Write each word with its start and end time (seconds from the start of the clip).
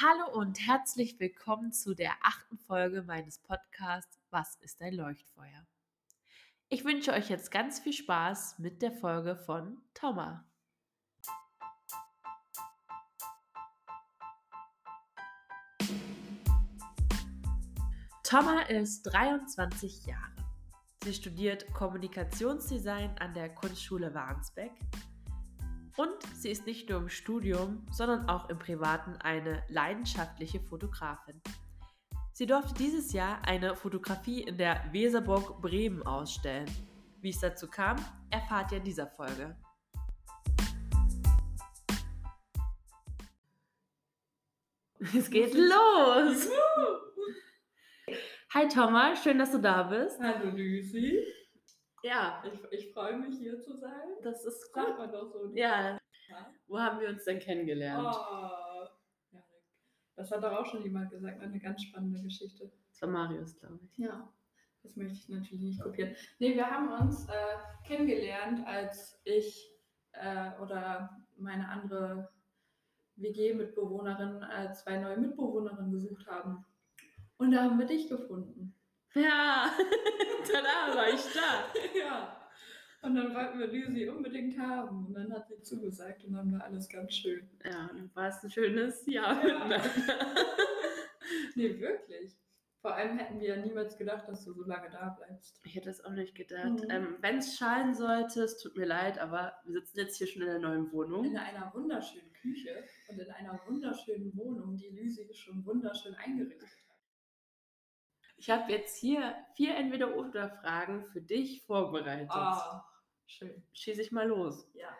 Hallo 0.00 0.28
und 0.40 0.58
herzlich 0.58 1.20
willkommen 1.20 1.70
zu 1.70 1.94
der 1.94 2.14
achten 2.20 2.58
Folge 2.58 3.02
meines 3.02 3.38
Podcasts 3.38 4.18
Was 4.30 4.56
ist 4.56 4.82
ein 4.82 4.92
Leuchtfeuer? 4.92 5.68
Ich 6.68 6.84
wünsche 6.84 7.12
euch 7.12 7.30
jetzt 7.30 7.52
ganz 7.52 7.78
viel 7.78 7.92
Spaß 7.92 8.58
mit 8.58 8.82
der 8.82 8.90
Folge 8.90 9.36
von 9.36 9.78
Thomas. 9.94 10.40
Thomas 18.24 18.68
ist 18.70 19.04
23 19.04 20.06
Jahre. 20.06 20.34
Sie 21.04 21.14
studiert 21.14 21.72
Kommunikationsdesign 21.72 23.16
an 23.20 23.32
der 23.32 23.54
Kunstschule 23.54 24.12
Warnsbeck 24.12 24.72
und 25.96 26.14
sie 26.34 26.50
ist 26.50 26.66
nicht 26.66 26.88
nur 26.88 26.98
im 26.98 27.08
Studium, 27.08 27.86
sondern 27.90 28.28
auch 28.28 28.48
im 28.48 28.58
Privaten 28.58 29.16
eine 29.16 29.62
leidenschaftliche 29.68 30.60
Fotografin. 30.60 31.40
Sie 32.32 32.46
durfte 32.46 32.74
dieses 32.74 33.12
Jahr 33.12 33.46
eine 33.46 33.76
Fotografie 33.76 34.42
in 34.42 34.58
der 34.58 34.84
Weserburg 34.90 35.60
Bremen 35.60 36.02
ausstellen. 36.02 36.68
Wie 37.20 37.30
es 37.30 37.38
dazu 37.38 37.68
kam, 37.68 37.96
erfahrt 38.30 38.72
ihr 38.72 38.78
in 38.78 38.84
dieser 38.84 39.06
Folge. 39.06 39.56
Es 45.16 45.30
geht 45.30 45.54
los! 45.54 46.48
Hi 48.52 48.68
Thomas, 48.68 49.22
schön, 49.22 49.38
dass 49.38 49.52
du 49.52 49.58
da 49.58 49.84
bist. 49.84 50.18
Hallo 50.20 50.50
Lucy. 50.50 51.24
Ja, 52.04 52.42
Ich, 52.44 52.60
ich 52.86 52.92
freue 52.92 53.16
mich 53.18 53.38
hier 53.38 53.58
zu 53.60 53.74
sein. 53.76 54.08
das 54.22 54.44
ist 54.44 54.72
Sagt 54.72 54.88
gut. 54.88 54.98
man 54.98 55.10
doch 55.12 55.26
so. 55.32 55.50
Ja, 55.54 55.98
Ja. 56.28 56.46
wo 56.66 56.78
haben 56.78 57.00
wir 57.00 57.08
uns 57.08 57.24
denn 57.24 57.38
kennengelernt? 57.38 58.06
Oh, 58.06 59.32
ja, 59.32 59.42
das 60.16 60.30
hat 60.30 60.42
doch 60.44 60.52
auch 60.52 60.66
schon 60.66 60.82
jemand 60.82 61.10
gesagt, 61.10 61.40
eine 61.40 61.58
ganz 61.58 61.82
spannende 61.82 62.20
Geschichte. 62.22 62.70
Das 62.90 63.02
war 63.02 63.08
Marius, 63.08 63.58
glaube 63.58 63.80
ich. 63.84 63.96
Ja, 63.98 64.32
das 64.82 64.96
möchte 64.96 65.14
ich 65.18 65.28
natürlich 65.30 65.62
nicht 65.64 65.82
kopieren. 65.82 66.14
Nee, 66.38 66.54
wir 66.54 66.70
haben 66.70 66.90
uns 66.92 67.26
äh, 67.28 67.86
kennengelernt, 67.86 68.66
als 68.66 69.20
ich 69.24 69.70
äh, 70.12 70.50
oder 70.60 71.10
meine 71.36 71.68
andere 71.68 72.30
WG-Mitbewohnerin 73.16 74.42
äh, 74.42 74.72
zwei 74.72 74.98
neue 74.98 75.16
Mitbewohnerinnen 75.16 75.90
gesucht 75.90 76.26
haben. 76.26 76.64
Und 77.38 77.50
da 77.52 77.62
haben 77.64 77.78
wir 77.78 77.86
dich 77.86 78.08
gefunden. 78.08 78.73
Ja, 79.14 79.70
da 80.52 80.94
war 80.96 81.08
ich 81.08 81.24
da. 81.32 81.64
ja. 81.98 82.40
Und 83.02 83.14
dann 83.16 83.34
wollten 83.34 83.58
wir 83.58 83.66
Lucy 83.66 84.08
unbedingt 84.08 84.58
haben. 84.58 85.06
Und 85.06 85.14
dann 85.14 85.32
hat 85.32 85.46
sie 85.48 85.60
zugesagt 85.62 86.24
und 86.24 86.32
dann 86.32 86.52
war 86.52 86.64
alles 86.64 86.88
ganz 86.88 87.14
schön. 87.14 87.48
Ja, 87.64 87.88
dann 87.88 88.10
war 88.14 88.28
es 88.28 88.42
ein 88.42 88.50
schönes 88.50 89.06
Jahr 89.06 89.46
Ja. 89.46 89.82
Nee, 91.54 91.78
wirklich. 91.80 92.36
Vor 92.80 92.94
allem 92.94 93.16
hätten 93.16 93.40
wir 93.40 93.48
ja 93.48 93.56
niemals 93.56 93.96
gedacht, 93.96 94.28
dass 94.28 94.44
du 94.44 94.52
so 94.52 94.64
lange 94.64 94.90
da 94.90 95.08
bleibst. 95.10 95.58
Ich 95.64 95.74
hätte 95.74 95.88
es 95.88 96.04
auch 96.04 96.10
nicht 96.10 96.34
gedacht. 96.34 96.82
Mhm. 96.82 96.90
Ähm, 96.90 97.16
Wenn 97.20 97.38
es 97.38 97.56
scheinen 97.56 97.94
sollte, 97.94 98.42
es 98.42 98.58
tut 98.58 98.76
mir 98.76 98.84
leid, 98.84 99.18
aber 99.18 99.54
wir 99.64 99.72
sitzen 99.80 100.00
jetzt 100.00 100.16
hier 100.18 100.26
schon 100.26 100.42
in 100.42 100.48
der 100.48 100.58
neuen 100.58 100.86
In 100.86 100.92
Wohnung. 100.92 101.36
einer 101.36 101.72
wunderschönen 101.72 102.30
Küche 102.34 102.84
und 103.08 103.18
in 103.18 103.30
einer 103.30 103.58
wunderschönen 103.66 104.36
Wohnung, 104.36 104.76
die 104.76 104.88
Lucy 104.90 105.26
schon 105.32 105.64
wunderschön 105.64 106.14
eingerichtet 106.16 106.68
hat. 106.68 106.83
Ich 108.44 108.50
habe 108.50 108.70
jetzt 108.70 108.98
hier 108.98 109.34
vier 109.56 109.74
Entweder-Oder-Fragen 109.74 111.06
für 111.06 111.22
dich 111.22 111.64
vorbereitet. 111.64 112.28
Ah, 112.30 112.84
schön. 113.24 113.66
Schieß 113.72 113.98
ich 113.98 114.12
mal 114.12 114.28
los. 114.28 114.68
Ja. 114.74 114.94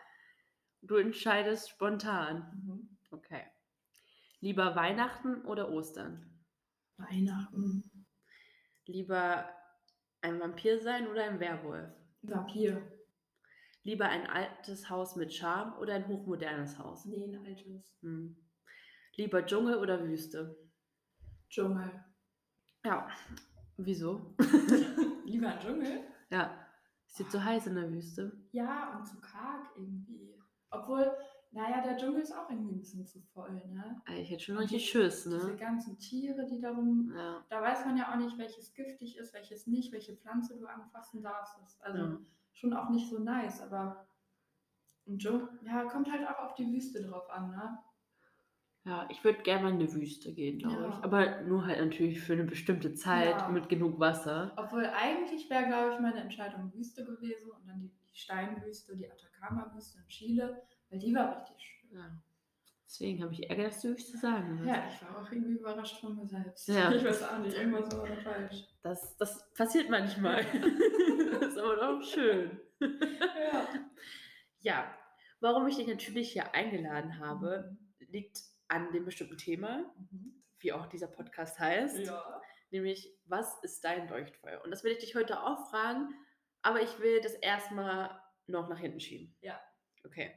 Du 0.81 0.95
entscheidest 0.95 1.69
spontan. 1.69 2.63
Mhm. 2.65 2.97
Okay. 3.11 3.43
Lieber 4.39 4.75
Weihnachten 4.75 5.45
oder 5.45 5.69
Ostern? 5.69 6.43
Weihnachten. 6.97 8.07
Lieber 8.87 9.47
ein 10.21 10.39
Vampir 10.39 10.79
sein 10.79 11.07
oder 11.07 11.25
ein 11.25 11.39
Werwolf? 11.39 11.93
Vampir. 12.23 12.81
Lieber 13.83 14.09
ein 14.09 14.25
altes 14.25 14.89
Haus 14.89 15.15
mit 15.15 15.31
Charme 15.31 15.77
oder 15.77 15.93
ein 15.93 16.07
hochmodernes 16.07 16.79
Haus? 16.79 17.05
Nee, 17.05 17.25
ein 17.25 17.45
altes. 17.45 17.95
Hm. 18.01 18.43
Lieber 19.17 19.45
Dschungel 19.45 19.77
oder 19.77 20.03
Wüste? 20.03 20.57
Dschungel. 21.47 22.03
Ja. 22.85 23.07
Wieso? 23.77 24.21
Lieber 25.25 25.49
ein 25.49 25.59
Dschungel? 25.59 26.03
ja. 26.29 26.51
Ist 27.07 27.19
dir 27.19 27.29
zu 27.29 27.43
heiß 27.43 27.67
in 27.67 27.75
der 27.75 27.89
Wüste? 27.91 28.31
Ja, 28.51 28.97
und 28.97 29.05
zu 29.05 29.19
karg 29.21 29.71
irgendwie. 29.77 30.37
Obwohl, 30.69 31.15
naja, 31.51 31.81
der 31.81 31.95
Dschungel 31.95 32.21
ist 32.21 32.33
auch 32.33 32.49
irgendwie 32.49 32.73
ein 32.73 32.79
bisschen 32.79 33.05
zu 33.05 33.21
voll, 33.33 33.53
ne? 33.67 34.01
Ich 34.17 34.29
hätte 34.29 34.43
schon 34.43 34.57
richtig 34.57 34.89
Schiss, 34.89 35.23
Diese 35.23 35.51
ne? 35.51 35.55
ganzen 35.55 35.97
Tiere, 35.97 36.45
die 36.45 36.59
darum. 36.59 37.13
Ja. 37.15 37.45
Da 37.49 37.61
weiß 37.61 37.85
man 37.85 37.95
ja 37.95 38.11
auch 38.11 38.17
nicht, 38.17 38.37
welches 38.37 38.73
giftig 38.73 39.17
ist, 39.17 39.33
welches 39.33 39.65
nicht, 39.65 39.93
welche 39.93 40.17
Pflanze 40.17 40.57
du 40.57 40.65
anfassen 40.65 41.23
darfst. 41.23 41.55
Also 41.79 41.99
ja. 41.99 42.19
schon 42.51 42.73
auch 42.73 42.89
nicht 42.89 43.09
so 43.09 43.19
nice, 43.19 43.61
aber 43.61 44.05
ein 45.07 45.17
Dschungel, 45.17 45.47
ja, 45.61 45.85
kommt 45.85 46.11
halt 46.11 46.27
auch 46.27 46.39
auf 46.39 46.55
die 46.55 46.69
Wüste 46.69 47.01
drauf 47.01 47.29
an, 47.29 47.51
ne? 47.51 47.77
Ja, 48.85 49.07
ich 49.09 49.23
würde 49.23 49.41
gerne 49.41 49.63
mal 49.63 49.69
in 49.73 49.79
eine 49.79 49.93
Wüste 49.93 50.31
gehen, 50.31 50.59
glaube 50.59 50.75
Ja. 50.79 50.89
ich. 50.89 51.03
Aber 51.03 51.41
nur 51.41 51.65
halt 51.65 51.79
natürlich 51.83 52.21
für 52.21 52.33
eine 52.33 52.43
bestimmte 52.43 52.93
Zeit 52.93 53.41
Ja. 53.41 53.49
mit 53.49 53.67
genug 53.67 53.99
Wasser. 53.99 54.53
Obwohl 54.57 54.85
eigentlich 54.85 55.49
wäre, 55.49 55.65
glaube 55.65 55.95
ich, 55.95 55.99
meine 55.99 56.19
Entscheidung 56.21 56.71
Wüste 56.73 57.03
gewesen 57.03 57.49
und 57.49 57.67
dann 57.67 57.79
die, 57.81 57.91
Steinwüste, 58.13 58.95
die 58.95 59.11
Atacama-Wüste 59.11 59.97
in 59.99 60.07
Chile, 60.07 60.61
weil 60.89 60.99
die 60.99 61.13
war 61.13 61.35
richtig 61.41 61.57
schön. 61.59 61.97
Ja. 61.97 62.21
Deswegen 62.87 63.23
habe 63.23 63.33
ich 63.33 63.49
Ärger, 63.49 63.63
dass 63.63 63.81
du 63.81 63.89
Wüste 63.89 64.17
sagen 64.17 64.59
wirst. 64.59 64.67
Ja, 64.69 64.83
ich 64.87 65.01
war 65.01 65.21
auch 65.21 65.31
irgendwie 65.31 65.55
überrascht 65.59 65.99
von 65.99 66.15
mir 66.15 66.27
selbst. 66.27 66.67
Ja. 66.67 66.91
Ich 66.95 67.03
weiß 67.03 67.23
auch 67.23 67.39
nicht, 67.39 67.57
irgendwas 67.57 67.91
war 67.97 68.07
da 68.07 68.15
falsch. 68.17 68.63
Das, 68.83 69.17
das 69.17 69.51
passiert 69.53 69.89
manchmal. 69.89 70.45
das 71.31 71.47
ist 71.49 71.57
aber 71.57 71.75
doch 71.75 72.01
schön. 72.03 72.59
Ja. 72.79 73.67
Ja, 74.59 74.95
warum 75.41 75.67
ich 75.67 75.75
dich 75.75 75.87
natürlich 75.87 76.31
hier 76.33 76.53
eingeladen 76.53 77.19
habe, 77.19 77.75
liegt 77.99 78.39
an 78.67 78.91
dem 78.91 79.05
bestimmten 79.05 79.37
Thema, 79.37 79.93
Mhm. 80.11 80.43
wie 80.59 80.73
auch 80.73 80.85
dieser 80.87 81.07
Podcast 81.07 81.59
heißt. 81.59 81.99
Ja. 81.99 82.41
Nämlich, 82.71 83.15
was 83.25 83.61
ist 83.63 83.83
dein 83.83 84.07
Leuchtfeuer? 84.09 84.61
Und 84.63 84.71
das 84.71 84.83
will 84.83 84.91
ich 84.91 84.97
dich 84.99 85.15
heute 85.15 85.41
auch 85.43 85.69
fragen, 85.69 86.13
aber 86.61 86.81
ich 86.81 86.99
will 86.99 87.21
das 87.21 87.33
erstmal 87.35 88.19
noch 88.47 88.67
nach 88.69 88.79
hinten 88.79 88.99
schieben. 88.99 89.35
Ja. 89.41 89.61
Okay, 90.03 90.33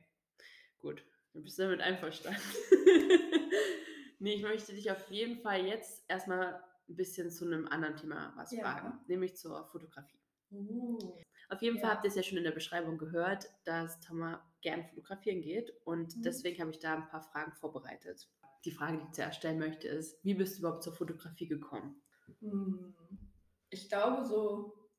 gut. 0.79 1.05
Du 1.33 1.43
bist 1.43 1.59
damit 1.59 1.81
einverstanden. 1.81 2.41
nee, 4.19 4.35
ich 4.35 4.43
möchte 4.43 4.75
dich 4.75 4.91
auf 4.91 5.11
jeden 5.11 5.41
Fall 5.41 5.67
jetzt 5.67 6.05
erstmal 6.09 6.55
ein 6.89 6.97
bisschen 6.97 7.31
zu 7.31 7.45
einem 7.45 7.67
anderen 7.69 7.97
Thema 7.97 8.33
was 8.37 8.51
Ja. 8.53 8.63
fragen, 8.63 8.99
nämlich 9.07 9.37
zur 9.37 9.67
Fotografie. 9.69 10.19
Uh. 10.51 11.17
Auf 11.51 11.63
jeden 11.63 11.79
Fall 11.79 11.91
Ja. 11.91 11.95
habt 11.95 12.05
ihr 12.05 12.09
es 12.09 12.15
ja 12.17 12.23
schon 12.23 12.39
in 12.39 12.45
der 12.45 12.53
Beschreibung 12.53 12.99
gehört, 12.99 13.47
dass 13.65 14.01
Thomas 14.01 14.39
gern 14.61 14.85
fotografieren 14.85 15.41
geht 15.41 15.73
und 15.85 16.17
Mhm. 16.17 16.23
deswegen 16.23 16.61
habe 16.61 16.71
ich 16.71 16.79
da 16.79 16.95
ein 16.95 17.09
paar 17.09 17.23
Fragen 17.23 17.53
vorbereitet. 17.53 18.29
Die 18.65 18.71
Frage, 18.71 18.99
die 18.99 19.05
ich 19.05 19.13
zuerst 19.13 19.39
stellen 19.39 19.59
möchte, 19.59 19.89
ist, 19.89 20.23
wie 20.25 20.35
bist 20.35 20.57
du 20.57 20.61
überhaupt 20.61 20.83
zur 20.83 20.93
Fotografie 20.95 21.47
gekommen? 21.47 22.03
Hm. 22.41 22.95
Ich 23.71 23.89
glaube 23.89 24.25
so, 24.25 24.91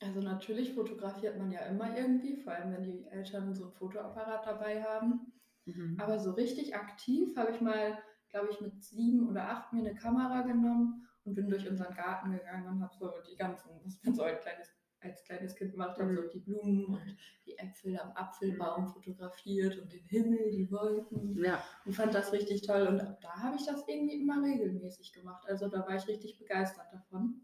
also 0.00 0.20
natürlich 0.20 0.74
fotografiert 0.74 1.38
man 1.38 1.50
ja 1.50 1.60
immer 1.60 1.96
irgendwie, 1.96 2.36
vor 2.36 2.52
allem 2.52 2.72
wenn 2.72 2.82
die 2.84 3.04
Eltern 3.06 3.54
so 3.54 3.64
einen 3.64 3.72
Fotoapparat 3.72 4.46
dabei 4.46 4.82
haben. 4.82 5.32
Mhm. 5.64 5.98
Aber 6.00 6.18
so 6.18 6.32
richtig 6.32 6.74
aktiv 6.74 7.36
habe 7.36 7.52
ich 7.52 7.60
mal, 7.60 7.98
glaube 8.28 8.48
ich, 8.50 8.60
mit 8.60 8.82
sieben 8.82 9.28
oder 9.28 9.48
acht 9.50 9.72
mir 9.72 9.80
eine 9.80 9.94
Kamera 9.94 10.42
genommen 10.42 11.08
und 11.24 11.34
bin 11.34 11.48
durch 11.48 11.68
unseren 11.68 11.94
Garten 11.94 12.30
gegangen 12.32 12.66
und 12.68 12.82
habe 12.82 12.94
so 12.98 13.10
die 13.28 13.36
ganzen, 13.36 13.70
was 13.84 14.02
man 14.04 14.14
so 14.14 14.22
als 14.22 14.40
kleines, 14.42 14.68
als 15.06 15.24
kleines 15.24 15.54
Kind 15.54 15.72
gemacht 15.72 15.98
hat, 15.98 16.06
Mhm. 16.06 16.16
so 16.16 16.22
die 16.28 16.38
Blumen 16.40 16.84
und 16.86 17.16
die 17.46 17.58
Äpfel 17.58 17.98
am 17.98 18.12
Apfelbaum 18.12 18.88
fotografiert 18.88 19.78
und 19.78 19.92
den 19.92 20.04
Himmel, 20.04 20.50
die 20.50 20.70
Wolken 20.70 21.36
Ja, 21.42 21.62
und 21.84 21.92
fand 21.94 22.14
das 22.14 22.32
richtig 22.32 22.62
toll. 22.62 22.86
Und 22.86 22.98
da 22.98 23.34
habe 23.42 23.56
ich 23.56 23.66
das 23.66 23.86
irgendwie 23.88 24.20
immer 24.20 24.42
regelmäßig 24.42 25.12
gemacht. 25.12 25.44
Also 25.48 25.68
da 25.68 25.80
war 25.80 25.94
ich 25.96 26.06
richtig 26.08 26.38
begeistert 26.38 26.86
davon. 26.92 27.40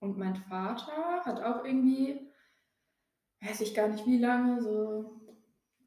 Und 0.00 0.16
mein 0.16 0.36
Vater 0.36 1.24
hat 1.24 1.40
auch 1.42 1.64
irgendwie, 1.64 2.30
weiß 3.40 3.60
ich 3.62 3.74
gar 3.74 3.88
nicht 3.88 4.06
wie 4.06 4.18
lange, 4.18 4.60
so 4.62 5.20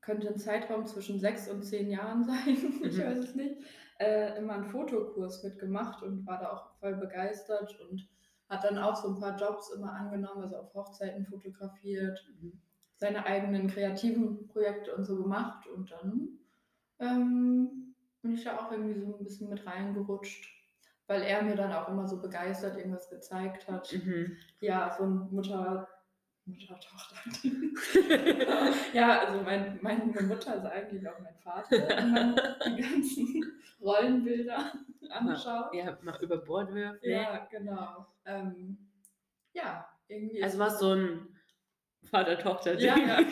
könnte 0.01 0.27
ein 0.29 0.37
Zeitraum 0.39 0.85
zwischen 0.87 1.19
sechs 1.19 1.47
und 1.47 1.63
zehn 1.63 1.89
Jahren 1.89 2.23
sein, 2.25 2.57
ich 2.83 2.97
Mhm. 2.97 3.03
weiß 3.03 3.17
es 3.19 3.35
nicht, 3.35 3.55
äh, 3.99 4.37
immer 4.37 4.53
einen 4.55 4.65
Fotokurs 4.65 5.43
mitgemacht 5.43 6.01
und 6.03 6.25
war 6.25 6.39
da 6.39 6.51
auch 6.51 6.73
voll 6.79 6.95
begeistert 6.95 7.79
und 7.81 8.09
hat 8.51 8.63
dann 8.65 8.77
auch 8.77 8.95
so 8.95 9.07
ein 9.09 9.19
paar 9.19 9.37
Jobs 9.37 9.71
immer 9.71 9.93
angenommen, 9.93 10.43
also 10.43 10.57
auf 10.57 10.73
Hochzeiten 10.73 11.25
fotografiert, 11.25 12.23
Mhm. 12.41 12.61
seine 12.97 13.25
eigenen 13.25 13.67
kreativen 13.67 14.47
Projekte 14.47 14.93
und 14.95 15.05
so 15.05 15.15
gemacht 15.23 15.65
und 15.67 15.89
dann 15.91 16.27
ähm, 16.99 17.95
bin 18.21 18.33
ich 18.33 18.43
da 18.43 18.57
auch 18.59 18.71
irgendwie 18.71 18.99
so 18.99 19.17
ein 19.17 19.23
bisschen 19.23 19.49
mit 19.49 19.65
reingerutscht, 19.65 20.45
weil 21.07 21.23
er 21.23 21.41
mir 21.41 21.55
dann 21.55 21.73
auch 21.73 21.87
immer 21.89 22.07
so 22.07 22.21
begeistert 22.21 22.77
irgendwas 22.77 23.09
gezeigt 23.09 23.67
hat. 23.67 23.91
Mhm. 23.93 24.37
Ja, 24.59 24.93
so 24.95 25.05
ein 25.05 25.27
Mutter, 25.31 25.87
Mutter, 26.45 26.79
Tochter. 26.79 27.15
ja, 28.93 29.19
also 29.21 29.41
mein, 29.43 29.79
meine 29.81 30.05
Mutter 30.05 30.55
ist 30.55 30.65
eigentlich 30.65 31.07
auch 31.07 31.19
mein 31.19 31.35
Vater, 31.39 32.35
die 32.67 32.81
ganzen 32.81 33.45
Rollenbilder 33.81 34.73
anschaut. 35.11 35.73
Ja, 35.73 35.97
mal 36.01 36.17
über 36.21 36.37
Bord 36.37 36.73
wirft. 36.73 37.03
Ja, 37.03 37.47
genau. 37.51 38.07
Ähm, 38.25 38.77
ja, 39.53 39.87
irgendwie. 40.07 40.43
Also 40.43 40.59
war 40.59 40.69
so 40.69 40.93
ein 40.93 41.39
Vater-Tochter-Ding. 42.03 42.85
Ja, 42.85 42.97
ja. 42.97 43.21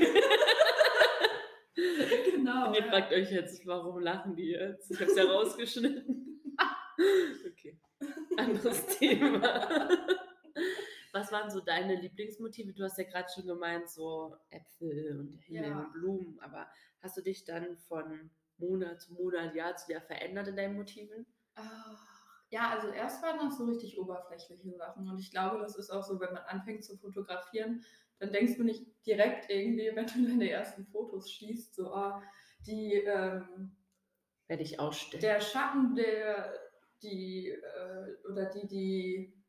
genau. 2.31 2.67
Und 2.67 2.75
ihr 2.75 2.85
ja. 2.85 2.89
fragt 2.89 3.13
euch 3.13 3.31
jetzt, 3.31 3.65
warum 3.65 3.99
lachen 3.99 4.35
die 4.35 4.49
jetzt? 4.51 4.91
Ich 4.91 4.99
habe 4.99 5.11
es 5.11 5.17
ja 5.17 5.23
rausgeschnitten. 5.25 6.41
okay. 7.47 7.79
Anderes 8.37 8.85
Thema. 8.87 9.89
Was 11.11 11.31
waren 11.31 11.49
so 11.49 11.59
deine 11.59 11.95
Lieblingsmotive? 11.95 12.73
Du 12.73 12.83
hast 12.83 12.97
ja 12.97 13.03
gerade 13.03 13.27
schon 13.33 13.47
gemeint, 13.47 13.89
so 13.89 14.35
Äpfel 14.49 15.17
und 15.19 15.39
Himmel 15.41 15.69
Ja. 15.69 15.79
und 15.79 15.93
Blumen, 15.93 16.39
aber 16.39 16.67
hast 17.01 17.17
du 17.17 17.21
dich 17.21 17.45
dann 17.45 17.77
von 17.77 18.29
Monat 18.57 19.01
zu 19.01 19.13
Monat, 19.13 19.55
Jahr 19.55 19.75
zu 19.75 19.91
Jahr 19.91 20.01
verändert 20.01 20.47
in 20.47 20.55
deinen 20.55 20.75
Motiven? 20.75 21.25
Ja, 22.51 22.69
also 22.71 22.87
erst 22.89 23.21
waren 23.21 23.37
das 23.39 23.57
so 23.57 23.65
richtig 23.65 23.99
oberflächliche 23.99 24.73
Sachen. 24.73 25.07
Und 25.07 25.19
ich 25.19 25.29
glaube, 25.31 25.59
das 25.59 25.75
ist 25.75 25.91
auch 25.91 26.03
so, 26.03 26.19
wenn 26.19 26.33
man 26.33 26.43
anfängt 26.43 26.83
zu 26.83 26.97
fotografieren, 26.97 27.83
dann 28.17 28.31
denkst 28.31 28.57
du 28.57 28.63
nicht 28.63 28.85
direkt 29.05 29.49
irgendwie, 29.49 29.91
wenn 29.95 30.07
du 30.07 30.27
deine 30.27 30.49
ersten 30.49 30.85
Fotos 30.87 31.31
schießt, 31.31 31.75
so, 31.75 31.93
oh, 31.93 32.13
die, 32.65 32.93
ähm, 32.95 33.75
Werde 34.47 34.63
ich 34.63 34.79
ausstellen. 34.79 35.21
der 35.21 35.39
Schatten, 35.41 35.95
der 35.95 36.51
die, 37.03 37.49
äh, 37.49 38.27
oder 38.29 38.45
die, 38.45 38.67
die 38.67 39.43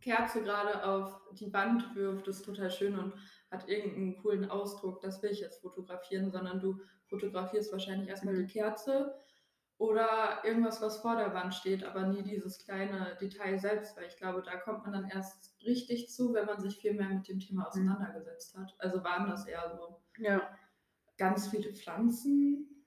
Kerze 0.00 0.42
gerade 0.42 0.84
auf 0.84 1.20
die 1.32 1.52
Wand 1.52 1.94
wirft, 1.94 2.26
ist 2.28 2.44
total 2.44 2.70
schön 2.70 2.98
und 2.98 3.14
hat 3.50 3.68
irgendeinen 3.68 4.16
coolen 4.16 4.50
Ausdruck, 4.50 5.00
das 5.00 5.22
will 5.22 5.30
ich 5.30 5.40
jetzt 5.40 5.60
fotografieren, 5.60 6.30
sondern 6.30 6.58
du 6.58 6.80
fotografierst 7.06 7.70
wahrscheinlich 7.70 8.08
erstmal 8.08 8.34
Mhm. 8.34 8.46
die 8.46 8.52
Kerze 8.52 9.14
oder 9.78 10.44
irgendwas, 10.44 10.80
was 10.80 10.98
vor 10.98 11.16
der 11.16 11.34
Wand 11.34 11.54
steht, 11.54 11.84
aber 11.84 12.06
nie 12.06 12.22
dieses 12.22 12.58
kleine 12.64 13.16
Detail 13.20 13.58
selbst, 13.58 13.96
weil 13.96 14.06
ich 14.06 14.16
glaube, 14.16 14.42
da 14.42 14.56
kommt 14.56 14.84
man 14.84 14.92
dann 14.92 15.08
erst 15.10 15.56
richtig 15.64 16.08
zu, 16.10 16.32
wenn 16.32 16.46
man 16.46 16.60
sich 16.60 16.76
viel 16.78 16.94
mehr 16.94 17.08
mit 17.08 17.28
dem 17.28 17.40
Thema 17.40 17.66
auseinandergesetzt 17.68 18.56
hat. 18.56 18.74
Also 18.78 19.02
waren 19.02 19.28
das 19.28 19.46
eher 19.46 19.68
so 19.76 20.00
Ja. 20.18 20.56
ganz 21.18 21.48
viele 21.48 21.72
Pflanzen. 21.72 22.86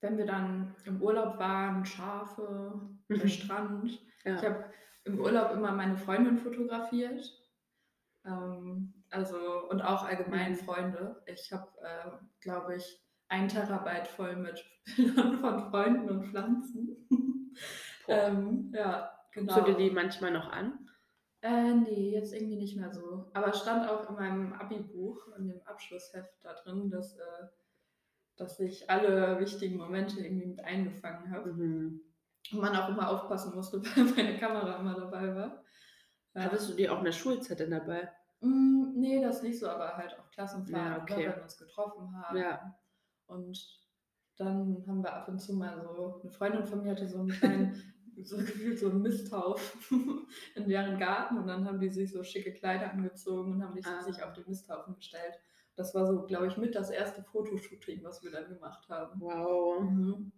Wenn 0.00 0.18
wir 0.18 0.26
dann 0.26 0.74
im 0.84 1.00
Urlaub 1.02 1.38
waren, 1.38 1.84
Schafe, 1.84 2.80
der 3.08 3.24
Mhm. 3.24 3.28
Strand. 3.28 4.00
ja. 4.24 4.36
Ich 4.36 4.44
habe 4.44 4.64
im 5.04 5.18
Urlaub 5.20 5.50
immer 5.52 5.72
meine 5.72 5.96
Freundin 5.96 6.38
fotografiert. 6.38 7.38
Ähm, 8.24 9.04
also 9.10 9.68
und 9.68 9.82
auch 9.82 10.04
allgemein 10.04 10.52
Mhm. 10.52 10.56
Freunde. 10.56 11.22
Ich 11.26 11.52
habe, 11.52 11.68
äh, 11.82 12.10
glaube 12.40 12.76
ich, 12.76 13.01
ein 13.32 13.48
Terabyte 13.48 14.06
voll 14.08 14.36
mit 14.36 14.62
Bildern 14.96 15.38
von 15.38 15.70
Freunden 15.70 16.08
und 16.10 16.26
Pflanzen. 16.26 17.08
Ähm, 18.08 18.72
ja, 18.74 19.12
genau. 19.30 19.54
Guckst 19.54 19.68
du 19.68 19.72
dir 19.72 19.78
die 19.78 19.90
manchmal 19.90 20.32
noch 20.32 20.50
an? 20.50 20.88
Äh, 21.40 21.74
nee, 21.74 22.10
jetzt 22.10 22.32
irgendwie 22.32 22.56
nicht 22.56 22.76
mehr 22.76 22.90
so. 22.90 23.30
Aber 23.32 23.48
es 23.48 23.60
stand 23.60 23.88
auch 23.88 24.08
in 24.08 24.16
meinem 24.16 24.52
Abi-Buch, 24.54 25.28
in 25.38 25.46
dem 25.46 25.62
Abschlussheft 25.62 26.34
da 26.42 26.54
drin, 26.54 26.90
dass, 26.90 27.16
äh, 27.16 27.46
dass 28.36 28.58
ich 28.58 28.90
alle 28.90 29.38
wichtigen 29.38 29.76
Momente 29.76 30.18
irgendwie 30.18 30.46
mit 30.46 30.64
eingefangen 30.64 31.30
habe. 31.30 31.52
Mhm. 31.52 32.00
Und 32.52 32.60
man 32.60 32.74
auch 32.74 32.88
immer 32.88 33.08
aufpassen 33.08 33.54
musste, 33.54 33.80
weil 33.96 34.04
meine 34.16 34.38
Kamera 34.38 34.80
immer 34.80 34.94
dabei 34.98 35.32
war. 35.36 35.62
Ja. 36.34 36.42
Hattest 36.42 36.70
du 36.70 36.74
die 36.74 36.88
auch 36.88 36.98
in 36.98 37.04
der 37.04 37.12
Schulzeit 37.12 37.60
denn 37.60 37.70
dabei? 37.70 38.10
Mm, 38.40 38.94
nee, 38.96 39.22
das 39.22 39.42
nicht 39.42 39.60
so, 39.60 39.68
aber 39.68 39.96
halt 39.96 40.18
auf 40.18 40.28
Klassenfahrten, 40.30 40.92
Ja, 40.92 41.02
okay. 41.02 41.26
wenn 41.28 41.36
wir 41.36 41.42
uns 41.42 41.56
getroffen 41.56 42.16
haben. 42.20 42.36
Ja. 42.36 42.74
Und 43.26 43.58
dann 44.36 44.84
haben 44.86 45.02
wir 45.02 45.12
ab 45.14 45.28
und 45.28 45.38
zu 45.38 45.54
mal 45.54 45.80
so, 45.80 46.20
eine 46.22 46.30
Freundin 46.30 46.66
von 46.66 46.82
mir 46.82 46.92
hatte 46.92 47.08
so 47.08 47.18
einen 47.20 47.28
kleinen, 47.28 47.94
so 48.22 48.36
gefühlt 48.36 48.78
so 48.78 48.90
einen 48.90 49.02
Misthaufen 49.02 50.26
in 50.54 50.68
deren 50.68 50.98
Garten 50.98 51.38
und 51.38 51.46
dann 51.46 51.64
haben 51.66 51.80
die 51.80 51.90
sich 51.90 52.12
so 52.12 52.22
schicke 52.22 52.52
Kleider 52.52 52.90
angezogen 52.90 53.52
und 53.52 53.62
haben 53.64 53.74
die 53.74 53.84
Ah. 53.84 54.02
sich 54.02 54.22
auf 54.22 54.32
den 54.32 54.44
Misthaufen 54.46 54.94
gestellt. 54.96 55.34
Das 55.76 55.94
war 55.94 56.06
so, 56.06 56.26
glaube 56.26 56.48
ich, 56.48 56.56
mit 56.58 56.74
das 56.74 56.90
erste 56.90 57.22
Fotoshooting, 57.22 58.02
was 58.04 58.22
wir 58.22 58.30
dann 58.30 58.48
gemacht 58.48 58.88
haben. 58.90 59.18
Wow. 59.20 59.80
Mhm. 59.82 60.32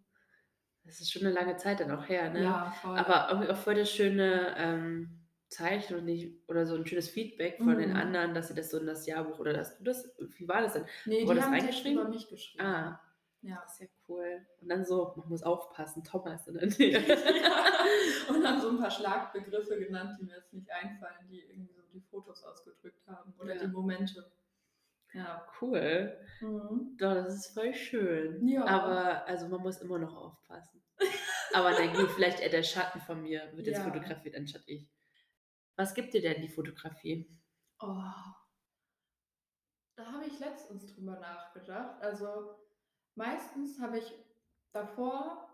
Das 0.84 1.00
ist 1.00 1.10
schon 1.10 1.22
eine 1.22 1.32
lange 1.34 1.56
Zeit 1.56 1.80
dann 1.80 1.90
auch 1.90 2.08
her, 2.08 2.30
ne? 2.30 2.44
Ja, 2.44 2.70
voll. 2.82 2.96
Aber 2.98 3.50
auch 3.50 3.56
voll 3.56 3.74
das 3.74 3.90
schöne 3.90 4.54
ähm, 4.58 5.23
Zeichen 5.54 5.96
und 5.96 6.04
nicht, 6.04 6.32
oder 6.48 6.66
so 6.66 6.74
ein 6.74 6.86
schönes 6.86 7.08
Feedback 7.08 7.58
von 7.58 7.78
den 7.78 7.90
Mhm. 7.90 7.96
anderen, 7.96 8.34
dass 8.34 8.48
sie 8.48 8.54
das 8.54 8.70
so 8.70 8.78
in 8.78 8.86
das 8.86 9.06
Jahrbuch 9.06 9.38
oder 9.38 9.52
dass 9.52 9.78
du 9.78 9.84
das, 9.84 10.12
wie 10.18 10.46
war 10.48 10.62
das 10.62 10.74
denn? 10.74 10.84
nee, 11.06 11.20
die 11.24 11.26
das 11.34 11.44
haben 11.44 11.52
reingeschrieben? 11.54 12.00
über 12.00 12.08
mich 12.08 12.28
geschrieben. 12.28 12.64
Ah, 12.64 13.00
Ja. 13.42 13.60
das 13.62 13.74
ist 13.74 13.80
ja 13.82 13.86
cool. 14.08 14.46
Und 14.60 14.68
dann 14.68 14.84
so, 14.84 15.12
man 15.16 15.28
muss 15.28 15.42
aufpassen, 15.42 16.02
Thomas 16.04 16.46
in 16.48 16.54
der 16.54 16.66
Nähe. 16.78 16.98
und 18.28 18.42
dann 18.42 18.60
so 18.60 18.70
ein 18.70 18.78
paar 18.78 18.90
Schlagbegriffe 18.90 19.78
genannt, 19.78 20.16
die 20.20 20.24
mir 20.24 20.36
jetzt 20.36 20.52
nicht 20.52 20.70
einfallen, 20.70 21.26
die 21.30 21.40
irgendwie 21.40 21.72
so 21.74 21.82
die 21.92 22.00
Fotos 22.00 22.42
ausgedrückt 22.44 23.06
haben 23.06 23.32
oder 23.38 23.54
Ja. 23.54 23.60
die 23.62 23.68
Momente. 23.68 24.30
Ja. 25.12 25.46
cool. 25.60 26.18
Mhm. 26.40 26.96
Doch, 26.98 27.14
das 27.14 27.34
ist 27.34 27.54
voll 27.54 27.72
schön. 27.72 28.46
Ja. 28.48 28.64
Aber, 28.64 29.26
also 29.28 29.46
man 29.48 29.60
muss 29.60 29.78
immer 29.80 29.98
noch 29.98 30.16
aufpassen. 30.16 30.82
Aber 31.54 31.70
na 31.70 31.86
gut, 31.92 32.10
vielleicht 32.10 32.40
eher 32.40 32.48
der 32.48 32.64
Schatten 32.64 33.00
von 33.00 33.22
mir 33.22 33.42
wird 33.54 33.68
jetzt 33.68 33.78
Ja. 33.78 33.84
fotografiert, 33.84 34.34
anstatt 34.34 34.62
ich. 34.66 34.88
Was 35.76 35.94
gibt 35.94 36.14
dir 36.14 36.20
denn 36.20 36.42
die 36.42 36.48
Fotografie? 36.48 37.28
Oh. 37.80 38.34
Da 39.96 40.12
habe 40.12 40.26
ich 40.26 40.38
letztens 40.40 40.86
drüber 40.94 41.18
nachgedacht. 41.20 42.00
Also 42.02 42.56
meistens 43.14 43.80
habe 43.80 43.98
ich 43.98 44.12
davor 44.72 45.48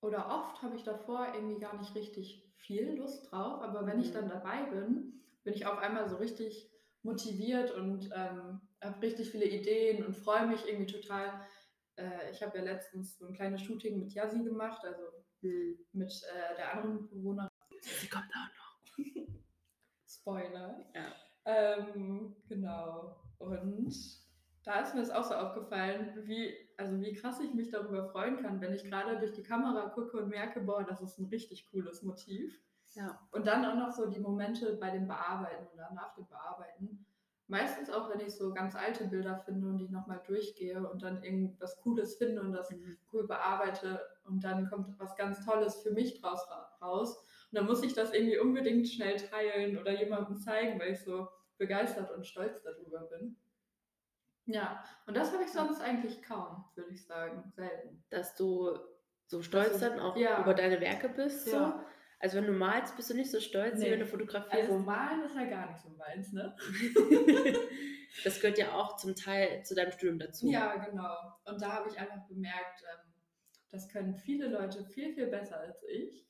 oder 0.00 0.28
oft 0.28 0.62
habe 0.62 0.76
ich 0.76 0.82
davor 0.84 1.32
irgendwie 1.34 1.60
gar 1.60 1.78
nicht 1.78 1.94
richtig 1.94 2.52
viel 2.56 2.96
Lust 2.96 3.30
drauf, 3.30 3.62
aber 3.62 3.86
wenn 3.86 4.00
ich 4.00 4.08
Mhm. 4.08 4.12
dann 4.12 4.28
dabei 4.28 4.64
bin, 4.64 5.20
bin 5.44 5.54
ich 5.54 5.66
auf 5.66 5.78
einmal 5.78 6.08
so 6.08 6.16
richtig 6.16 6.70
motiviert 7.02 7.70
und 7.72 8.10
ähm, 8.14 8.60
habe 8.82 9.02
richtig 9.02 9.30
viele 9.30 9.46
Ideen 9.46 10.04
und 10.04 10.16
freue 10.16 10.46
mich 10.46 10.66
irgendwie 10.66 10.92
total. 10.92 11.46
Äh, 11.96 12.30
ich 12.30 12.42
habe 12.42 12.58
ja 12.58 12.64
letztens 12.64 13.18
so 13.18 13.26
ein 13.26 13.34
kleines 13.34 13.62
Shooting 13.62 13.98
mit 13.98 14.12
Yasi 14.12 14.42
gemacht, 14.42 14.84
also 14.84 15.02
Hm. 15.42 15.76
mit 15.92 16.10
äh, 16.34 16.56
der 16.56 16.72
anderen 16.74 17.08
Bewohnerin. 17.08 17.50
Sie 17.80 18.08
kommt 18.08 18.30
auch 18.34 18.56
noch. 18.56 18.63
Spoiler. 20.06 20.84
Ja. 20.94 21.12
Ähm, 21.44 22.36
genau. 22.48 23.16
Und 23.38 23.94
da 24.64 24.80
ist 24.80 24.94
mir 24.94 25.02
es 25.02 25.10
auch 25.10 25.24
so 25.24 25.34
aufgefallen, 25.34 26.12
wie, 26.26 26.54
also 26.78 26.98
wie 27.00 27.12
krass 27.12 27.40
ich 27.40 27.52
mich 27.52 27.70
darüber 27.70 28.08
freuen 28.08 28.38
kann, 28.38 28.60
wenn 28.60 28.72
ich 28.72 28.84
gerade 28.84 29.18
durch 29.18 29.32
die 29.32 29.42
Kamera 29.42 29.90
gucke 29.90 30.16
und 30.16 30.28
merke, 30.28 30.60
boah, 30.60 30.84
das 30.84 31.02
ist 31.02 31.18
ein 31.18 31.26
richtig 31.26 31.70
cooles 31.70 32.02
Motiv. 32.02 32.58
Ja. 32.94 33.20
Und 33.32 33.46
dann 33.46 33.64
auch 33.64 33.74
noch 33.74 33.90
so 33.92 34.06
die 34.06 34.20
Momente 34.20 34.76
bei 34.76 34.90
dem 34.90 35.06
Bearbeiten 35.06 35.66
oder 35.74 35.90
nach 35.92 36.14
dem 36.14 36.26
Bearbeiten. 36.26 37.04
Meistens 37.46 37.90
auch, 37.90 38.08
wenn 38.08 38.20
ich 38.20 38.34
so 38.34 38.54
ganz 38.54 38.74
alte 38.74 39.06
Bilder 39.06 39.36
finde 39.36 39.68
und 39.68 39.76
die 39.78 39.88
nochmal 39.90 40.22
durchgehe 40.26 40.88
und 40.88 41.02
dann 41.02 41.22
irgendwas 41.22 41.76
Cooles 41.82 42.16
finde 42.16 42.40
und 42.40 42.52
das 42.52 42.70
Mhm. 42.70 42.96
cool 43.12 43.26
bearbeite 43.26 44.00
und 44.24 44.42
dann 44.42 44.70
kommt 44.70 44.98
was 44.98 45.14
ganz 45.16 45.44
Tolles 45.44 45.82
für 45.82 45.90
mich 45.90 46.20
draus 46.22 46.48
ra- 46.48 46.70
raus. 46.80 47.22
Und 47.54 47.58
dann 47.58 47.66
muss 47.66 47.84
ich 47.84 47.94
das 47.94 48.12
irgendwie 48.12 48.36
unbedingt 48.36 48.88
schnell 48.88 49.14
teilen 49.14 49.78
oder 49.78 49.92
jemandem 49.92 50.36
zeigen, 50.36 50.80
weil 50.80 50.90
ich 50.90 51.04
so 51.04 51.28
begeistert 51.56 52.10
und 52.10 52.26
stolz 52.26 52.60
darüber 52.64 53.02
bin. 53.02 53.36
Ja, 54.46 54.82
und 55.06 55.16
das 55.16 55.32
habe 55.32 55.44
ich 55.44 55.52
sonst 55.52 55.80
eigentlich 55.80 56.20
kaum, 56.20 56.64
würde 56.74 56.90
ich 56.90 57.06
sagen, 57.06 57.52
selten. 57.54 58.04
Dass 58.10 58.34
du 58.34 58.76
so 59.26 59.40
stolz 59.40 59.78
dann 59.78 60.00
auch 60.00 60.16
ja. 60.16 60.40
über 60.42 60.52
deine 60.52 60.80
Werke 60.80 61.08
bist. 61.08 61.46
So. 61.46 61.56
Ja. 61.56 61.86
Also 62.18 62.38
wenn 62.38 62.46
du 62.46 62.52
malst, 62.54 62.96
bist 62.96 63.10
du 63.10 63.14
nicht 63.14 63.30
so 63.30 63.38
stolz, 63.38 63.78
wie 63.78 63.84
Nee. 63.84 63.92
wenn 63.92 64.00
du 64.00 64.06
fotografierst. 64.06 64.70
Also 64.70 64.76
malen 64.76 65.22
ist 65.22 65.36
ja 65.36 65.44
gar 65.44 65.70
nicht 65.70 65.80
so 65.80 65.90
meins, 65.90 66.32
ne? 66.32 66.56
das 68.24 68.40
gehört 68.40 68.58
ja 68.58 68.72
auch 68.72 68.96
zum 68.96 69.14
Teil 69.14 69.64
zu 69.64 69.76
deinem 69.76 69.92
Studium 69.92 70.18
dazu. 70.18 70.48
Ja, 70.48 70.74
genau. 70.74 71.14
Und 71.44 71.62
da 71.62 71.74
habe 71.74 71.88
ich 71.88 71.96
einfach 72.00 72.26
bemerkt, 72.26 72.82
ähm, 72.82 73.12
das 73.70 73.88
können 73.88 74.16
viele 74.16 74.48
Leute 74.48 74.84
viel, 74.84 75.14
viel 75.14 75.28
besser 75.28 75.60
als 75.60 75.80
ich. 75.84 76.24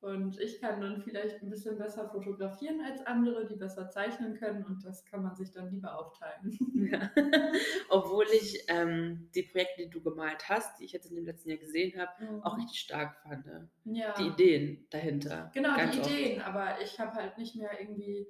Und 0.00 0.38
ich 0.38 0.60
kann 0.60 0.80
dann 0.80 1.02
vielleicht 1.02 1.42
ein 1.42 1.50
bisschen 1.50 1.76
besser 1.76 2.08
fotografieren 2.08 2.80
als 2.82 3.04
andere, 3.04 3.46
die 3.46 3.56
besser 3.56 3.90
zeichnen 3.90 4.34
können. 4.34 4.64
Und 4.64 4.84
das 4.84 5.04
kann 5.04 5.24
man 5.24 5.34
sich 5.34 5.50
dann 5.52 5.70
lieber 5.70 5.98
aufteilen. 5.98 6.56
Ja. 6.74 7.10
Obwohl 7.88 8.26
ich 8.32 8.64
ähm, 8.68 9.28
die 9.34 9.42
Projekte, 9.42 9.82
die 9.82 9.90
du 9.90 10.00
gemalt 10.00 10.48
hast, 10.48 10.78
die 10.78 10.84
ich 10.84 10.92
jetzt 10.92 11.10
in 11.10 11.16
dem 11.16 11.24
letzten 11.26 11.50
Jahr 11.50 11.58
gesehen 11.58 11.98
habe, 12.00 12.40
auch 12.44 12.56
richtig 12.56 12.78
stark 12.78 13.16
fand. 13.22 13.44
ne? 13.46 13.68
ja. 13.84 14.14
Die 14.14 14.28
Ideen 14.28 14.86
dahinter. 14.90 15.50
Genau, 15.52 15.74
die 15.74 15.98
oft. 15.98 16.10
Ideen. 16.10 16.42
Aber 16.42 16.80
ich 16.80 17.00
habe 17.00 17.12
halt 17.14 17.36
nicht 17.36 17.56
mehr 17.56 17.80
irgendwie 17.80 18.28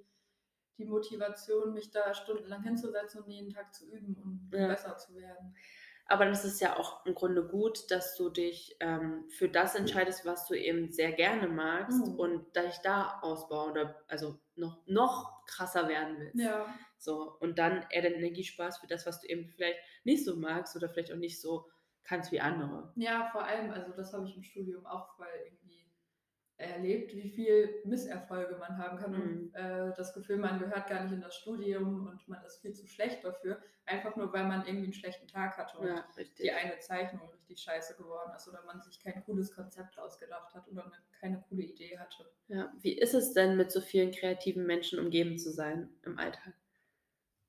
die 0.79 0.87
Motivation, 0.87 1.75
mich 1.75 1.91
da 1.91 2.15
stundenlang 2.15 2.63
hinzusetzen 2.63 3.23
und 3.23 3.31
jeden 3.31 3.51
Tag 3.51 3.75
zu 3.75 3.87
üben 3.91 4.15
und 4.15 4.49
Ja. 4.59 4.69
besser 4.69 4.97
zu 4.97 5.15
werden. 5.17 5.55
Aber 6.09 6.25
das 6.25 6.45
ist 6.45 6.61
ja 6.61 6.77
auch 6.77 7.05
im 7.07 7.15
Grunde 7.15 7.47
gut, 7.47 7.91
dass 7.91 8.17
du 8.17 8.31
dich 8.31 8.77
ähm, 8.81 9.27
für 9.29 9.49
das 9.49 9.75
entscheidest, 9.75 10.25
was 10.25 10.47
du 10.47 10.55
eben 10.55 10.91
sehr 10.91 11.13
gerne 11.13 11.49
magst 11.49 12.05
Mhm. 12.07 12.19
und 12.19 12.57
dich 12.57 12.79
da 12.83 13.19
ausbauen 13.21 13.73
oder 13.73 14.03
also 14.09 14.41
noch, 14.57 14.79
noch 14.87 15.45
krasser 15.47 15.87
werden 15.89 16.17
willst. 16.19 16.39
Ja. 16.41 16.67
So, 16.97 17.37
und 17.41 17.59
dann 17.59 17.85
eher 17.91 18.03
den 18.03 18.15
Energiespaß 18.15 18.79
für 18.79 18.87
das, 18.87 19.07
was 19.07 19.21
du 19.21 19.29
eben 19.29 19.47
vielleicht 19.49 19.79
nicht 20.05 20.25
so 20.25 20.35
magst 20.37 20.75
oder 20.77 20.89
vielleicht 20.89 21.13
auch 21.13 21.17
nicht 21.17 21.41
so 21.41 21.69
kannst 22.05 22.33
wie 22.33 22.41
andere. 22.41 22.91
Ja, 22.97 23.29
vor 23.31 23.45
allem, 23.45 23.71
also 23.71 23.93
das 23.93 24.13
habe 24.15 24.27
ich 24.27 24.35
im 24.35 24.43
Studium 24.43 24.87
auch 24.87 25.15
voll 25.17 25.29
irgendwie 25.45 25.58
erlebt, 26.59 27.15
wie 27.15 27.31
viel 27.31 27.81
Misserfolge 27.85 28.57
man 28.57 28.79
haben 28.79 28.99
kann 28.99 29.13
Mhm. 29.13 29.51
und 29.51 29.55
äh, 29.55 29.93
das 29.97 30.13
Gefühl, 30.15 30.39
man 30.39 30.59
gehört 30.59 30.89
gar 30.89 31.05
nicht 31.05 31.13
in 31.13 31.21
das 31.21 31.37
Studium 31.37 32.07
und 32.09 32.27
man 32.29 32.45
ist 32.45 32.61
viel 32.61 32.73
zu 32.75 32.87
schlecht 32.87 33.25
dafür, 33.25 33.61
einfach 33.87 34.17
nur 34.17 34.33
weil 34.33 34.45
man 34.47 34.67
irgendwie 34.67 34.85
einen 34.85 34.93
schlechten 34.93 35.27
Tag 35.29 35.57
hatte 35.57 35.79
und 35.79 35.89
Ja, 35.89 36.05
die 36.39 36.51
eine 36.53 36.79
Zeichnung 36.81 37.29
richtig 37.31 37.61
scheiße 37.61 37.97
geworden 37.97 38.33
ist 38.37 38.49
oder 38.49 38.63
man 38.65 38.81
sich 38.83 39.01
kein 39.01 39.25
cooles 39.25 39.55
Konzept 39.55 39.99
ausgedacht 39.99 40.55
hat 40.55 40.69
oder 40.69 40.85
eine, 40.85 40.97
keine 41.21 41.41
coole 41.49 41.63
Idee 41.63 41.99
hatte. 41.99 42.29
Ja. 42.49 42.73
Wie 42.81 42.93
ist 42.99 43.15
es 43.15 43.33
denn, 43.33 43.57
mit 43.57 43.71
so 43.73 43.81
vielen 43.81 44.11
kreativen 44.11 44.67
Menschen 44.67 44.99
umgeben 44.99 45.39
zu 45.39 45.51
sein 45.51 45.89
im 46.03 46.19
Alltag? 46.19 46.55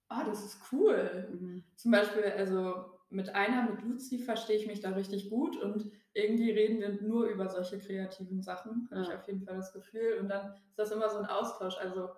Ah, 0.08 0.24
das 0.24 0.44
ist 0.46 0.60
cool. 0.72 1.28
Mhm. 1.32 1.64
Zum 1.76 1.92
Beispiel, 1.92 2.24
also 2.24 3.00
mit 3.10 3.30
einer, 3.30 3.70
mit 3.72 3.82
Luzi, 3.84 4.20
verstehe 4.20 4.58
ich 4.58 4.68
mich 4.68 4.80
da 4.80 4.92
richtig 4.92 5.30
gut 5.30 5.58
und 5.58 5.92
irgendwie 6.14 6.52
reden 6.52 6.80
wir 6.82 7.02
nur 7.02 7.26
über 7.28 7.48
solche 7.50 7.80
kreativen 7.80 8.42
Sachen, 8.42 8.88
habe 8.92 9.02
ich 9.02 9.08
Ja. 9.10 9.16
auf 9.16 9.28
jeden 9.28 9.42
Fall 9.46 9.56
das 9.58 9.72
Gefühl. 9.74 10.18
Und 10.20 10.30
dann 10.30 10.54
ist 10.70 10.78
das 10.80 10.92
immer 10.92 11.10
so 11.10 11.20
ein 11.20 11.26
Austausch. 11.26 11.78
Also 11.78 12.10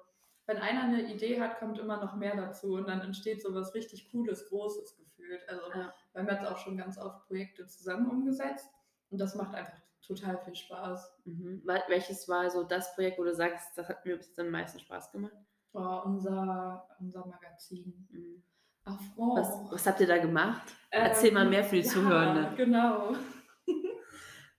wenn 0.47 0.57
einer 0.57 0.83
eine 0.83 1.13
Idee 1.13 1.39
hat, 1.39 1.59
kommt 1.59 1.77
immer 1.79 1.97
noch 2.03 2.15
mehr 2.15 2.35
dazu 2.35 2.73
und 2.75 2.87
dann 2.87 3.01
entsteht 3.01 3.41
so 3.41 3.53
was 3.53 3.73
richtig 3.73 4.09
Cooles, 4.11 4.47
Großes 4.49 4.95
gefühlt. 4.97 5.47
Also 5.49 5.63
Ja. 5.73 5.93
wir 6.13 6.21
haben 6.21 6.29
jetzt 6.29 6.45
auch 6.45 6.57
schon 6.57 6.77
ganz 6.77 6.97
oft 6.97 7.27
Projekte 7.27 7.67
zusammen 7.67 8.09
umgesetzt 8.09 8.69
und 9.09 9.19
das 9.21 9.35
macht 9.35 9.53
einfach 9.55 9.77
total 10.05 10.37
viel 10.39 10.55
Spaß. 10.55 11.21
Mhm. 11.25 11.61
Wel- 11.65 11.83
Welches 11.87 12.27
war 12.27 12.49
so 12.49 12.63
das 12.63 12.93
Projekt, 12.95 13.19
wo 13.19 13.23
du 13.23 13.33
sagst, 13.35 13.77
das 13.77 13.87
hat 13.87 14.03
mir 14.05 14.17
bis 14.17 14.27
jetzt 14.29 14.39
am 14.39 14.49
meisten 14.49 14.79
Spaß 14.79 15.11
gemacht? 15.11 15.33
Oh, 15.73 16.01
unser, 16.05 16.87
unser 16.99 17.25
Magazin. 17.27 18.07
Mhm. 18.09 18.43
Affront. 18.83 19.37
Was, 19.39 19.71
was 19.71 19.87
habt 19.87 19.99
ihr 20.01 20.07
da 20.07 20.17
gemacht? 20.17 20.73
Erzähl 20.89 21.31
mal 21.31 21.47
mehr 21.47 21.63
für 21.63 21.75
die 21.75 21.83
ja, 21.83 21.87
Zuhörenden. 21.93 22.55
Genau. 22.57 23.13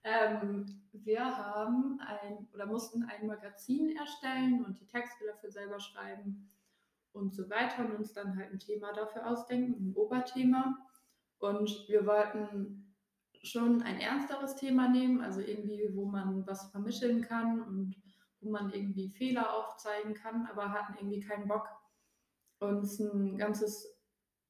Ähm, 0.03 0.65
wir 0.91 1.25
haben 1.25 1.99
ein 2.01 2.47
oder 2.53 2.65
mussten 2.65 3.03
ein 3.03 3.27
Magazin 3.27 3.95
erstellen 3.95 4.63
und 4.65 4.79
die 4.79 4.87
Texte 4.87 5.25
dafür 5.25 5.51
selber 5.51 5.79
schreiben 5.79 6.49
und 7.13 7.33
so 7.33 7.49
weiter 7.49 7.85
und 7.85 7.95
uns 7.95 8.13
dann 8.13 8.37
halt 8.37 8.51
ein 8.51 8.59
Thema 8.59 8.93
dafür 8.93 9.27
ausdenken, 9.27 9.89
ein 9.89 9.95
Oberthema. 9.95 10.77
Und 11.39 11.87
wir 11.87 12.05
wollten 12.05 12.95
schon 13.43 13.81
ein 13.83 13.99
ernsteres 13.99 14.55
Thema 14.55 14.87
nehmen, 14.87 15.21
also 15.21 15.41
irgendwie, 15.41 15.89
wo 15.93 16.05
man 16.05 16.45
was 16.47 16.71
vermitteln 16.71 17.21
kann 17.21 17.61
und 17.61 17.95
wo 18.39 18.49
man 18.49 18.71
irgendwie 18.71 19.09
Fehler 19.09 19.53
aufzeigen 19.53 20.13
kann, 20.13 20.47
aber 20.47 20.71
hatten 20.71 20.95
irgendwie 20.95 21.19
keinen 21.19 21.47
Bock, 21.47 21.67
uns 22.59 22.99
ein 22.99 23.37
ganzes, 23.37 23.92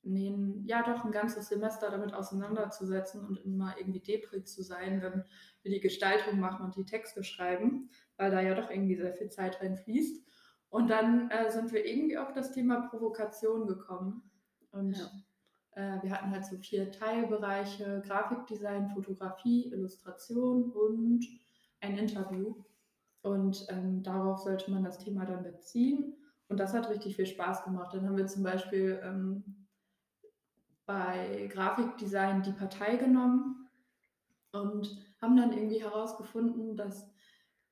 nee, 0.03 0.29
ein- 0.29 0.63
ja 0.65 0.83
doch 0.83 1.05
ein 1.05 1.11
ganzes 1.11 1.47
Semester 1.49 1.89
damit 1.89 2.13
auseinanderzusetzen 2.13 3.25
und 3.25 3.37
immer 3.45 3.75
irgendwie 3.77 3.99
depri 4.01 4.43
zu 4.43 4.61
sein, 4.63 5.01
wenn 5.01 5.23
wir 5.61 5.71
die 5.71 5.79
Gestaltung 5.79 6.39
machen 6.39 6.65
und 6.65 6.75
die 6.75 6.85
Texte 6.85 7.23
schreiben, 7.23 7.89
weil 8.17 8.31
da 8.31 8.41
ja 8.41 8.53
doch 8.53 8.69
irgendwie 8.69 8.95
sehr 8.95 9.13
viel 9.13 9.29
Zeit 9.29 9.61
reinfließt. 9.61 10.23
Und 10.69 10.89
dann 10.89 11.29
äh, 11.29 11.51
sind 11.51 11.71
wir 11.71 11.85
irgendwie 11.85 12.17
auf 12.17 12.33
das 12.33 12.51
Thema 12.51 12.81
Provokation 12.89 13.67
gekommen. 13.67 14.23
Und 14.71 14.97
Ja. 14.97 15.97
äh, 15.99 16.03
wir 16.03 16.11
hatten 16.11 16.31
halt 16.31 16.45
so 16.45 16.57
vier 16.57 16.91
Teilbereiche: 16.91 18.01
Grafikdesign, 18.05 18.89
Fotografie, 18.89 19.71
Illustration 19.71 20.71
und 20.71 21.25
ein 21.79 21.97
Interview. 21.97 22.55
Und 23.21 23.65
ähm, 23.69 24.03
darauf 24.03 24.39
sollte 24.39 24.69
man 24.71 24.83
das 24.83 24.97
Thema 24.99 25.25
dann 25.25 25.43
beziehen. 25.43 26.15
Und 26.49 26.59
das 26.59 26.73
hat 26.73 26.89
richtig 26.89 27.15
viel 27.15 27.25
Spaß 27.25 27.63
gemacht. 27.63 27.93
Dann 27.93 28.05
haben 28.05 28.17
wir 28.17 28.27
zum 28.27 28.43
Beispiel 28.43 28.99
ähm, 29.03 29.62
bei 30.85 31.47
Grafikdesign 31.51 32.43
die 32.43 32.51
Partei 32.51 32.97
genommen 32.97 33.69
und 34.51 34.97
haben 35.21 35.37
dann 35.37 35.53
irgendwie 35.53 35.81
herausgefunden, 35.81 36.75
dass 36.75 37.09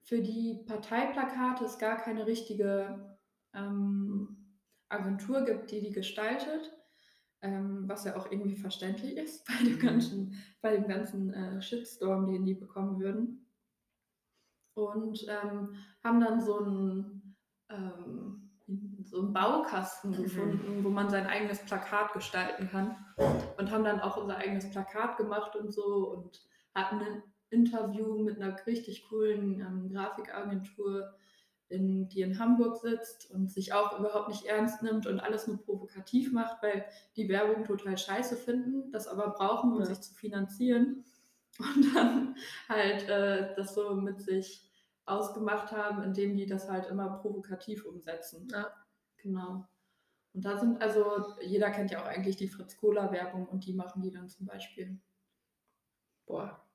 für 0.01 0.21
die 0.21 0.63
Parteiplakate 0.65 1.65
es 1.65 1.77
gar 1.77 1.97
keine 1.97 2.25
richtige 2.25 3.17
ähm, 3.53 4.57
Agentur 4.89 5.43
gibt, 5.45 5.71
die 5.71 5.81
die 5.81 5.91
gestaltet, 5.91 6.71
ähm, 7.41 7.87
was 7.87 8.05
ja 8.05 8.15
auch 8.15 8.31
irgendwie 8.31 8.55
verständlich 8.55 9.17
ist 9.17 9.45
bei 9.47 9.63
dem 9.63 9.77
Mhm. 9.77 9.79
ganzen, 9.79 10.35
bei 10.61 10.75
dem 10.75 10.87
ganzen 10.87 11.33
äh, 11.33 11.61
Shitstorm, 11.61 12.27
den 12.27 12.45
die 12.45 12.55
bekommen 12.55 12.99
würden. 12.99 13.45
Und 14.73 15.25
ähm, 15.27 15.75
haben 16.03 16.19
dann 16.21 16.41
so 16.41 16.57
einen, 16.59 17.37
so 19.05 19.19
einen 19.21 19.33
Baukasten 19.33 20.11
Mhm. 20.11 20.23
gefunden, 20.23 20.83
wo 20.83 20.89
man 20.89 21.09
sein 21.09 21.27
eigenes 21.27 21.59
Plakat 21.59 22.13
gestalten 22.13 22.69
kann. 22.69 22.95
Und 23.57 23.71
haben 23.71 23.83
dann 23.83 23.99
auch 23.99 24.17
unser 24.17 24.37
eigenes 24.37 24.69
Plakat 24.69 25.17
gemacht 25.17 25.55
und 25.55 25.71
so 25.73 26.09
und 26.09 26.41
hatten 26.73 26.99
ein 27.01 27.23
Interview 27.49 28.17
mit 28.23 28.41
einer 28.41 28.55
richtig 28.65 29.07
coolen 29.09 29.59
ähm, 29.59 29.89
Grafikagentur, 29.93 31.13
in, 31.69 32.09
die 32.09 32.21
in 32.21 32.37
Hamburg 32.39 32.77
sitzt 32.77 33.31
und 33.31 33.49
sich 33.49 33.73
auch 33.73 33.97
überhaupt 33.97 34.27
nicht 34.29 34.45
ernst 34.45 34.83
nimmt 34.83 35.07
und 35.07 35.19
alles 35.21 35.47
nur 35.47 35.57
provokativ 35.61 36.31
macht, 36.33 36.61
weil 36.61 36.85
die 37.15 37.29
Werbung 37.29 37.63
total 37.63 37.97
scheiße 37.97 38.35
finden, 38.35 38.91
das 38.91 39.07
aber 39.07 39.29
brauchen, 39.29 39.73
um 39.73 39.79
Ja. 39.79 39.85
sich 39.85 40.01
zu 40.01 40.13
finanzieren. 40.13 41.05
Und 41.59 41.93
dann 41.95 42.35
halt 42.69 43.07
äh, 43.09 43.53
das 43.55 43.75
so 43.75 43.93
mit 43.95 44.21
sich 44.21 44.70
ausgemacht 45.05 45.71
haben, 45.71 46.03
indem 46.03 46.35
die 46.37 46.45
das 46.45 46.69
halt 46.69 46.87
immer 46.87 47.19
provokativ 47.19 47.85
umsetzen. 47.85 48.47
Ja. 48.51 48.71
Genau. 49.17 49.67
Und 50.33 50.45
da 50.45 50.57
sind, 50.57 50.81
also 50.81 51.35
jeder 51.41 51.71
kennt 51.71 51.91
ja 51.91 52.01
auch 52.01 52.07
eigentlich 52.07 52.37
die 52.37 52.47
Fritz 52.47 52.77
Cola 52.77 53.11
Werbung 53.11 53.47
und 53.47 53.65
die 53.65 53.73
machen 53.73 54.01
die 54.01 54.11
dann 54.11 54.29
zum 54.29 54.45
Beispiel. 54.45 54.99
Boah. 56.25 56.65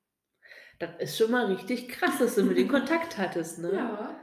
Das 0.79 0.91
ist 0.99 1.17
schon 1.17 1.31
mal 1.31 1.47
richtig 1.47 1.89
krass, 1.89 2.19
dass 2.19 2.35
du 2.35 2.43
mit 2.45 2.59
dem 2.59 2.69
Kontakt 2.69 3.17
hattest, 3.17 3.59
ne? 3.61 3.73
Ja, 3.75 4.21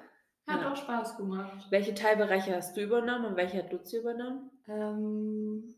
hat 0.47 0.61
Ja. 0.61 0.71
auch 0.71 0.75
Spaß 0.75 1.17
gemacht. 1.17 1.65
Welche 1.71 1.95
Teilbereiche 1.95 2.55
hast 2.55 2.77
du 2.77 2.81
übernommen 2.81 3.25
und 3.25 3.35
welche 3.35 3.57
hat 3.63 3.71
Luzi 3.71 3.97
übernommen? 3.97 4.51
Ähm, 4.67 5.73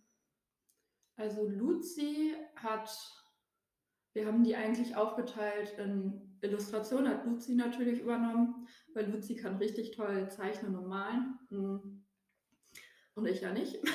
also 1.15 1.47
Luzi 1.47 2.35
hat, 2.57 2.89
wir 4.13 4.27
haben 4.27 4.43
die 4.43 4.55
eigentlich 4.55 4.97
aufgeteilt 4.97 5.77
in 5.77 6.34
Illustration, 6.45 7.07
hat 7.07 7.25
Luzi 7.25 7.55
natürlich 7.55 8.01
übernommen, 8.01 8.67
weil 8.93 9.11
Luzi 9.11 9.35
kann 9.35 9.57
richtig 9.57 9.91
toll 9.91 10.29
zeichnen 10.29 10.75
und 10.75 10.87
malen. 10.87 11.39
Hm. 11.49 12.05
Und 13.15 13.25
ich 13.25 13.41
ja 13.41 13.51
nicht. 13.51 13.77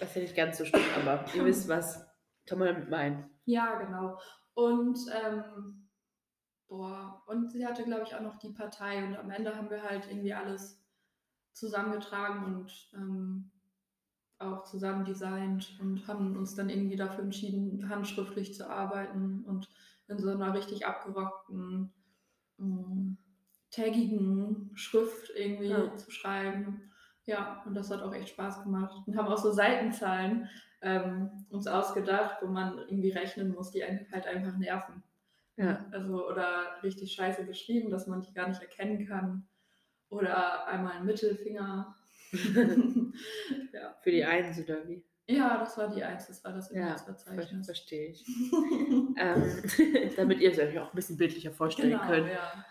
Das 0.00 0.10
ist 0.10 0.16
ja 0.16 0.22
nicht 0.22 0.36
ganz 0.36 0.58
so 0.58 0.64
schlimm, 0.64 0.82
aber 0.96 1.24
ihr 1.34 1.44
wisst, 1.44 1.68
was 1.68 2.06
kann 2.46 2.60
man 2.60 2.68
damit 2.68 2.88
meinen. 2.88 3.28
ja, 3.46 3.80
genau. 3.82 4.16
Und 4.54 4.98
ähm, 5.12 5.88
boah, 6.68 7.22
und 7.26 7.50
sie 7.50 7.66
hatte, 7.66 7.84
glaube 7.84 8.04
ich, 8.04 8.14
auch 8.14 8.20
noch 8.20 8.36
die 8.36 8.52
Partei 8.52 9.04
und 9.04 9.16
am 9.16 9.30
Ende 9.30 9.56
haben 9.56 9.70
wir 9.70 9.82
halt 9.82 10.06
irgendwie 10.08 10.34
alles 10.34 10.84
zusammengetragen 11.52 12.44
und 12.44 12.90
ähm, 12.94 13.50
auch 14.38 14.64
zusammen 14.64 15.04
designt 15.04 15.76
und 15.80 16.06
haben 16.06 16.36
uns 16.36 16.54
dann 16.54 16.70
irgendwie 16.70 16.96
dafür 16.96 17.24
entschieden, 17.24 17.88
handschriftlich 17.88 18.54
zu 18.54 18.68
arbeiten 18.68 19.44
und 19.44 19.68
in 20.08 20.18
so 20.18 20.30
einer 20.30 20.54
richtig 20.54 20.86
abgerockten, 20.86 21.92
ähm, 22.58 23.18
taggigen 23.70 24.70
Schrift 24.74 25.30
irgendwie 25.34 25.68
Ja. 25.68 25.96
zu 25.96 26.10
schreiben. 26.10 26.90
Ja, 27.26 27.62
und 27.66 27.74
das 27.74 27.90
hat 27.90 28.00
auch 28.02 28.14
echt 28.14 28.30
Spaß 28.30 28.62
gemacht. 28.62 29.06
Und 29.06 29.16
haben 29.16 29.28
auch 29.28 29.36
so 29.38 29.52
Seitenzahlen 29.52 30.48
ähm, 30.80 31.46
uns 31.50 31.66
ausgedacht, 31.66 32.38
wo 32.40 32.46
man 32.46 32.78
irgendwie 32.78 33.10
rechnen 33.10 33.52
muss, 33.52 33.70
die 33.70 33.84
einen 33.84 34.06
halt 34.12 34.26
einfach 34.26 34.56
nerven. 34.56 35.02
Ja. 35.56 35.84
Also, 35.90 36.26
oder 36.26 36.82
richtig 36.82 37.12
scheiße 37.12 37.44
geschrieben, 37.44 37.90
dass 37.90 38.06
man 38.06 38.22
die 38.22 38.32
gar 38.32 38.48
nicht 38.48 38.62
erkennen 38.62 39.06
kann. 39.06 39.46
Oder 40.08 40.66
einmal 40.68 40.92
ein 40.94 41.04
Mittelfinger. 41.04 41.94
ja. 43.72 43.94
Für 44.00 44.10
die 44.10 44.24
Eins 44.24 44.58
oder 44.62 44.88
wie? 44.88 45.04
Ja, 45.28 45.58
das 45.58 45.76
war 45.76 45.88
die 45.88 46.02
Eins, 46.02 46.26
das 46.26 46.42
war 46.42 46.52
das 46.52 46.70
Ja, 46.70 46.74
ver 46.74 46.82
Inhaltsverzeichnis. 46.82 47.66
verstehe 47.66 48.08
ich. 48.08 48.26
ähm, 49.18 49.62
damit 50.16 50.40
ihr 50.40 50.50
es 50.50 50.58
euch 50.58 50.78
auch 50.78 50.88
ein 50.90 50.96
bisschen 50.96 51.18
bildlicher 51.18 51.52
vorstellen 51.52 51.90
genau, 51.90 52.06
könnt. 52.06 52.30
ja. 52.30 52.64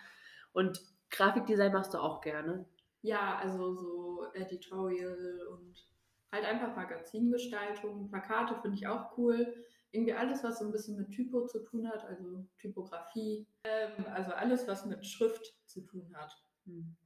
Und 0.53 0.81
Grafikdesign 1.11 1.71
machst 1.71 1.93
du 1.93 1.99
auch 1.99 2.19
gerne. 2.21 2.65
Ja, 3.03 3.37
also 3.37 3.73
so 3.75 4.25
Editorial 4.33 5.39
und 5.51 5.87
halt 6.31 6.45
einfach 6.45 6.75
Magazingestaltung. 6.75 8.09
Plakate 8.09 8.59
finde 8.61 8.77
ich 8.77 8.87
auch 8.87 9.15
cool. 9.17 9.53
Irgendwie 9.91 10.13
alles, 10.13 10.43
was 10.43 10.57
so 10.57 10.65
ein 10.65 10.71
bisschen 10.71 10.97
mit 10.97 11.11
Typo 11.11 11.45
zu 11.45 11.63
tun 11.63 11.87
hat, 11.87 12.03
also 12.05 12.43
Typografie. 12.57 13.47
Ähm, 13.65 14.05
also 14.13 14.31
alles, 14.31 14.67
was 14.67 14.83
mit 14.87 15.05
Schrift 15.05 15.55
zu 15.67 15.81
tun 15.81 16.11
hat. 16.15 16.35
Hm. 16.65 16.97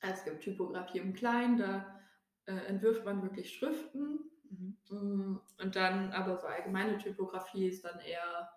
Es 0.00 0.24
gibt 0.24 0.42
Typografie 0.42 0.98
im 0.98 1.12
Kleinen, 1.12 1.58
da 1.58 2.00
äh, 2.46 2.56
entwirft 2.66 3.04
man 3.04 3.22
wirklich 3.22 3.52
Schriften 3.52 4.30
Mhm. 4.58 4.76
Mm, 4.88 5.40
und 5.62 5.76
dann 5.76 6.12
aber 6.12 6.36
so 6.36 6.46
allgemeine 6.46 6.98
Typografie 6.98 7.68
ist 7.68 7.84
dann 7.84 7.98
eher, 8.00 8.50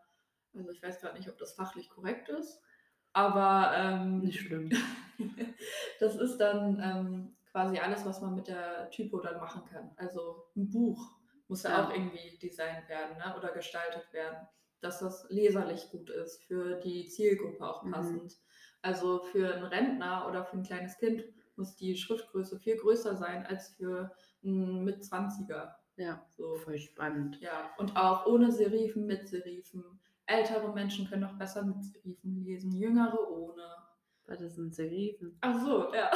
also 0.53 0.71
ich 0.71 0.81
weiß 0.81 0.99
gerade 0.99 1.17
nicht, 1.17 1.29
ob 1.29 1.37
das 1.37 1.53
fachlich 1.53 1.89
korrekt 1.89 2.29
ist, 2.29 2.61
aber 3.13 3.73
ähm, 3.75 4.19
nicht 4.19 4.41
schlimm. 4.41 4.69
das 5.99 6.15
ist 6.15 6.37
dann 6.37 6.79
ähm, 6.81 7.37
quasi 7.51 7.79
alles, 7.79 8.05
was 8.05 8.21
man 8.21 8.35
mit 8.35 8.47
der 8.47 8.89
Typo 8.91 9.19
dann 9.19 9.39
machen 9.39 9.63
kann. 9.65 9.91
Also 9.97 10.45
ein 10.55 10.69
Buch 10.69 11.15
muss 11.47 11.63
ja, 11.63 11.71
ja 11.71 11.85
auch 11.85 11.91
irgendwie 11.91 12.37
designt 12.37 12.87
werden 12.89 13.17
ne? 13.17 13.35
oder 13.37 13.51
gestaltet 13.51 14.11
werden, 14.13 14.47
dass 14.81 14.99
das 14.99 15.25
leserlich 15.29 15.89
gut 15.89 16.09
ist, 16.09 16.43
für 16.43 16.75
die 16.79 17.07
Zielgruppe 17.07 17.67
auch 17.67 17.83
mhm. 17.83 17.91
passend. 17.91 18.23
Mhm. 18.23 18.47
Also 18.81 19.19
für 19.19 19.55
einen 19.55 19.65
Rentner 19.65 20.27
oder 20.27 20.45
für 20.45 20.57
ein 20.57 20.63
kleines 20.63 20.97
Kind 20.97 21.23
muss 21.55 21.75
die 21.75 21.95
Schriftgröße 21.95 22.59
viel 22.59 22.77
größer 22.77 23.15
sein 23.15 23.45
als 23.45 23.69
für 23.69 24.11
einen 24.43 24.83
mit 24.83 25.01
20er. 25.01 25.73
Ja, 25.97 26.25
so. 26.37 26.55
voll 26.55 26.77
spannend. 26.77 27.39
Ja, 27.41 27.71
und 27.77 27.95
auch 27.97 28.25
ohne 28.27 28.51
Serifen, 28.51 29.05
mit 29.05 29.27
Serifen. 29.27 29.83
Ältere 30.27 30.73
Menschen 30.73 31.07
können 31.09 31.23
auch 31.23 31.37
besser 31.37 31.65
mit 31.65 31.83
Serifen 31.83 32.43
lesen, 32.43 32.71
jüngere 32.71 33.29
ohne. 33.31 33.63
Was 34.25 34.41
ist 34.41 34.57
ein 34.57 34.71
Serifen? 34.71 35.37
Ach 35.41 35.59
so, 35.59 35.93
ja. 35.93 36.11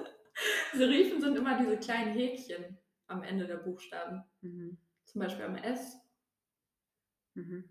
Serifen 0.74 1.20
sind 1.20 1.36
immer 1.36 1.58
diese 1.58 1.78
kleinen 1.78 2.12
Häkchen 2.12 2.78
am 3.06 3.22
Ende 3.22 3.46
der 3.46 3.58
Buchstaben. 3.58 4.24
Mhm. 4.40 4.78
Zum 5.04 5.20
Beispiel 5.20 5.44
am 5.44 5.56
S. 5.56 5.98
Mhm. 7.34 7.64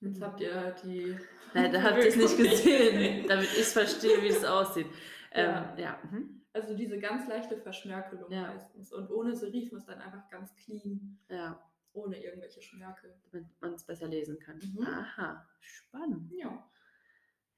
Jetzt 0.00 0.20
habt 0.20 0.40
ihr 0.40 0.76
die. 0.84 1.18
Nein, 1.54 1.72
da 1.72 1.82
habt 1.82 1.98
ihr 1.98 2.06
es 2.06 2.16
nicht 2.16 2.36
gesehen, 2.36 3.26
damit 3.28 3.48
ich 3.58 3.66
verstehe, 3.66 4.22
wie 4.22 4.28
es 4.28 4.44
aussieht. 4.44 4.86
Ja. 5.34 5.72
Ähm, 5.72 5.78
ja. 5.78 5.98
Mhm. 6.10 6.37
Also 6.52 6.74
diese 6.74 6.98
ganz 6.98 7.28
leichte 7.28 7.56
Verschnörkelung 7.56 8.30
ja. 8.30 8.48
meistens. 8.48 8.92
Und 8.92 9.10
ohne 9.10 9.36
Serifen 9.36 9.78
ist 9.78 9.88
dann 9.88 10.00
einfach 10.00 10.28
ganz 10.30 10.54
clean. 10.56 11.18
Ja. 11.28 11.62
Ohne 11.92 12.22
irgendwelche 12.22 12.62
Schnörkel. 12.62 13.14
Damit 13.30 13.48
man 13.60 13.74
es 13.74 13.84
besser 13.84 14.08
lesen 14.08 14.38
kann. 14.38 14.58
Mhm. 14.58 14.86
Aha, 14.86 15.46
spannend. 15.60 16.32
Ja. 16.32 16.70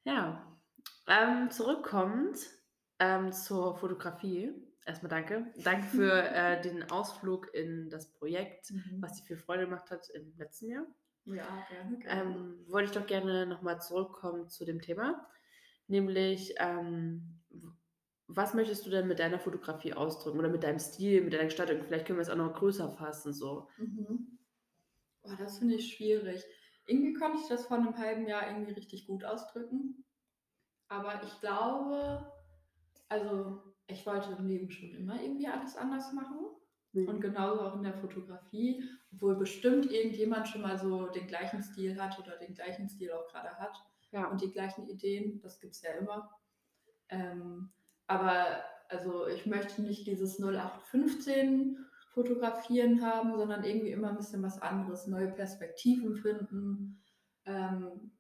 Ja. 0.05 0.59
Ähm, 1.07 1.51
zurückkommend 1.51 2.39
ähm, 2.99 3.33
zur 3.33 3.77
Fotografie. 3.77 4.53
Erstmal 4.87 5.11
danke. 5.11 5.47
Danke 5.63 5.87
für 5.89 6.13
äh, 6.35 6.61
den 6.61 6.91
Ausflug 6.91 7.53
in 7.55 7.91
das 7.91 8.11
Projekt, 8.13 8.71
mhm. 8.71 8.99
was 9.01 9.15
dir 9.15 9.25
viel 9.25 9.37
Freude 9.37 9.65
gemacht 9.65 9.91
hat 9.91 10.09
im 10.11 10.37
letzten 10.37 10.69
Jahr. 10.69 10.87
Ja, 11.27 11.67
gerne. 11.69 11.99
gerne. 11.99 12.23
Ähm, 12.23 12.65
wollte 12.69 12.87
ich 12.87 12.97
doch 12.97 13.07
gerne 13.07 13.47
nochmal 13.47 13.81
zurückkommen 13.81 14.49
zu 14.49 14.65
dem 14.65 14.81
Thema. 14.81 15.29
Nämlich, 15.87 16.55
ähm, 16.59 17.40
was 18.37 18.55
möchtest 18.55 18.87
du 18.87 18.91
denn 18.91 19.09
mit 19.09 19.19
deiner 19.19 19.39
Fotografie 19.39 19.93
ausdrücken 19.93 20.39
oder 20.39 20.49
mit 20.49 20.63
deinem 20.63 20.79
Stil, 20.79 21.23
mit 21.23 21.33
deiner 21.33 21.45
Gestaltung? 21.45 21.83
Vielleicht 21.85 22.07
können 22.07 22.19
wir 22.19 22.23
es 22.23 22.31
auch 22.31 22.37
noch 22.37 22.55
größer 22.55 22.91
fassen. 22.91 23.33
So. 23.33 23.69
Mhm. 23.77 24.39
Boah, 25.23 25.37
das 25.37 25.59
finde 25.59 25.75
ich 25.75 25.95
schwierig. 25.95 26.45
Irgendwie 26.87 27.15
konnte 27.15 27.39
ich 27.41 27.49
das 27.49 27.67
vor 27.67 27.77
einem 27.77 27.97
halben 27.97 28.27
Jahr 28.27 28.49
irgendwie 28.49 28.73
richtig 28.73 29.07
gut 29.07 29.25
ausdrücken. 29.25 30.05
Aber 30.89 31.23
ich 31.23 31.41
glaube, 31.41 32.33
also 33.09 33.63
ich 33.87 34.07
wollte 34.07 34.33
im 34.39 34.47
Leben 34.47 34.71
schon 34.71 34.91
immer 34.91 35.21
irgendwie 35.21 35.49
alles 35.49 35.77
anders 35.77 36.13
machen. 36.13 36.47
Mhm. 36.93 37.09
Und 37.09 37.21
genauso 37.21 37.63
auch 37.63 37.77
in 37.77 37.85
der 37.85 37.95
Fotografie, 37.95 38.83
obwohl 39.13 39.37
bestimmt 39.37 39.91
irgendjemand 39.91 40.49
schon 40.49 40.63
mal 40.63 40.79
so 40.79 41.07
den 41.09 41.27
gleichen 41.27 41.63
Stil 41.63 42.01
hat 42.01 42.19
oder 42.19 42.37
den 42.37 42.55
gleichen 42.55 42.89
Stil 42.89 43.13
auch 43.13 43.29
gerade 43.29 43.51
hat 43.57 43.77
ja. 44.11 44.29
und 44.29 44.41
die 44.41 44.51
gleichen 44.51 44.89
Ideen, 44.89 45.41
das 45.41 45.61
gibt 45.61 45.75
es 45.75 45.83
ja 45.83 45.93
immer. 45.93 46.31
Ähm, 47.09 47.71
aber 48.11 48.65
also 48.89 49.29
ich 49.29 49.47
möchte 49.47 49.83
nicht 49.83 50.07
dieses 50.07 50.41
0815 50.41 51.79
fotografieren 52.13 53.03
haben, 53.03 53.37
sondern 53.37 53.63
irgendwie 53.63 53.93
immer 53.93 54.09
ein 54.09 54.17
bisschen 54.17 54.43
was 54.43 54.61
anderes, 54.61 55.07
neue 55.07 55.29
Perspektiven 55.29 56.17
finden, 56.17 57.01
ähm, 57.47 58.11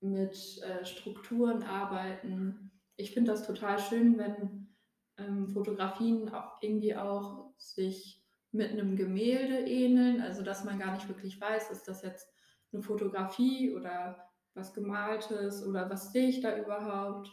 mit 0.00 0.60
äh, 0.62 0.84
Strukturen 0.84 1.62
arbeiten. 1.62 2.70
Ich 2.96 3.12
finde 3.12 3.30
das 3.30 3.46
total 3.46 3.78
schön, 3.78 4.18
wenn 4.18 4.68
ähm, 5.16 5.48
Fotografien 5.48 6.28
auch 6.28 6.60
irgendwie 6.60 6.94
auch 6.94 7.54
sich 7.56 8.22
mit 8.52 8.72
einem 8.72 8.94
Gemälde 8.94 9.58
ähneln, 9.60 10.20
also 10.20 10.42
dass 10.42 10.64
man 10.64 10.78
gar 10.78 10.92
nicht 10.92 11.08
wirklich 11.08 11.40
weiß, 11.40 11.70
ist 11.70 11.88
das 11.88 12.02
jetzt 12.02 12.28
eine 12.72 12.82
Fotografie 12.82 13.74
oder 13.74 14.28
was 14.52 14.74
gemaltes 14.74 15.66
oder 15.66 15.88
was 15.88 16.12
sehe 16.12 16.28
ich 16.28 16.42
da 16.42 16.58
überhaupt. 16.58 17.30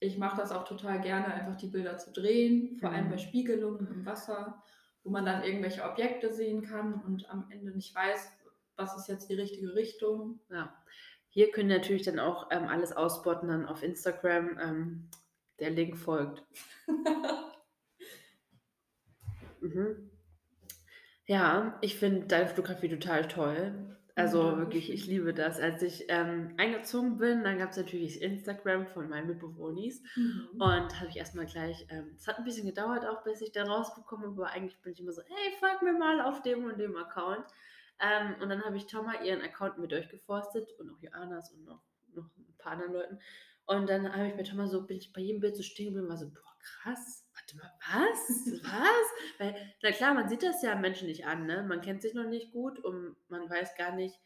Ich 0.00 0.18
mache 0.18 0.36
das 0.36 0.52
auch 0.52 0.64
total 0.64 1.00
gerne, 1.00 1.26
einfach 1.26 1.56
die 1.56 1.66
Bilder 1.66 1.98
zu 1.98 2.12
drehen, 2.12 2.78
vor 2.78 2.90
allem 2.90 3.08
bei 3.08 3.16
mhm. 3.16 3.20
Spiegelungen 3.20 3.88
im 3.88 4.06
Wasser, 4.06 4.62
wo 5.02 5.10
man 5.10 5.24
dann 5.24 5.42
irgendwelche 5.42 5.82
Objekte 5.82 6.32
sehen 6.32 6.62
kann 6.62 6.94
und 6.94 7.28
am 7.30 7.50
Ende 7.50 7.72
nicht 7.72 7.94
weiß, 7.94 8.30
was 8.76 8.96
ist 8.96 9.08
jetzt 9.08 9.28
die 9.28 9.34
richtige 9.34 9.74
Richtung. 9.74 10.40
Ja. 10.50 10.72
Hier 11.30 11.50
können 11.50 11.68
natürlich 11.68 12.02
dann 12.02 12.20
auch 12.20 12.48
ähm, 12.50 12.68
alles 12.68 12.96
ausbotten 12.96 13.48
dann 13.48 13.66
auf 13.66 13.82
Instagram. 13.82 14.58
Ähm, 14.60 15.10
der 15.58 15.70
Link 15.70 15.96
folgt. 15.96 16.44
mhm. 19.60 20.10
Ja, 21.26 21.78
ich 21.82 21.96
finde 21.96 22.26
deine 22.26 22.48
Fotografie 22.48 22.88
total 22.88 23.28
toll. 23.28 23.97
Also 24.18 24.58
wirklich, 24.58 24.92
ich 24.92 25.06
liebe 25.06 25.32
das. 25.32 25.60
Als 25.60 25.82
ich 25.82 26.06
ähm, 26.08 26.54
eingezogen 26.56 27.18
bin, 27.18 27.44
dann 27.44 27.58
gab 27.58 27.70
es 27.70 27.76
natürlich 27.76 28.20
Instagram 28.20 28.86
von 28.88 29.08
meinen 29.08 29.28
Mitbewohnern. 29.28 29.68
Mhm. 30.16 30.48
Und 30.58 31.00
habe 31.00 31.08
ich 31.08 31.16
erstmal 31.16 31.46
gleich, 31.46 31.86
ähm, 31.90 32.12
es 32.16 32.26
hat 32.26 32.38
ein 32.38 32.44
bisschen 32.44 32.66
gedauert 32.66 33.06
auch, 33.06 33.22
bis 33.22 33.40
ich 33.40 33.52
da 33.52 33.64
rausbekomme, 33.64 34.26
aber 34.26 34.50
eigentlich 34.50 34.80
bin 34.80 34.92
ich 34.92 35.00
immer 35.00 35.12
so, 35.12 35.22
hey, 35.22 35.52
folg 35.60 35.82
mir 35.82 35.92
mal 35.92 36.20
auf 36.20 36.42
dem 36.42 36.64
und 36.64 36.78
dem 36.78 36.96
Account. 36.96 37.46
Ähm, 38.00 38.34
und 38.40 38.48
dann 38.48 38.64
habe 38.64 38.76
ich 38.76 38.86
Thomas 38.86 39.16
ihren 39.24 39.42
Account 39.42 39.78
mit 39.78 39.92
durchgeforstet 39.92 40.72
und 40.78 40.90
auch 40.90 41.00
Joannas 41.00 41.52
und 41.52 41.64
noch, 41.64 41.82
noch 42.14 42.24
ein 42.36 42.56
paar 42.58 42.72
anderen 42.72 42.92
Leuten. 42.92 43.18
Und 43.66 43.88
dann 43.88 44.12
habe 44.12 44.28
ich 44.28 44.34
bei 44.34 44.42
Thomas 44.42 44.70
so, 44.70 44.86
bin 44.86 44.96
ich 44.96 45.12
bei 45.12 45.20
jedem 45.20 45.40
Bild 45.40 45.56
so 45.56 45.62
stehen 45.62 45.86
geblieben 45.86 46.06
und 46.06 46.10
war 46.10 46.16
so, 46.16 46.28
boah, 46.30 46.56
krass, 46.60 47.27
warte 47.48 47.56
mal, 47.56 47.72
was? 47.92 48.62
Was? 48.64 49.38
Weil, 49.38 49.74
na 49.82 49.92
klar, 49.92 50.14
man 50.14 50.28
sieht 50.28 50.42
das 50.42 50.62
ja 50.62 50.74
Menschen 50.74 51.08
nicht 51.08 51.26
an, 51.26 51.46
ne? 51.46 51.62
Man 51.62 51.80
kennt 51.80 52.02
sich 52.02 52.14
noch 52.14 52.26
nicht 52.26 52.52
gut 52.52 52.78
und 52.78 53.16
man 53.28 53.48
weiß 53.48 53.76
gar 53.76 53.94
nicht, 53.94 54.18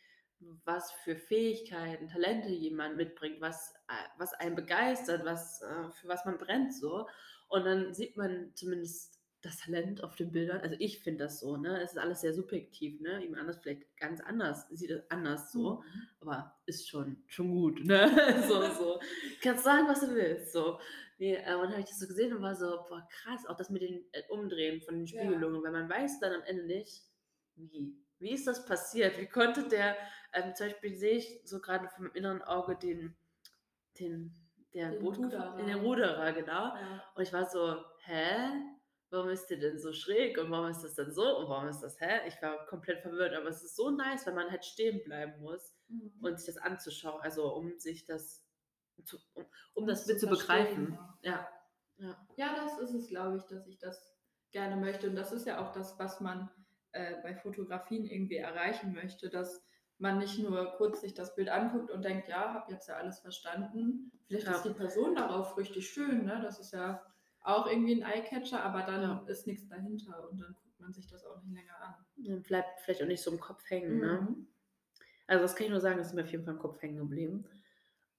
was 0.64 0.90
für 1.04 1.16
Fähigkeiten, 1.16 2.08
Talente 2.08 2.48
jemand 2.48 2.96
mitbringt, 2.96 3.40
was, 3.40 3.74
äh, 3.88 4.18
was 4.18 4.34
einen 4.34 4.56
begeistert, 4.56 5.24
was, 5.24 5.62
äh, 5.62 5.90
für 5.92 6.08
was 6.08 6.24
man 6.24 6.38
brennt, 6.38 6.74
so. 6.74 7.06
Und 7.48 7.64
dann 7.64 7.94
sieht 7.94 8.16
man 8.16 8.52
zumindest 8.54 9.11
das 9.42 9.58
Talent 9.58 10.04
auf 10.04 10.14
den 10.14 10.30
Bildern. 10.30 10.60
Also 10.60 10.76
ich 10.78 11.00
finde 11.00 11.24
das 11.24 11.40
so, 11.40 11.56
ne? 11.56 11.82
Es 11.82 11.92
ist 11.92 11.98
alles 11.98 12.20
sehr 12.20 12.32
subjektiv, 12.32 13.00
ne? 13.00 13.20
Jemand 13.20 13.40
anders 13.40 13.58
vielleicht 13.60 13.96
ganz 13.96 14.20
anders, 14.20 14.68
sieht 14.70 14.90
es 14.90 15.02
anders 15.10 15.50
so, 15.50 15.82
mhm. 15.82 16.08
aber 16.20 16.56
ist 16.64 16.88
schon, 16.88 17.22
schon 17.26 17.50
gut, 17.50 17.84
ne? 17.84 18.08
so, 18.48 18.62
so. 18.72 19.00
Kannst 19.42 19.64
sagen, 19.64 19.88
was 19.88 20.00
du 20.00 20.14
willst. 20.14 20.52
So. 20.52 20.78
Nee, 21.18 21.34
äh, 21.34 21.54
und 21.54 21.62
dann 21.62 21.72
habe 21.72 21.80
ich 21.80 21.88
das 21.88 21.98
so 21.98 22.06
gesehen 22.06 22.34
und 22.34 22.42
war 22.42 22.54
so, 22.54 22.84
boah, 22.88 23.06
krass, 23.10 23.44
auch 23.46 23.56
das 23.56 23.68
mit 23.68 23.82
den 23.82 24.04
äh, 24.12 24.22
Umdrehen 24.28 24.80
von 24.80 24.94
den 24.94 25.06
Spiegelungen, 25.06 25.56
ja. 25.56 25.62
weil 25.64 25.72
man 25.72 25.90
weiß 25.90 26.20
dann 26.20 26.32
am 26.32 26.42
Ende 26.42 26.64
nicht, 26.64 27.02
wie. 27.56 27.98
Wie 28.18 28.30
ist 28.30 28.46
das 28.46 28.64
passiert? 28.64 29.18
Wie 29.18 29.26
konnte 29.26 29.66
der, 29.68 29.96
ähm, 30.32 30.54
zum 30.54 30.68
Beispiel 30.68 30.94
sehe 30.94 31.16
ich 31.16 31.40
so 31.44 31.60
gerade 31.60 31.88
vom 31.88 32.08
inneren 32.14 32.40
Auge 32.40 32.76
den, 32.76 33.16
den, 33.98 34.32
der 34.74 34.92
den 34.92 35.02
Ruderer. 35.02 35.56
den 35.56 35.74
Ruderer, 35.80 36.32
genau. 36.32 36.76
Ja. 36.76 37.04
Und 37.16 37.22
ich 37.24 37.32
war 37.32 37.50
so, 37.50 37.84
hä? 38.04 38.48
Warum 39.12 39.28
ist 39.28 39.46
der 39.48 39.58
denn 39.58 39.78
so 39.78 39.92
schräg 39.92 40.38
und 40.38 40.50
warum 40.50 40.70
ist 40.70 40.82
das 40.82 40.94
denn 40.94 41.12
so 41.12 41.38
und 41.38 41.48
warum 41.48 41.68
ist 41.68 41.80
das, 41.80 42.00
hä? 42.00 42.26
Ich 42.26 42.40
war 42.40 42.66
komplett 42.66 43.02
verwirrt, 43.02 43.34
aber 43.34 43.48
es 43.48 43.62
ist 43.62 43.76
so 43.76 43.90
nice, 43.90 44.26
wenn 44.26 44.34
man 44.34 44.50
halt 44.50 44.64
stehen 44.64 45.04
bleiben 45.04 45.40
muss 45.40 45.74
mhm. 45.88 46.12
und 46.22 46.38
sich 46.38 46.54
das 46.54 46.62
anzuschauen, 46.62 47.20
also 47.20 47.54
um 47.54 47.78
sich 47.78 48.06
das, 48.06 48.44
zu, 49.04 49.18
um, 49.34 49.44
um 49.74 49.86
das 49.86 50.06
mit 50.06 50.18
zu 50.18 50.26
begreifen. 50.26 50.98
Ja. 51.22 51.46
ja. 51.98 52.26
Ja, 52.36 52.56
das 52.56 52.78
ist 52.78 52.94
es, 52.94 53.08
glaube 53.08 53.36
ich, 53.36 53.42
dass 53.44 53.66
ich 53.66 53.78
das 53.78 54.16
gerne 54.50 54.76
möchte 54.76 55.08
und 55.08 55.16
das 55.16 55.32
ist 55.32 55.46
ja 55.46 55.62
auch 55.62 55.72
das, 55.72 55.98
was 55.98 56.20
man 56.20 56.50
äh, 56.92 57.20
bei 57.22 57.34
Fotografien 57.34 58.06
irgendwie 58.06 58.36
erreichen 58.36 58.94
möchte, 58.94 59.28
dass 59.28 59.62
man 59.98 60.18
nicht 60.18 60.38
nur 60.38 60.72
kurz 60.78 61.02
sich 61.02 61.14
das 61.14 61.34
Bild 61.34 61.50
anguckt 61.50 61.90
und 61.90 62.02
denkt, 62.04 62.28
ja, 62.28 62.54
habe 62.54 62.72
jetzt 62.72 62.88
ja 62.88 62.96
alles 62.96 63.20
verstanden. 63.20 64.10
Vielleicht 64.26 64.46
ja. 64.46 64.52
ist 64.52 64.64
die 64.64 64.74
Person 64.74 65.14
darauf 65.14 65.56
richtig 65.56 65.90
schön, 65.90 66.24
ne? 66.24 66.40
Das 66.42 66.58
ist 66.58 66.72
ja 66.72 67.04
auch 67.44 67.66
irgendwie 67.66 68.02
ein 68.02 68.10
Eyecatcher, 68.10 68.62
aber 68.62 68.82
dann 68.82 69.02
ja. 69.02 69.24
ist 69.26 69.46
nichts 69.46 69.68
dahinter 69.68 70.28
und 70.30 70.38
dann 70.38 70.54
guckt 70.54 70.80
man 70.80 70.92
sich 70.92 71.06
das 71.06 71.24
auch 71.24 71.42
nicht 71.42 71.54
länger 71.54 71.80
an. 71.80 71.94
Dann 72.16 72.42
bleibt 72.42 72.80
vielleicht 72.80 73.02
auch 73.02 73.06
nicht 73.06 73.22
so 73.22 73.30
im 73.30 73.40
Kopf 73.40 73.68
hängen. 73.68 73.98
Ne? 73.98 74.20
Mhm. 74.20 74.26
Ne? 74.26 74.46
Also 75.26 75.42
das 75.42 75.56
kann 75.56 75.64
ich 75.64 75.70
nur 75.70 75.80
sagen, 75.80 75.98
das 75.98 76.08
ist 76.08 76.14
mir 76.14 76.24
auf 76.24 76.30
jeden 76.30 76.44
Fall 76.44 76.54
im 76.54 76.60
Kopf 76.60 76.80
hängen 76.82 76.98
geblieben. 76.98 77.48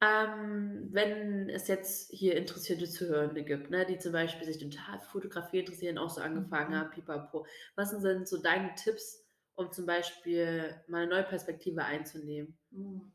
Ähm, 0.01 0.89
wenn 0.91 1.49
es 1.49 1.67
jetzt 1.67 2.11
hier 2.11 2.35
interessierte 2.35 2.89
Zuhörende 2.89 3.43
gibt, 3.43 3.69
ne, 3.69 3.85
die 3.85 3.99
zum 3.99 4.11
Beispiel 4.11 4.45
sich 4.45 4.57
total 4.57 4.99
Fotografie 4.99 5.59
interessieren, 5.59 5.97
auch 5.97 6.09
so 6.09 6.21
angefangen 6.21 6.71
mhm. 6.71 6.75
haben, 6.75 6.89
pipapo, 6.89 7.45
was 7.75 7.91
sind 7.91 8.27
so 8.27 8.41
deine 8.41 8.73
Tipps, 8.75 9.25
um 9.55 9.71
zum 9.71 9.85
Beispiel 9.85 10.75
mal 10.87 11.03
eine 11.03 11.11
neue 11.11 11.23
Perspektive 11.23 11.85
einzunehmen? 11.85 12.57
Mhm. 12.71 13.13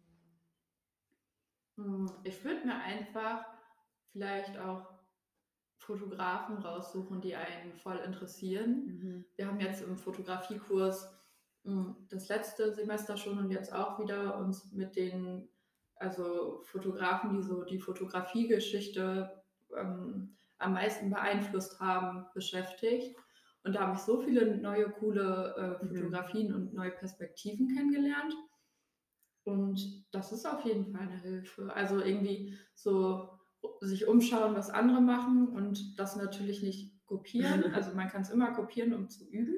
mhm. 1.77 2.11
Ich 2.25 2.43
würde 2.43 2.67
mir 2.67 2.77
einfach 2.77 3.45
vielleicht 4.13 4.57
auch 4.59 4.98
Fotografen 5.79 6.59
raussuchen, 6.59 7.21
die 7.21 7.35
einen 7.35 7.73
voll 7.73 7.97
interessieren. 7.99 8.87
Mhm. 8.87 9.25
Wir 9.37 9.47
haben 9.47 9.61
jetzt 9.61 9.83
im 9.83 9.97
Fotografiekurs 9.97 11.11
mh, 11.65 11.97
das 12.11 12.29
letzte 12.29 12.73
Semester 12.75 13.17
schon 13.17 13.39
und 13.39 13.51
jetzt 13.51 13.73
auch 13.73 13.99
wieder 13.99 14.39
uns 14.39 14.73
mit 14.73 14.97
den 14.97 15.49
also 15.97 16.61
Fotografen, 16.63 17.33
die 17.33 17.43
so 17.43 17.65
die 17.65 17.79
Fotografiegeschichte 17.81 19.43
ähm, 19.77 20.37
am 20.59 20.73
meisten 20.73 21.11
beeinflusst 21.11 21.81
haben, 21.81 22.27
beschäftigt. 22.35 23.17
Und 23.65 23.75
da 23.75 23.81
habe 23.81 23.95
ich 23.95 23.99
so 24.01 24.21
viele 24.21 24.57
neue, 24.59 24.91
coole 24.91 25.79
äh, 25.83 25.85
Mhm. 25.85 25.89
Fotografien 25.97 26.55
und 26.55 26.75
neue 26.75 26.93
Perspektiven 26.93 27.69
kennengelernt. 27.75 28.35
Und 29.45 30.05
das 30.13 30.33
ist 30.33 30.47
auf 30.47 30.65
jeden 30.65 30.93
Fall 30.93 31.03
eine 31.03 31.21
Hilfe. 31.21 31.73
Also 31.75 32.01
irgendwie 32.01 32.57
so 32.75 33.38
sich 33.81 34.07
umschauen, 34.07 34.55
was 34.55 34.71
andere 34.71 35.01
machen 35.01 35.49
und 35.49 35.99
das 35.99 36.17
natürlich 36.17 36.63
nicht 36.63 36.93
kopieren. 37.07 37.65
Also 37.75 37.95
man 37.95 38.09
kann 38.09 38.23
es 38.23 38.31
immer 38.31 38.53
kopieren, 38.53 38.93
um 38.95 39.09
zu 39.09 39.25
üben. 39.29 39.55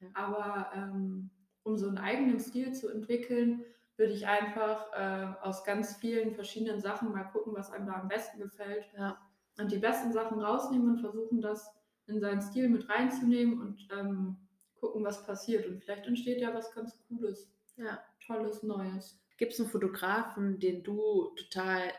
Ja. 0.00 0.08
Aber 0.14 0.70
ähm, 0.74 1.30
um 1.62 1.76
so 1.76 1.88
einen 1.88 1.98
eigenen 1.98 2.38
Stil 2.40 2.72
zu 2.72 2.88
entwickeln, 2.88 3.64
würde 3.96 4.12
ich 4.12 4.26
einfach 4.26 4.92
äh, 4.92 5.26
aus 5.42 5.64
ganz 5.64 5.96
vielen 5.96 6.34
verschiedenen 6.34 6.80
Sachen 6.80 7.12
mal 7.12 7.24
gucken, 7.24 7.54
was 7.54 7.70
einem 7.72 7.86
da 7.86 7.94
am 7.94 8.08
besten 8.08 8.38
gefällt 8.38 8.84
Ja. 8.96 9.18
und 9.58 9.72
die 9.72 9.78
besten 9.78 10.12
Sachen 10.12 10.38
rausnehmen 10.38 10.90
und 10.90 11.00
versuchen, 11.00 11.40
das 11.40 11.66
in 12.06 12.20
seinen 12.20 12.42
Stil 12.42 12.68
mit 12.68 12.88
reinzunehmen 12.88 13.60
und 13.60 13.88
ähm, 13.90 14.36
gucken, 14.80 15.02
was 15.02 15.24
passiert. 15.26 15.66
Und 15.66 15.82
vielleicht 15.82 16.06
entsteht 16.06 16.40
ja 16.40 16.54
was 16.54 16.72
ganz 16.74 16.96
Cooles, 17.08 17.50
ja. 17.76 17.98
Tolles, 18.26 18.62
Neues. 18.62 19.18
Gibt 19.38 19.52
es 19.52 19.60
einen 19.60 19.68
Fotografen, 19.70 20.58
den 20.60 20.82
du 20.82 21.30
total 21.36 21.90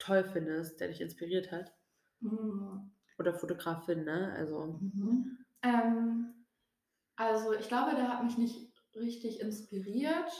toll 0.00 0.24
findest, 0.24 0.80
der 0.80 0.88
dich 0.88 1.00
inspiriert 1.00 1.52
hat? 1.52 1.72
Mhm. 2.20 2.90
Oder 3.18 3.34
Fotografin, 3.34 4.04
ne? 4.04 4.32
Also. 4.36 4.80
Ähm, 5.62 6.34
also 7.16 7.52
ich 7.52 7.68
glaube, 7.68 7.94
der 7.94 8.08
hat 8.08 8.24
mich 8.24 8.38
nicht 8.38 8.72
richtig 8.96 9.40
inspiriert. 9.40 10.32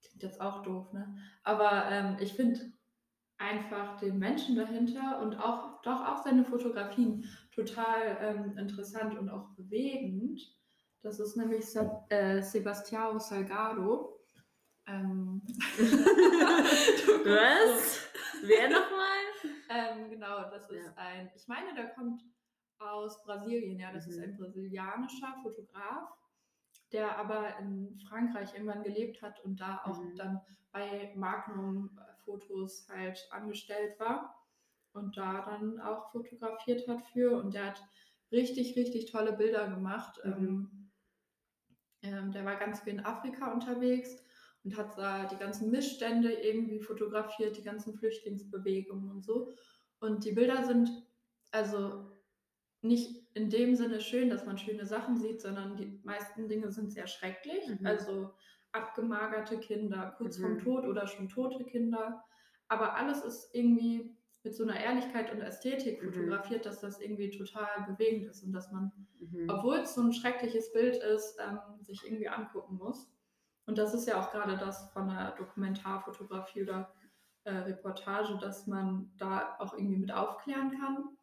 Klingt 0.00 0.22
jetzt 0.22 0.40
auch 0.40 0.62
doof, 0.62 0.92
ne? 0.92 1.16
Aber 1.42 1.86
ähm, 1.90 2.16
ich 2.20 2.32
finde 2.32 2.72
einfach 3.38 3.98
den 3.98 4.18
Menschen 4.18 4.54
dahinter 4.54 5.20
und 5.22 5.36
auch 5.40 5.82
doch 5.82 6.06
auch 6.06 6.22
seine 6.22 6.44
Fotografien 6.44 7.24
total 7.52 8.18
ähm, 8.20 8.58
interessant 8.58 9.18
und 9.18 9.30
auch 9.30 9.48
bewegend. 9.56 10.40
Das 11.02 11.18
ist 11.18 11.36
nämlich 11.36 11.64
Sa 11.66 12.04
äh, 12.10 12.42
Sebastião 12.42 13.18
Salgado. 13.18 14.19
Ähm, 14.90 15.42
Was? 17.24 18.00
Wer 18.42 18.68
nochmal? 18.70 19.20
Ähm, 19.68 20.10
genau, 20.10 20.50
das 20.50 20.68
ist 20.68 20.86
Ja. 20.86 20.92
ein, 20.96 21.30
ich 21.36 21.46
meine, 21.46 21.74
der 21.74 21.90
kommt 21.90 22.24
aus 22.78 23.22
Brasilien, 23.22 23.78
ja, 23.78 23.92
das 23.92 24.08
ist 24.08 24.16
Mhm. 24.16 24.24
ein 24.24 24.36
brasilianischer 24.36 25.36
Fotograf, 25.42 26.08
der 26.92 27.16
aber 27.18 27.56
in 27.58 28.00
Frankreich 28.08 28.52
irgendwann 28.54 28.82
gelebt 28.82 29.22
hat 29.22 29.38
und 29.44 29.60
da 29.60 29.80
auch 29.84 29.98
Mhm. 29.98 30.16
dann 30.16 30.40
bei 30.72 31.12
Magnum 31.14 32.00
Fotos 32.24 32.88
halt 32.88 33.28
angestellt 33.30 33.98
war 34.00 34.34
und 34.92 35.16
da 35.16 35.42
dann 35.42 35.80
auch 35.80 36.10
fotografiert 36.10 36.88
hat 36.88 37.04
für 37.12 37.36
und 37.38 37.54
der 37.54 37.66
hat 37.66 37.82
richtig, 38.32 38.76
richtig 38.76 39.10
tolle 39.10 39.32
Bilder 39.34 39.68
gemacht. 39.68 40.20
Mhm. 40.24 40.32
Ähm, 40.32 40.90
ähm, 42.02 42.32
der 42.32 42.44
war 42.44 42.56
ganz 42.56 42.80
viel 42.80 42.94
in 42.94 43.04
Afrika 43.04 43.52
unterwegs 43.52 44.16
und 44.64 44.76
hat 44.76 44.96
da 44.98 45.24
die 45.26 45.36
ganzen 45.36 45.70
Missstände 45.70 46.32
irgendwie 46.32 46.80
fotografiert, 46.80 47.56
die 47.56 47.62
ganzen 47.62 47.94
Flüchtlingsbewegungen 47.94 49.10
und 49.10 49.24
so. 49.24 49.52
Und 50.00 50.24
die 50.24 50.32
Bilder 50.32 50.64
sind 50.64 50.90
also 51.50 52.10
nicht 52.82 53.26
in 53.34 53.50
dem 53.50 53.74
Sinne 53.76 54.00
schön, 54.00 54.30
dass 54.30 54.46
man 54.46 54.58
schöne 54.58 54.86
Sachen 54.86 55.16
sieht, 55.18 55.40
sondern 55.40 55.76
die 55.76 56.00
meisten 56.04 56.48
Dinge 56.48 56.70
sind 56.70 56.92
sehr 56.92 57.06
schrecklich. 57.06 57.66
Mhm. 57.80 57.86
Also 57.86 58.32
abgemagerte 58.72 59.58
Kinder, 59.58 60.14
kurz 60.16 60.38
Mhm. 60.38 60.42
vorm 60.42 60.58
Tod 60.58 60.86
oder 60.86 61.06
schon 61.06 61.28
tote 61.28 61.64
Kinder. 61.64 62.24
Aber 62.68 62.94
alles 62.94 63.22
ist 63.24 63.54
irgendwie 63.54 64.16
mit 64.42 64.54
so 64.54 64.62
einer 64.62 64.78
Ehrlichkeit 64.80 65.30
und 65.32 65.40
Ästhetik 65.40 66.02
Mhm. 66.02 66.12
fotografiert, 66.12 66.64
dass 66.64 66.80
das 66.80 67.00
irgendwie 67.00 67.30
total 67.30 67.68
bewegend 67.88 68.26
ist 68.26 68.42
und 68.44 68.52
dass 68.52 68.70
man 68.72 68.92
Mhm. 69.18 69.50
obwohl 69.50 69.76
es 69.78 69.94
so 69.94 70.02
ein 70.02 70.12
schreckliches 70.14 70.72
Bild 70.72 70.96
ist, 70.96 71.36
ähm, 71.38 71.58
sich 71.82 72.04
irgendwie 72.06 72.28
angucken 72.28 72.76
muss. 72.76 73.12
Und 73.70 73.78
das 73.78 73.94
ist 73.94 74.08
ja 74.08 74.20
auch 74.20 74.32
gerade 74.32 74.56
das 74.56 74.90
von 74.90 75.06
der 75.06 75.30
Dokumentarfotografie 75.38 76.64
oder 76.64 76.92
äh, 77.44 77.52
Reportage, 77.52 78.36
dass 78.40 78.66
man 78.66 79.12
da 79.16 79.54
auch 79.60 79.74
irgendwie 79.74 79.96
mit 79.96 80.10
aufklären 80.10 80.72
kann. 80.72 81.16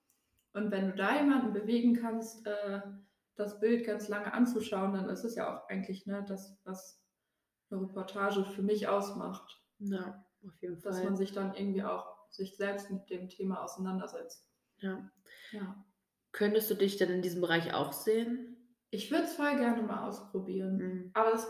Und 0.53 0.71
wenn 0.71 0.89
du 0.89 0.95
da 0.95 1.17
jemanden 1.17 1.51
bewegen 1.51 1.93
kannst, 1.93 2.47
äh, 2.47 2.79
das 3.36 3.60
Bild 3.60 3.86
ganz 3.86 4.07
lange 4.07 4.33
anzuschauen, 4.33 4.93
dann 4.93 5.10
ist 5.10 5.25
es 5.25 5.36
ja 5.36 5.57
auch 5.57 5.67
eigentlich 5.67 6.05
ne, 6.05 6.23
das, 6.25 6.57
was 6.63 7.03
eine 7.69 7.81
Reportage 7.81 8.45
für 8.45 8.62
mich 8.62 8.88
ausmacht. 8.88 9.62
Ja, 9.79 10.23
auf 10.41 10.55
jeden 10.62 10.81
Dass 10.81 10.95
Fall. 10.95 11.03
man 11.03 11.17
sich 11.17 11.33
dann 11.33 11.53
irgendwie 11.53 11.83
auch 11.83 12.15
sich 12.29 12.55
selbst 12.55 12.89
mit 12.89 13.10
dem 13.10 13.27
Thema 13.27 13.62
auseinandersetzt. 13.62 14.47
ja. 14.77 15.12
Ja. 15.51 15.83
Könntest 16.31 16.69
du 16.69 16.75
dich 16.75 16.95
denn 16.95 17.10
in 17.10 17.21
diesem 17.21 17.41
Bereich 17.41 17.73
auch 17.73 17.91
sehen? 17.91 18.57
Ich 18.89 19.12
würde 19.12 19.23
es 19.25 19.33
voll 19.33 19.57
gerne 19.57 19.81
mal 19.81 20.07
ausprobieren. 20.07 20.77
Mhm. 20.77 21.12
Aber 21.13 21.31
das 21.31 21.47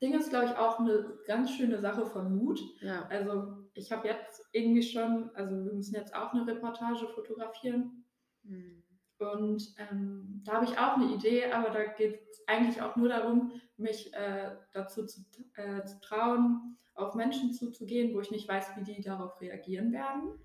Ding 0.00 0.14
ist, 0.14 0.30
glaube 0.30 0.46
ich, 0.46 0.56
auch 0.56 0.78
eine 0.78 1.18
ganz 1.26 1.50
schöne 1.52 1.80
Sache 1.80 2.06
von 2.06 2.36
Mut. 2.36 2.60
Ja. 2.80 3.06
Also 3.08 3.56
ich 3.74 3.90
habe 3.92 4.08
jetzt 4.08 4.42
irgendwie 4.52 4.82
schon, 4.82 5.30
also 5.34 5.54
wir 5.56 5.72
müssen 5.72 5.94
jetzt 5.94 6.14
auch 6.14 6.32
eine 6.32 6.46
Reportage 6.46 7.06
fotografieren. 7.08 8.04
Mhm. 8.42 8.82
Und 9.18 9.74
ähm, 9.78 10.42
da 10.44 10.54
habe 10.54 10.66
ich 10.66 10.78
auch 10.78 10.96
eine 10.96 11.14
Idee, 11.14 11.50
aber 11.50 11.70
da 11.70 11.84
geht 11.84 12.20
es 12.30 12.46
eigentlich 12.46 12.82
auch 12.82 12.96
nur 12.96 13.08
darum, 13.08 13.52
mich 13.78 14.12
äh, 14.12 14.54
dazu 14.74 15.06
zu, 15.06 15.22
äh, 15.54 15.82
zu 15.84 15.98
trauen, 16.00 16.76
auf 16.94 17.14
Menschen 17.14 17.52
zuzugehen, 17.54 18.14
wo 18.14 18.20
ich 18.20 18.30
nicht 18.30 18.46
weiß, 18.48 18.72
wie 18.76 18.84
die 18.84 19.00
darauf 19.02 19.40
reagieren 19.40 19.92
werden. 19.92 20.38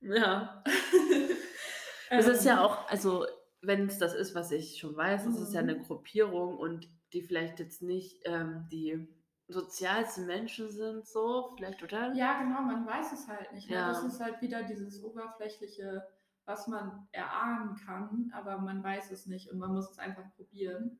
Ja. 0.00 0.62
Es 2.08 2.28
ist 2.28 2.44
ja 2.44 2.52
Ähm, 2.54 2.58
auch, 2.60 2.88
also 2.88 3.26
wenn 3.62 3.86
es 3.86 3.98
das 3.98 4.14
ist, 4.14 4.34
was 4.34 4.52
ich 4.52 4.78
schon 4.78 4.96
weiß, 4.96 5.26
es 5.26 5.40
ist 5.40 5.52
ja 5.54 5.62
Mhm. 5.62 5.68
eine 5.70 5.80
Gruppierung 5.80 6.56
und 6.56 6.88
die 7.12 7.22
vielleicht 7.22 7.58
jetzt 7.58 7.82
nicht 7.82 8.20
ähm, 8.24 8.66
die 8.70 9.08
sozialsten 9.48 10.26
Menschen 10.26 10.70
sind, 10.70 11.06
so, 11.06 11.52
vielleicht, 11.56 11.82
oder? 11.82 12.12
Ja, 12.14 12.40
genau, 12.42 12.62
man 12.62 12.86
weiß 12.86 13.12
es 13.12 13.28
halt 13.28 13.52
nicht. 13.52 13.70
Ne? 13.70 13.76
Ja. 13.76 13.88
Das 13.88 14.02
ist 14.02 14.20
halt 14.20 14.40
wieder 14.42 14.64
dieses 14.64 15.02
oberflächliche, 15.02 16.06
was 16.44 16.66
man 16.66 17.08
erahnen 17.12 17.76
kann, 17.76 18.32
aber 18.34 18.58
man 18.58 18.82
weiß 18.82 19.10
es 19.12 19.26
nicht 19.26 19.50
und 19.50 19.58
man 19.58 19.72
muss 19.72 19.90
es 19.90 19.98
einfach 19.98 20.24
probieren. 20.34 20.98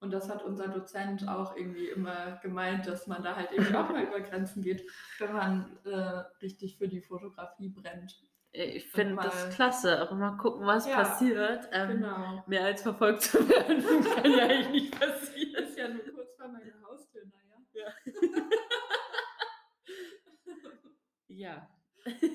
Und 0.00 0.12
das 0.12 0.30
hat 0.30 0.42
unser 0.42 0.68
Dozent 0.68 1.28
auch 1.28 1.54
irgendwie 1.56 1.88
immer 1.88 2.36
gemeint, 2.42 2.86
dass 2.86 3.06
man 3.06 3.22
da 3.22 3.36
halt 3.36 3.52
irgendwie 3.52 3.74
auch 3.74 3.90
mal 3.90 4.02
über 4.08 4.20
Grenzen 4.20 4.62
geht, 4.62 4.82
wenn 5.18 5.32
man 5.32 5.78
äh, 5.84 6.24
richtig 6.40 6.78
für 6.78 6.88
die 6.88 7.02
Fotografie 7.02 7.68
brennt. 7.68 8.22
Ich 8.52 8.86
finde 8.90 9.16
das 9.22 9.54
klasse, 9.54 10.02
auch 10.02 10.10
mal 10.12 10.36
gucken, 10.36 10.66
was 10.66 10.86
Ja, 10.86 10.96
passiert. 10.96 11.68
Ähm, 11.72 11.88
Genau. 12.00 12.42
Mehr 12.48 12.64
als 12.64 12.82
verfolgt 12.82 13.22
zu 13.22 13.38
werden, 13.48 13.82
kann 14.14 14.30
ja 14.32 14.44
eigentlich 14.48 14.70
nicht 14.90 14.98
passieren. 15.00 15.64
Ist 15.64 15.78
ja 15.78 15.88
nur 15.88 16.02
kurz 16.12 16.34
vor 16.36 16.48
meiner 16.48 16.82
Haustür, 16.82 17.22
naja. 17.26 17.94
Ja, 21.28 21.68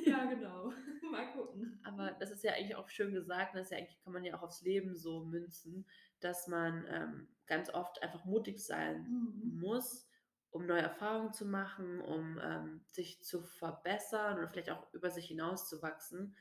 Ja, 0.05 0.25
genau. 0.25 0.71
Mal 1.11 1.31
gucken. 1.33 1.79
aber 1.83 2.11
das 2.19 2.31
ist 2.31 2.43
ja 2.43 2.53
eigentlich 2.53 2.75
auch 2.75 2.89
schön 2.89 3.13
gesagt, 3.13 3.55
das 3.55 3.63
ist 3.63 3.71
ja 3.71 3.77
eigentlich, 3.79 3.99
kann 4.03 4.13
man 4.13 4.23
ja 4.23 4.35
auch 4.37 4.43
aufs 4.43 4.61
Leben 4.61 4.95
so 4.95 5.25
münzen, 5.25 5.85
dass 6.19 6.47
man 6.47 6.85
ähm, 6.89 7.27
ganz 7.45 7.69
oft 7.73 8.01
einfach 8.01 8.25
mutig 8.25 8.63
sein 8.65 9.03
Mhm. 9.09 9.59
muss, 9.59 10.07
um 10.55 10.65
neue 10.65 10.81
Erfahrungen 10.81 11.33
zu 11.33 11.45
machen, 11.45 11.99
um 11.99 12.39
ähm, 12.41 12.81
sich 12.87 13.21
zu 13.21 13.43
verbessern 13.43 14.37
oder 14.37 14.47
vielleicht 14.47 14.69
auch 14.69 14.87
über 14.93 15.11
sich 15.11 15.27
hinaus 15.27 15.67
zu 15.67 15.81
wachsen. 15.81 16.33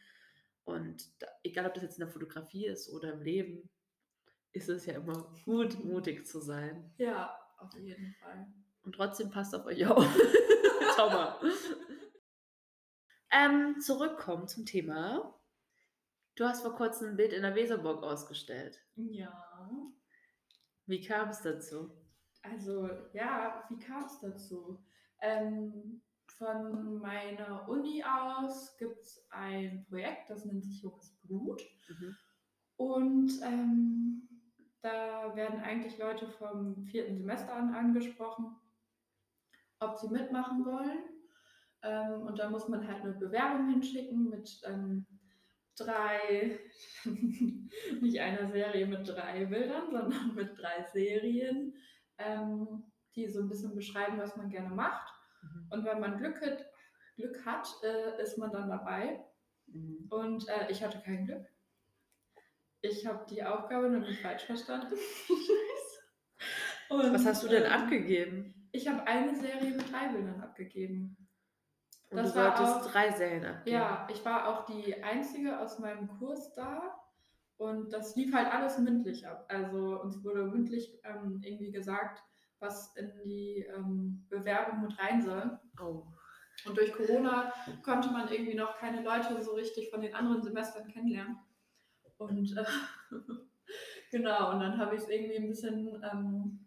Und 0.62 1.20
da, 1.20 1.26
egal, 1.42 1.66
ob 1.66 1.74
das 1.74 1.82
jetzt 1.82 1.98
in 1.98 2.04
der 2.04 2.12
Fotografie 2.12 2.66
ist 2.66 2.88
oder 2.90 3.14
im 3.14 3.22
Leben, 3.22 3.68
ist 4.52 4.68
es 4.68 4.86
ja 4.86 4.94
immer 4.94 5.34
gut, 5.44 5.84
mutig 5.84 6.28
zu 6.28 6.40
sein. 6.40 6.94
Ja, 6.96 7.36
auf 7.58 7.74
jeden 7.74 8.14
Fall. 8.20 8.46
Und 8.84 8.94
trotzdem 8.94 9.30
passt 9.30 9.52
auf 9.52 9.66
euch 9.66 9.84
auf. 9.84 10.06
Schau 10.96 11.10
mal. 11.10 11.40
Ähm, 13.32 13.80
zurückkommen 13.80 14.46
zum 14.46 14.64
Thema. 14.64 15.36
Du 16.36 16.44
hast 16.44 16.62
vor 16.62 16.76
kurzem 16.76 17.08
ein 17.08 17.16
Bild 17.16 17.32
in 17.32 17.42
der 17.42 17.56
Weserburg 17.56 18.04
ausgestellt. 18.04 18.80
Ja. 18.94 19.68
Wie 20.86 21.00
kam 21.00 21.30
es 21.30 21.42
dazu? 21.42 22.03
Also 22.44 22.88
ja, 23.12 23.64
wie 23.68 23.78
kam 23.78 24.04
es 24.04 24.20
dazu? 24.20 24.78
Ähm, 25.20 26.02
von 26.38 26.98
meiner 26.98 27.68
Uni 27.68 28.02
aus 28.04 28.76
gibt 28.78 29.00
es 29.00 29.26
ein 29.30 29.84
Projekt, 29.88 30.28
das 30.30 30.44
nennt 30.44 30.64
sich 30.64 30.82
Junges 30.82 31.16
Blut. 31.22 31.62
Mhm. 31.88 32.16
Und 32.76 33.32
ähm, 33.42 34.28
da 34.82 35.34
werden 35.34 35.60
eigentlich 35.60 35.96
Leute 35.98 36.28
vom 36.28 36.84
vierten 36.84 37.16
Semester 37.16 37.54
an 37.54 37.74
angesprochen, 37.74 38.54
ob 39.78 39.96
sie 39.96 40.08
mitmachen 40.08 40.64
wollen. 40.66 41.04
Ähm, 41.82 42.22
und 42.22 42.38
da 42.38 42.50
muss 42.50 42.68
man 42.68 42.86
halt 42.86 43.02
eine 43.02 43.14
Bewerbung 43.14 43.70
hinschicken 43.70 44.28
mit 44.28 44.60
ähm, 44.64 45.06
drei, 45.76 46.58
nicht 48.00 48.20
eine 48.20 48.50
Serie 48.50 48.86
mit 48.86 49.08
drei 49.08 49.46
Bildern, 49.46 49.90
sondern 49.90 50.34
mit 50.34 50.58
drei 50.58 50.82
Serien, 50.92 51.74
ähm, 52.18 52.90
die 53.14 53.28
so 53.28 53.40
ein 53.40 53.48
bisschen 53.48 53.74
beschreiben, 53.74 54.18
was 54.18 54.36
man 54.36 54.50
gerne 54.50 54.74
macht. 54.74 55.12
Mhm. 55.42 55.66
Und 55.70 55.84
wenn 55.84 56.00
man 56.00 56.18
Glück 56.18 56.40
hat, 56.40 56.66
Glück 57.16 57.44
hat 57.44 57.68
äh, 57.82 58.22
ist 58.22 58.38
man 58.38 58.50
dann 58.50 58.68
dabei. 58.68 59.24
Mhm. 59.66 60.06
Und 60.10 60.48
äh, 60.48 60.70
ich 60.70 60.82
hatte 60.82 61.00
kein 61.00 61.26
Glück. 61.26 61.46
Ich 62.80 63.06
habe 63.06 63.24
die 63.30 63.42
Aufgabe 63.42 63.88
nämlich 63.88 64.20
falsch 64.20 64.44
verstanden. 64.44 64.94
Und, 66.90 67.14
Was 67.14 67.24
hast 67.24 67.42
du 67.42 67.48
denn 67.48 67.64
ähm, 67.64 67.72
abgegeben? 67.72 68.68
Ich 68.72 68.86
habe 68.88 69.06
eine 69.06 69.34
Serie 69.34 69.70
mit 69.70 69.90
drei 69.90 70.08
Bildern 70.08 70.42
abgegeben. 70.42 71.16
Und 72.10 72.18
das 72.18 72.32
du 72.32 72.40
solltest 72.40 72.62
auch, 72.62 72.90
drei 72.90 73.10
Serien 73.10 73.44
abgeben. 73.44 73.76
Ja, 73.76 74.06
ich 74.10 74.24
war 74.24 74.48
auch 74.48 74.66
die 74.66 75.02
einzige 75.02 75.58
aus 75.58 75.78
meinem 75.78 76.08
Kurs 76.08 76.52
da. 76.54 76.94
Und 77.56 77.92
das 77.92 78.16
lief 78.16 78.34
halt 78.34 78.52
alles 78.52 78.78
mündlich 78.78 79.26
ab. 79.26 79.46
Also 79.48 80.00
uns 80.00 80.22
wurde 80.24 80.44
mündlich 80.44 80.98
ähm, 81.04 81.40
irgendwie 81.42 81.70
gesagt, 81.70 82.22
was 82.58 82.94
in 82.96 83.12
die 83.24 83.66
ähm, 83.74 84.26
Bewerbung 84.28 84.82
mit 84.82 84.98
rein 84.98 85.22
soll. 85.22 85.58
Oh. 85.80 86.04
Und 86.66 86.78
durch 86.78 86.92
Corona 86.92 87.52
konnte 87.82 88.10
man 88.10 88.28
irgendwie 88.28 88.54
noch 88.54 88.76
keine 88.76 89.02
Leute 89.02 89.42
so 89.42 89.52
richtig 89.52 89.90
von 89.90 90.00
den 90.00 90.14
anderen 90.14 90.42
Semestern 90.42 90.88
kennenlernen. 90.88 91.38
Und 92.16 92.56
äh, 92.56 92.64
genau, 94.10 94.52
und 94.52 94.60
dann 94.60 94.78
habe 94.78 94.94
ich 94.94 95.02
es 95.02 95.08
irgendwie 95.08 95.36
ein 95.36 95.48
bisschen 95.48 96.02
ähm, 96.10 96.64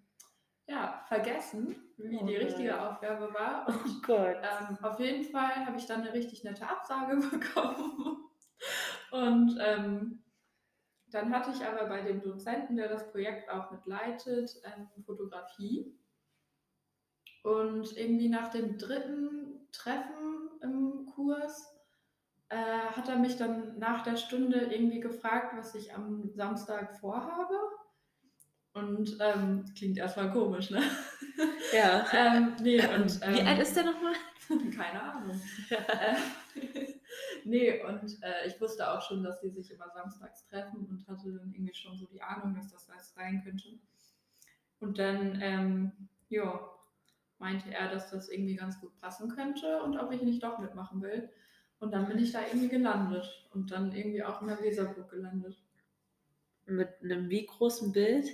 ja, 0.68 1.02
vergessen, 1.08 1.76
wie 1.98 2.20
oh 2.22 2.26
die 2.26 2.36
richtige 2.36 2.80
Aufgabe 2.80 3.34
war. 3.34 3.68
Und, 3.68 3.76
oh 3.86 4.02
Gott. 4.06 4.38
Ähm, 4.38 4.78
auf 4.82 5.00
jeden 5.00 5.24
Fall 5.24 5.66
habe 5.66 5.78
ich 5.78 5.86
dann 5.86 6.02
eine 6.02 6.14
richtig 6.14 6.44
nette 6.44 6.68
Absage 6.68 7.16
bekommen. 7.32 8.18
Und 9.12 9.58
ähm, 9.62 10.24
dann 11.12 11.34
hatte 11.34 11.52
ich 11.52 11.66
aber 11.66 11.88
bei 11.88 12.02
dem 12.02 12.22
Dozenten, 12.22 12.76
der 12.76 12.90
das 12.90 13.10
Projekt 13.12 13.50
auch 13.50 13.72
mitleitet, 13.72 14.62
ähm, 14.66 14.88
Fotografie. 15.06 15.96
Und 17.44 17.96
irgendwie 17.96 18.30
nach 18.30 18.50
dem 18.50 18.78
dritten 18.78 19.68
Treffen 19.72 20.50
im 20.62 21.06
Kurs 21.06 21.74
äh, 22.50 22.56
hat 22.56 23.08
er 23.08 23.18
mich 23.18 23.38
dann 23.38 23.78
nach 23.78 24.04
der 24.04 24.18
Stunde 24.18 24.68
irgendwie 24.72 25.00
gefragt, 25.00 25.56
was 25.58 25.76
ich 25.76 25.94
am 25.94 26.30
Samstag 26.34 27.00
vorhabe. 27.00 27.56
Und 28.74 29.18
ähm, 29.20 29.66
klingt 29.78 29.98
erstmal 29.98 30.32
komisch, 30.32 30.70
ne? 30.70 30.82
Ja. 31.74 32.06
ähm, 32.14 32.56
nee, 32.62 32.80
und, 32.80 33.20
ähm, 33.24 33.34
Wie 33.34 33.42
alt 33.42 33.60
ist 33.60 33.76
der 33.76 33.86
nochmal? 33.86 34.14
Keine 34.76 35.02
Ahnung. 35.02 35.42
äh, 35.70 36.94
nee, 37.46 37.82
und 37.84 38.22
äh, 38.22 38.48
ich 38.48 38.60
wusste 38.60 38.92
auch 38.92 39.02
schon, 39.02 39.24
dass 39.24 39.40
die 39.42 39.50
sich 39.50 39.72
immer 39.72 39.90
samstags 39.90 40.46
treffen 40.48 40.86
und 40.86 41.08
hatte 41.08 41.32
dann 41.32 41.54
irgendwie 41.54 41.74
schon 41.74 41.98
so 41.98 42.06
die 42.06 42.22
Ahnung, 42.22 42.56
dass 42.56 42.72
das 42.72 42.90
was 42.90 43.14
sein 43.14 43.44
könnte. 43.44 43.80
Und 44.80 45.00
dann, 45.00 45.40
ähm, 45.42 45.92
ja, 46.30 46.70
meinte 47.40 47.74
er, 47.74 47.90
dass 47.90 48.10
das 48.10 48.30
irgendwie 48.30 48.56
ganz 48.56 48.80
gut 48.80 48.98
passen 48.98 49.30
könnte 49.30 49.82
und 49.84 49.98
ob 49.98 50.12
ich 50.12 50.22
nicht 50.22 50.44
doch 50.44 50.60
mitmachen 50.60 51.02
will. 51.02 51.30
Und 51.80 51.92
dann 51.92 52.08
bin 52.08 52.18
ich 52.18 52.32
da 52.32 52.42
irgendwie 52.42 52.70
gelandet 52.70 53.48
und 53.54 53.72
dann 53.72 53.94
irgendwie 53.94 54.24
auch 54.24 54.42
in 54.42 54.48
der 54.48 54.62
Weserburg 54.62 55.10
gelandet. 55.10 55.56
Mit 56.66 56.90
einem 57.04 57.30
wie 57.30 57.46
großen 57.46 57.92
Bild? 57.92 58.28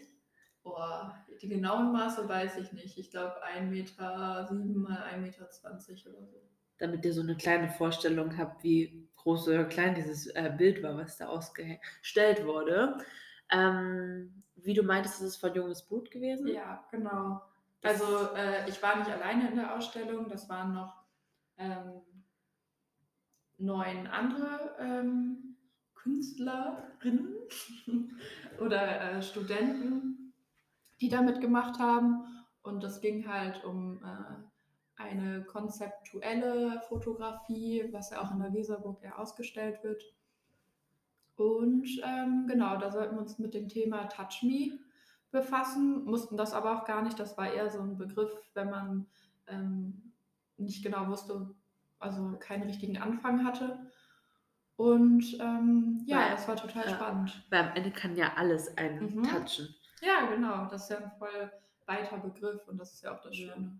Boah, 0.63 1.13
die 1.41 1.49
genauen 1.49 1.91
Maße 1.91 2.27
weiß 2.27 2.57
ich 2.57 2.71
nicht. 2.71 2.97
Ich 2.97 3.11
glaube 3.11 3.35
1,7 3.43 3.63
Meter 3.63 4.47
sieben 4.49 4.81
mal 4.81 5.03
1,20 5.13 5.19
Meter 5.19 6.09
oder 6.09 6.25
so. 6.25 6.52
Damit 6.77 7.05
ihr 7.05 7.13
so 7.13 7.21
eine 7.21 7.35
kleine 7.35 7.69
Vorstellung 7.69 8.37
habt, 8.37 8.63
wie 8.63 9.07
groß 9.17 9.47
oder 9.47 9.65
klein 9.65 9.95
dieses 9.95 10.27
äh, 10.27 10.51
Bild 10.57 10.83
war, 10.83 10.97
was 10.97 11.17
da 11.17 11.27
ausgestellt 11.27 12.45
wurde. 12.45 12.97
Ähm, 13.51 14.43
wie 14.55 14.73
du 14.73 14.83
meintest, 14.83 15.21
ist 15.21 15.27
es 15.27 15.35
von 15.37 15.53
junges 15.53 15.83
Blut 15.83 16.11
gewesen? 16.11 16.47
Ja, 16.47 16.83
genau. 16.91 17.41
Also 17.81 18.33
äh, 18.35 18.67
ich 18.69 18.81
war 18.81 18.97
nicht 18.97 19.09
alleine 19.09 19.49
in 19.49 19.55
der 19.55 19.75
Ausstellung, 19.75 20.29
das 20.29 20.47
waren 20.49 20.73
noch 20.73 21.03
ähm, 21.57 22.01
neun 23.57 24.07
andere 24.07 24.75
ähm, 24.79 25.57
Künstlerinnen 25.95 27.35
oder 28.59 29.01
äh, 29.01 29.21
Studenten, 29.21 30.33
die 31.01 31.09
damit 31.09 31.41
gemacht 31.41 31.79
haben. 31.79 32.25
Und 32.61 32.83
es 32.83 33.01
ging 33.01 33.27
halt 33.27 33.63
um 33.65 34.01
äh, 34.03 34.52
eine 34.95 35.43
konzeptuelle 35.43 36.81
Fotografie, 36.87 37.89
was 37.91 38.11
ja 38.11 38.21
auch 38.21 38.31
in 38.31 38.39
der 38.39 38.53
Weserburg 38.53 39.03
ja 39.03 39.17
ausgestellt 39.17 39.83
wird. 39.83 40.03
Und 41.35 41.87
ähm, 42.03 42.45
genau, 42.47 42.77
da 42.77 42.91
sollten 42.91 43.15
wir 43.15 43.21
uns 43.21 43.39
mit 43.39 43.53
dem 43.53 43.67
Thema 43.67 44.05
Touch 44.05 44.43
Me 44.43 44.79
befassen, 45.31 46.05
mussten 46.05 46.37
das 46.37 46.53
aber 46.53 46.77
auch 46.77 46.85
gar 46.85 47.01
nicht. 47.01 47.19
Das 47.19 47.37
war 47.37 47.51
eher 47.51 47.69
so 47.71 47.79
ein 47.79 47.97
Begriff, 47.97 48.31
wenn 48.53 48.69
man 48.69 49.07
ähm, 49.47 50.13
nicht 50.57 50.83
genau 50.83 51.07
wusste, 51.07 51.49
also 51.99 52.37
keinen 52.39 52.63
richtigen 52.63 52.97
Anfang 52.97 53.43
hatte. 53.45 53.79
Und 54.75 55.37
ähm, 55.39 56.03
ja, 56.05 56.17
weil, 56.17 56.33
es 56.35 56.47
war 56.47 56.55
total 56.55 56.85
ja, 56.85 56.95
spannend. 56.95 57.45
Weil 57.49 57.67
am 57.67 57.75
Ende 57.75 57.91
kann 57.91 58.15
ja 58.15 58.33
alles 58.35 58.77
einen 58.77 59.15
mhm. 59.15 59.23
touchen. 59.23 59.73
Ja, 60.01 60.27
genau. 60.27 60.65
Das 60.65 60.83
ist 60.83 60.89
ja 60.89 60.97
ein 60.97 61.11
voll 61.17 61.51
weiter 61.85 62.17
Begriff 62.17 62.67
und 62.67 62.77
das 62.77 62.93
ist 62.93 63.03
ja 63.03 63.15
auch 63.15 63.21
das 63.21 63.35
Schöne. 63.35 63.51
Ja, 63.53 63.61
das 63.61 63.77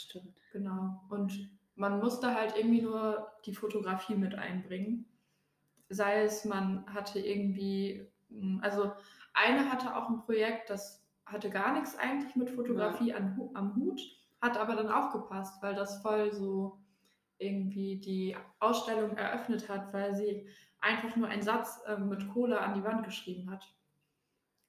stimmt. 0.00 0.36
Genau. 0.52 1.00
Und 1.08 1.50
man 1.74 2.00
musste 2.00 2.34
halt 2.34 2.56
irgendwie 2.56 2.82
nur 2.82 3.28
die 3.46 3.54
Fotografie 3.54 4.16
mit 4.16 4.34
einbringen. 4.34 5.06
Sei 5.88 6.22
es, 6.22 6.44
man 6.44 6.84
hatte 6.92 7.18
irgendwie, 7.20 8.06
hm, 8.28 8.60
also 8.62 8.92
eine 9.32 9.70
hatte 9.70 9.96
auch 9.96 10.08
ein 10.08 10.18
Projekt, 10.18 10.70
das 10.70 11.06
hatte 11.24 11.50
gar 11.50 11.72
nichts 11.74 11.96
eigentlich 11.96 12.34
mit 12.36 12.50
Fotografie 12.50 13.10
ja. 13.10 13.16
an, 13.16 13.50
am 13.54 13.76
Hut, 13.76 14.00
hat 14.40 14.56
aber 14.56 14.76
dann 14.76 14.90
auch 14.90 15.12
gepasst, 15.12 15.62
weil 15.62 15.74
das 15.74 16.02
voll 16.02 16.32
so 16.32 16.78
irgendwie 17.38 18.00
die 18.00 18.36
Ausstellung 18.58 19.16
eröffnet 19.16 19.68
hat, 19.68 19.92
weil 19.92 20.14
sie 20.14 20.48
einfach 20.80 21.14
nur 21.16 21.28
einen 21.28 21.42
Satz 21.42 21.80
äh, 21.86 21.96
mit 21.96 22.28
Kohle 22.32 22.60
an 22.60 22.74
die 22.74 22.84
Wand 22.84 23.04
geschrieben 23.04 23.50
hat, 23.50 23.64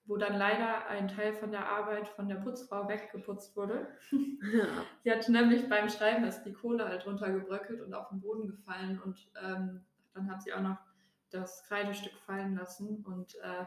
wo 0.09 0.17
dann 0.17 0.37
leider 0.37 0.87
ein 0.87 1.07
Teil 1.07 1.33
von 1.35 1.51
der 1.51 1.67
Arbeit 1.67 2.07
von 2.09 2.27
der 2.27 2.37
Putzfrau 2.37 2.89
weggeputzt 2.89 3.55
wurde. 3.55 3.87
Ja. 4.11 4.65
sie 5.03 5.11
hat 5.11 5.29
nämlich 5.29 5.69
beim 5.69 5.87
Schreiben 5.87 6.23
ist 6.25 6.43
die 6.43 6.53
Kohle 6.53 6.87
halt 6.87 7.05
runtergebröckelt 7.05 7.79
und 7.81 7.93
auf 7.93 8.09
den 8.09 8.19
Boden 8.19 8.47
gefallen 8.47 8.99
und 8.99 9.31
ähm, 9.41 9.85
dann 10.15 10.31
hat 10.31 10.41
sie 10.41 10.51
auch 10.51 10.61
noch 10.61 10.79
das 11.29 11.63
Kreidestück 11.67 12.13
fallen 12.25 12.55
lassen 12.55 13.05
und 13.05 13.35
äh, 13.35 13.65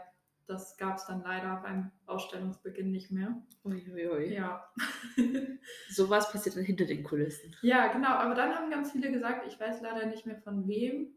das 0.48 0.76
gab 0.76 0.96
es 0.96 1.06
dann 1.06 1.22
leider 1.22 1.60
beim 1.62 1.92
Ausstellungsbeginn 2.06 2.90
nicht 2.90 3.12
mehr. 3.12 3.40
Uiuiui. 3.64 4.34
Ja. 4.34 4.68
Sowas 5.88 6.32
passiert 6.32 6.56
dann 6.56 6.64
hinter 6.64 6.84
den 6.84 7.04
Kulissen. 7.04 7.54
Ja, 7.62 7.86
genau. 7.92 8.08
Aber 8.08 8.34
dann 8.34 8.52
haben 8.52 8.68
ganz 8.68 8.90
viele 8.90 9.12
gesagt, 9.12 9.46
ich 9.46 9.58
weiß 9.60 9.80
leider 9.80 10.06
nicht 10.06 10.26
mehr 10.26 10.38
von 10.38 10.66
wem, 10.66 11.14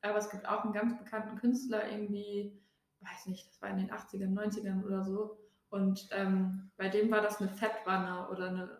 aber 0.00 0.18
es 0.18 0.30
gibt 0.30 0.48
auch 0.48 0.62
einen 0.62 0.72
ganz 0.72 0.96
bekannten 0.96 1.36
Künstler, 1.36 1.90
irgendwie, 1.90 2.56
weiß 3.00 3.26
nicht, 3.26 3.48
das 3.48 3.60
war 3.62 3.70
in 3.70 3.78
den 3.78 3.90
80ern, 3.90 4.34
90ern 4.34 4.84
oder 4.84 5.02
so. 5.04 5.38
Und 5.70 6.08
ähm, 6.10 6.70
bei 6.76 6.88
dem 6.88 7.10
war 7.10 7.20
das 7.20 7.40
eine 7.40 7.48
Fettwanne 7.48 8.28
oder 8.30 8.48
eine, 8.48 8.78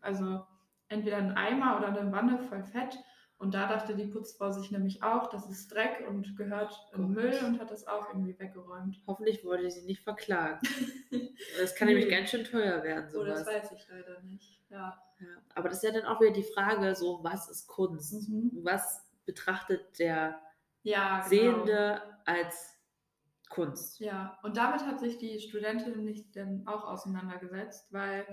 also 0.00 0.44
entweder 0.88 1.18
ein 1.18 1.36
Eimer 1.36 1.78
oder 1.78 1.88
eine 1.88 2.10
Wanne 2.12 2.38
voll 2.48 2.64
Fett. 2.64 2.98
Und 3.36 3.54
da 3.54 3.66
dachte 3.66 3.94
die 3.94 4.06
Putzfrau 4.06 4.52
sich 4.52 4.70
nämlich 4.70 5.02
auch, 5.02 5.28
das 5.28 5.48
ist 5.50 5.72
Dreck 5.72 6.04
und 6.08 6.36
gehört 6.36 6.72
in 6.94 7.10
Müll 7.10 7.38
und 7.44 7.60
hat 7.60 7.70
das 7.70 7.86
auch 7.86 8.08
irgendwie 8.08 8.38
weggeräumt. 8.38 9.02
Hoffentlich 9.06 9.44
wurde 9.44 9.70
sie 9.70 9.84
nicht 9.84 10.02
verklagt. 10.02 10.66
das 11.58 11.74
kann 11.74 11.88
nämlich 11.88 12.08
ganz 12.08 12.30
schön 12.30 12.44
teuer 12.44 12.82
werden. 12.82 13.10
Sowas. 13.10 13.42
Oh, 13.42 13.44
das 13.44 13.46
weiß 13.46 13.72
ich 13.72 13.86
leider 13.88 14.22
nicht. 14.22 14.62
Ja. 14.70 14.98
ja. 15.20 15.26
Aber 15.54 15.68
das 15.68 15.82
ist 15.82 15.84
ja 15.84 16.00
dann 16.00 16.06
auch 16.08 16.20
wieder 16.20 16.32
die 16.32 16.46
Frage, 16.54 16.94
so 16.94 17.20
was 17.22 17.48
ist 17.50 17.66
Kunst? 17.66 18.28
Mhm. 18.28 18.50
Was 18.62 19.04
betrachtet 19.26 19.98
der 19.98 20.40
ja, 20.82 21.18
genau. 21.18 21.28
Sehende 21.28 22.02
als 22.24 22.73
Kunst? 23.48 24.00
Ja, 24.00 24.38
und 24.42 24.56
damit 24.56 24.84
hat 24.86 25.00
sich 25.00 25.18
die 25.18 25.38
Studentin 25.40 26.04
nicht 26.04 26.34
dann 26.36 26.66
auch 26.66 26.84
auseinandergesetzt, 26.84 27.92
weil 27.92 28.24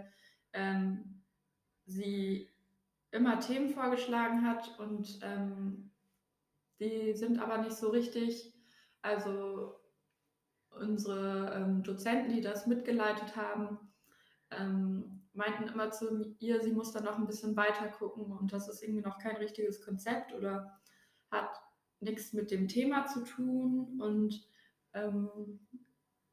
ähm, 0.53 1.21
sie 1.85 2.49
immer 3.11 3.39
Themen 3.39 3.69
vorgeschlagen 3.69 4.47
hat 4.47 4.79
und 4.79 5.19
ähm, 5.21 5.91
die 6.79 7.13
sind 7.13 7.39
aber 7.39 7.57
nicht 7.57 7.75
so 7.75 7.89
richtig. 7.89 8.53
Also 9.01 9.75
unsere 10.69 11.53
ähm, 11.55 11.83
Dozenten, 11.83 12.33
die 12.33 12.41
das 12.41 12.67
mitgeleitet 12.67 13.35
haben, 13.35 13.79
ähm, 14.51 15.23
meinten 15.33 15.67
immer 15.67 15.91
zu 15.91 16.35
ihr, 16.39 16.61
sie 16.61 16.71
muss 16.71 16.91
dann 16.91 17.03
noch 17.03 17.17
ein 17.17 17.27
bisschen 17.27 17.55
weiter 17.55 17.87
gucken 17.87 18.31
und 18.31 18.51
das 18.51 18.67
ist 18.69 18.81
irgendwie 18.83 19.01
noch 19.01 19.17
kein 19.17 19.37
richtiges 19.37 19.83
Konzept 19.83 20.33
oder 20.33 20.79
hat 21.29 21.49
nichts 22.01 22.33
mit 22.33 22.51
dem 22.51 22.67
Thema 22.67 23.05
zu 23.05 23.23
tun. 23.23 24.01
Und 24.01 24.41
ähm, 24.93 25.59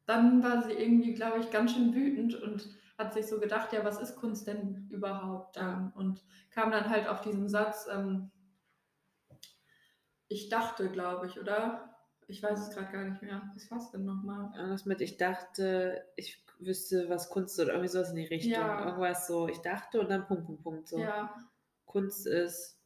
dann 0.07 0.43
war 0.43 0.63
sie 0.63 0.73
irgendwie, 0.73 1.15
glaube 1.15 1.39
ich, 1.41 1.51
ganz 1.51 1.73
schön 1.73 1.95
wütend 1.95 2.35
und 2.35 2.69
hat 2.97 3.13
sich 3.13 3.27
so 3.27 3.39
gedacht, 3.39 3.73
ja, 3.73 3.85
was 3.85 4.01
ist 4.01 4.17
Kunst 4.17 4.47
denn 4.47 4.89
überhaupt 4.91 5.57
dann? 5.57 5.93
Und 5.93 6.25
kam 6.51 6.71
dann 6.71 6.89
halt 6.89 7.07
auf 7.09 7.21
diesen 7.21 7.49
Satz, 7.49 7.89
ähm, 7.93 8.31
Ich 10.29 10.49
dachte, 10.49 10.91
glaube 10.91 11.27
ich, 11.27 11.41
oder? 11.41 11.97
Ich 12.27 12.43
weiß 12.43 12.61
es 12.61 12.75
gerade 12.75 12.93
gar 12.93 13.05
nicht 13.05 13.23
mehr. 13.23 13.51
Was 13.55 13.71
war 13.71 13.79
es 13.79 13.91
denn 13.91 14.05
nochmal? 14.05 14.53
Irgendwas 14.55 14.85
mit, 14.85 15.01
ich 15.01 15.17
dachte, 15.17 16.05
ich 16.17 16.45
wüsste, 16.59 17.09
was 17.09 17.31
Kunst 17.31 17.59
ist 17.59 17.65
oder 17.65 17.73
irgendwie 17.73 17.89
sowas 17.89 18.11
in 18.11 18.17
die 18.17 18.27
Richtung. 18.27 18.53
Ja. 18.53 18.85
Irgendwas 18.85 19.27
so, 19.27 19.49
ich 19.49 19.59
dachte 19.59 20.01
und 20.01 20.11
dann 20.11 20.27
Punkt, 20.27 20.45
Punkt, 20.45 20.63
Punkt. 20.63 20.89
So. 20.89 20.99
Ja, 20.99 21.35
Kunst 21.87 22.27
ist 22.27 22.78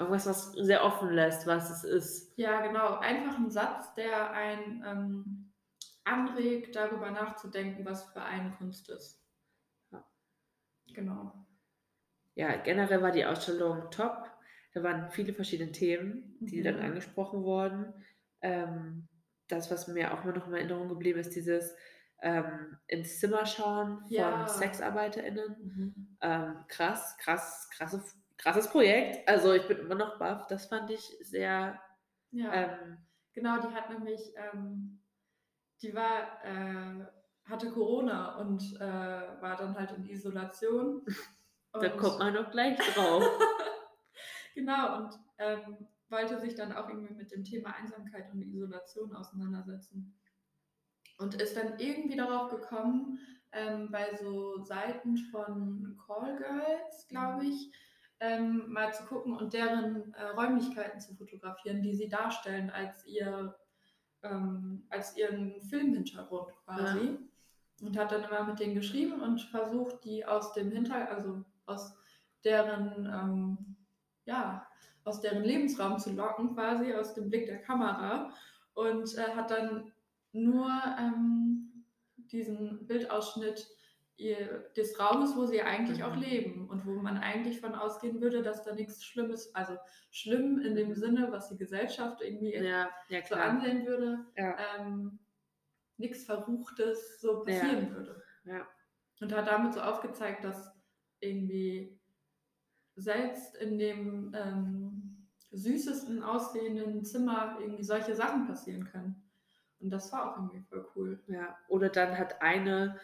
irgendwas, 0.00 0.26
was 0.26 0.52
sehr 0.52 0.84
offen 0.84 1.10
lässt, 1.10 1.46
was 1.46 1.70
es 1.70 1.84
ist. 1.84 2.32
ja, 2.38 2.60
genau. 2.66 2.98
Einfach 2.98 3.36
ein 3.38 3.50
Satz, 3.50 3.94
der 3.94 4.32
einen 4.32 4.82
ähm, 4.86 5.52
anregt, 6.04 6.74
darüber 6.76 7.10
nachzudenken, 7.10 7.84
was 7.84 8.04
für 8.12 8.22
einen 8.22 8.54
Kunst 8.56 8.88
ist. 8.90 9.22
Ja. 9.92 10.04
Genau. 10.94 11.32
Ja, 12.34 12.56
generell 12.56 13.02
war 13.02 13.12
die 13.12 13.24
Ausstellung 13.26 13.90
top. 13.90 14.30
Da 14.72 14.82
waren 14.82 15.10
viele 15.10 15.32
verschiedene 15.34 15.72
Themen, 15.72 16.36
die 16.40 16.60
Mhm. 16.60 16.64
dann 16.64 16.80
angesprochen 16.80 17.42
wurden. 17.42 17.92
Ähm, 18.40 19.08
das, 19.48 19.70
was 19.70 19.88
mir 19.88 20.14
auch 20.14 20.24
immer 20.24 20.32
noch 20.34 20.46
in 20.46 20.54
Erinnerung 20.54 20.88
geblieben 20.88 21.18
ist, 21.18 21.34
dieses 21.34 21.74
ähm, 22.22 22.76
ins 22.86 23.18
Zimmer 23.18 23.46
schauen 23.46 24.00
von 24.02 24.08
Ja. 24.10 24.46
SexarbeiterInnen. 24.46 26.16
Ähm, 26.20 26.64
krass, 26.68 27.16
krass, 27.18 27.68
krasse, 27.74 28.02
krasses 28.40 28.68
Projekt. 28.68 29.28
Also 29.28 29.52
ich 29.52 29.66
bin 29.68 29.78
immer 29.78 29.94
noch 29.94 30.18
baff. 30.18 30.46
Das 30.46 30.66
fand 30.66 30.90
ich 30.90 31.16
sehr, 31.22 31.80
Ja. 32.30 32.52
ähm, 32.52 32.98
Genau, 33.32 33.60
die 33.60 33.72
hat 33.74 33.88
nämlich, 33.90 34.20
ähm, 34.36 35.00
die 35.82 35.94
war, 35.94 36.44
äh, 36.44 37.06
hatte 37.44 37.70
Corona 37.70 38.36
und 38.38 38.60
äh, 38.80 39.40
war 39.40 39.56
dann 39.56 39.78
halt 39.78 39.92
in 39.92 40.04
Isolation. 40.06 41.06
da 41.72 41.88
kommt 41.90 42.18
man 42.18 42.34
noch 42.34 42.50
gleich 42.50 42.78
drauf. 42.78 43.22
Genau, 44.52 44.96
und 44.96 45.14
ähm, 45.38 45.86
wollte 46.08 46.40
sich 46.40 46.56
dann 46.56 46.72
auch 46.72 46.88
irgendwie 46.88 47.14
mit 47.14 47.30
dem 47.30 47.44
Thema 47.44 47.72
Einsamkeit 47.76 48.30
und 48.32 48.42
Isolation 48.42 49.14
auseinandersetzen. 49.14 50.18
Und 51.18 51.40
ist 51.40 51.56
dann 51.56 51.78
irgendwie 51.78 52.16
darauf 52.16 52.50
gekommen, 52.50 53.20
ähm, 53.52 53.90
bei 53.92 54.14
so 54.16 54.58
Seiten 54.64 55.16
von 55.16 55.96
Call 56.04 56.36
Girls, 56.36 57.06
glaube 57.08 57.46
ich, 57.46 57.72
ähm, 58.20 58.70
mal 58.70 58.92
zu 58.92 59.04
gucken 59.04 59.36
und 59.36 59.52
deren 59.52 60.14
äh, 60.14 60.26
Räumlichkeiten 60.28 61.00
zu 61.00 61.14
fotografieren, 61.14 61.82
die 61.82 61.94
sie 61.94 62.08
darstellen 62.08 62.70
als 62.70 63.06
ihr 63.06 63.54
ähm, 64.22 64.84
als 64.90 65.16
ihren 65.16 65.60
Filmhintergrund 65.62 66.52
quasi. 66.64 67.18
Und 67.82 67.96
hat 67.96 68.12
dann 68.12 68.24
immer 68.24 68.44
mit 68.44 68.60
denen 68.60 68.74
geschrieben 68.74 69.22
und 69.22 69.40
versucht, 69.40 70.04
die 70.04 70.26
aus 70.26 70.52
dem 70.52 70.70
Hinter, 70.70 71.10
also 71.10 71.42
aus 71.64 71.96
deren, 72.44 73.06
ähm, 73.06 73.76
ja, 74.26 74.66
aus 75.04 75.22
deren 75.22 75.44
Lebensraum 75.44 75.98
zu 75.98 76.12
locken, 76.12 76.54
quasi 76.54 76.92
aus 76.92 77.14
dem 77.14 77.30
Blick 77.30 77.46
der 77.46 77.62
Kamera. 77.62 78.34
Und 78.74 79.16
äh, 79.16 79.34
hat 79.34 79.50
dann 79.50 79.92
nur 80.32 80.70
ähm, 80.98 81.86
diesen 82.16 82.86
Bildausschnitt 82.86 83.66
ihr, 84.20 84.70
des 84.76 84.98
Raumes, 85.00 85.34
wo 85.36 85.46
sie 85.46 85.62
eigentlich 85.62 86.04
auch 86.04 86.14
leben 86.14 86.68
und 86.68 86.86
wo 86.86 86.92
man 86.92 87.18
eigentlich 87.18 87.60
von 87.60 87.74
ausgehen 87.74 88.20
würde, 88.20 88.42
dass 88.42 88.62
da 88.62 88.74
nichts 88.74 89.04
Schlimmes, 89.04 89.54
also 89.54 89.76
schlimm 90.10 90.60
in 90.60 90.74
dem 90.74 90.94
Sinne, 90.94 91.32
was 91.32 91.48
die 91.48 91.56
Gesellschaft 91.56 92.20
irgendwie 92.20 92.54
Ja, 92.54 92.90
ja 93.08 93.24
so 93.26 93.34
ansehen 93.34 93.86
würde, 93.86 94.26
Ja, 94.36 94.56
ähm, 94.76 95.18
nichts 95.96 96.24
Verruchtes 96.24 97.20
so 97.20 97.42
passieren 97.42 97.94
würde. 97.94 98.22
Und 99.20 99.34
hat 99.34 99.48
damit 99.48 99.74
so 99.74 99.80
aufgezeigt, 99.80 100.44
dass 100.44 100.72
irgendwie 101.20 101.98
selbst 102.96 103.56
in 103.56 103.78
dem 103.78 104.32
ähm, 104.34 105.28
süßesten 105.50 106.22
aussehenden 106.22 107.04
Zimmer 107.04 107.58
irgendwie 107.60 107.84
solche 107.84 108.14
Sachen 108.14 108.46
passieren 108.46 108.84
können. 108.84 109.30
Und 109.80 109.90
das 109.90 110.12
war 110.12 110.30
auch 110.30 110.36
irgendwie 110.36 110.60
voll 110.60 110.86
cool. 110.94 111.22
Ja, 111.26 111.56
oder 111.68 111.88
dann 111.88 112.18
hat 112.18 112.40
eine 112.42 112.98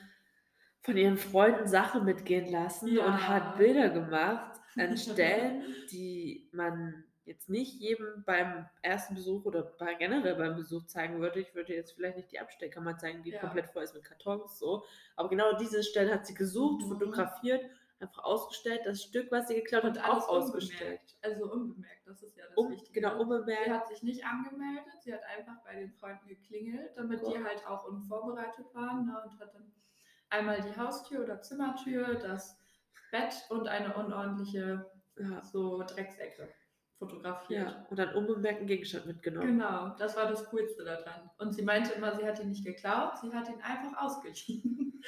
von 0.86 0.96
ihren 0.96 1.16
Freunden 1.18 1.66
Sachen 1.66 2.04
mitgehen 2.04 2.50
lassen 2.50 2.88
Ja. 2.88 3.04
und 3.06 3.28
hat 3.28 3.56
Bilder 3.58 3.90
gemacht 3.90 4.60
an 4.78 4.96
Stellen, 4.96 5.62
die 5.90 6.48
man 6.52 7.04
jetzt 7.24 7.48
nicht 7.48 7.80
jedem 7.80 8.22
beim 8.24 8.68
ersten 8.82 9.16
Besuch 9.16 9.44
oder 9.46 9.62
bei, 9.64 9.94
generell 9.94 10.36
beim 10.36 10.54
Besuch 10.54 10.86
zeigen 10.86 11.20
würde. 11.20 11.40
Ich 11.40 11.52
würde 11.56 11.74
jetzt 11.74 11.92
vielleicht 11.94 12.16
nicht 12.16 12.30
die 12.30 12.38
Abstellkammer 12.38 12.96
zeigen, 12.98 13.24
die 13.24 13.30
Ja. 13.32 13.40
komplett 13.40 13.66
voll 13.66 13.82
ist 13.82 13.94
mit 13.94 14.04
Kartons 14.04 14.58
so. 14.60 14.84
Aber 15.16 15.28
genau 15.28 15.56
diese 15.58 15.82
Stellen 15.82 16.12
hat 16.12 16.24
sie 16.24 16.34
gesucht, 16.34 16.84
Mhm. 16.84 16.88
fotografiert, 16.88 17.64
einfach 17.98 18.22
ausgestellt. 18.22 18.82
Das 18.84 19.02
Stück, 19.02 19.32
was 19.32 19.48
sie 19.48 19.56
geklaut 19.56 19.82
hat, 19.82 19.98
auch 20.04 20.28
ausgestellt. 20.28 21.00
unbemerkt. 21.00 21.16
Also 21.22 21.52
unbemerkt, 21.52 22.06
das 22.06 22.22
ist 22.22 22.36
ja 22.36 22.44
das 22.46 22.56
Um, 22.56 22.70
Wichtige. 22.70 23.00
genau, 23.00 23.14
Sie 23.16 23.22
unbemerkt. 23.24 23.68
hat 23.70 23.88
sich 23.88 24.02
nicht 24.04 24.24
angemeldet, 24.24 24.84
sie 25.02 25.12
hat 25.12 25.22
einfach 25.36 25.56
bei 25.64 25.74
den 25.74 25.90
Freunden 25.94 26.28
geklingelt, 26.28 26.90
damit 26.96 27.22
Cool. 27.24 27.32
die 27.38 27.42
halt 27.44 27.66
auch 27.66 27.88
unvorbereitet 27.88 28.72
waren 28.72 29.06
ne, 29.06 29.20
und 29.24 29.40
hat 29.40 29.52
dann 29.52 29.72
einmal 30.30 30.60
die 30.60 30.76
Haustür 30.76 31.22
oder 31.24 31.40
Zimmertür, 31.42 32.14
das 32.16 32.58
Bett 33.12 33.34
und 33.50 33.68
eine 33.68 33.94
unordentliche 33.94 34.84
Ja, 35.18 35.42
so 35.42 35.82
Drecksecke 35.82 36.48
fotografiert. 36.98 37.66
ja. 37.68 37.86
Und 37.90 37.98
dann 37.98 38.14
unbemerkt 38.14 38.58
einen 38.58 38.66
Gegenstand 38.68 39.06
mitgenommen. 39.06 39.46
Genau, 39.58 39.90
das 39.98 40.16
war 40.16 40.26
das 40.28 40.46
Coolste 40.48 40.82
daran. 40.84 41.30
Und 41.38 41.52
sie 41.52 41.62
meinte 41.62 41.92
immer, 41.92 42.14
sie 42.16 42.24
hat 42.26 42.40
ihn 42.40 42.48
nicht 42.48 42.64
geklaut, 42.64 43.18
sie 43.20 43.32
hat 43.34 43.48
ihn 43.48 43.60
einfach 43.62 43.96
ausgeliehen. 44.02 45.02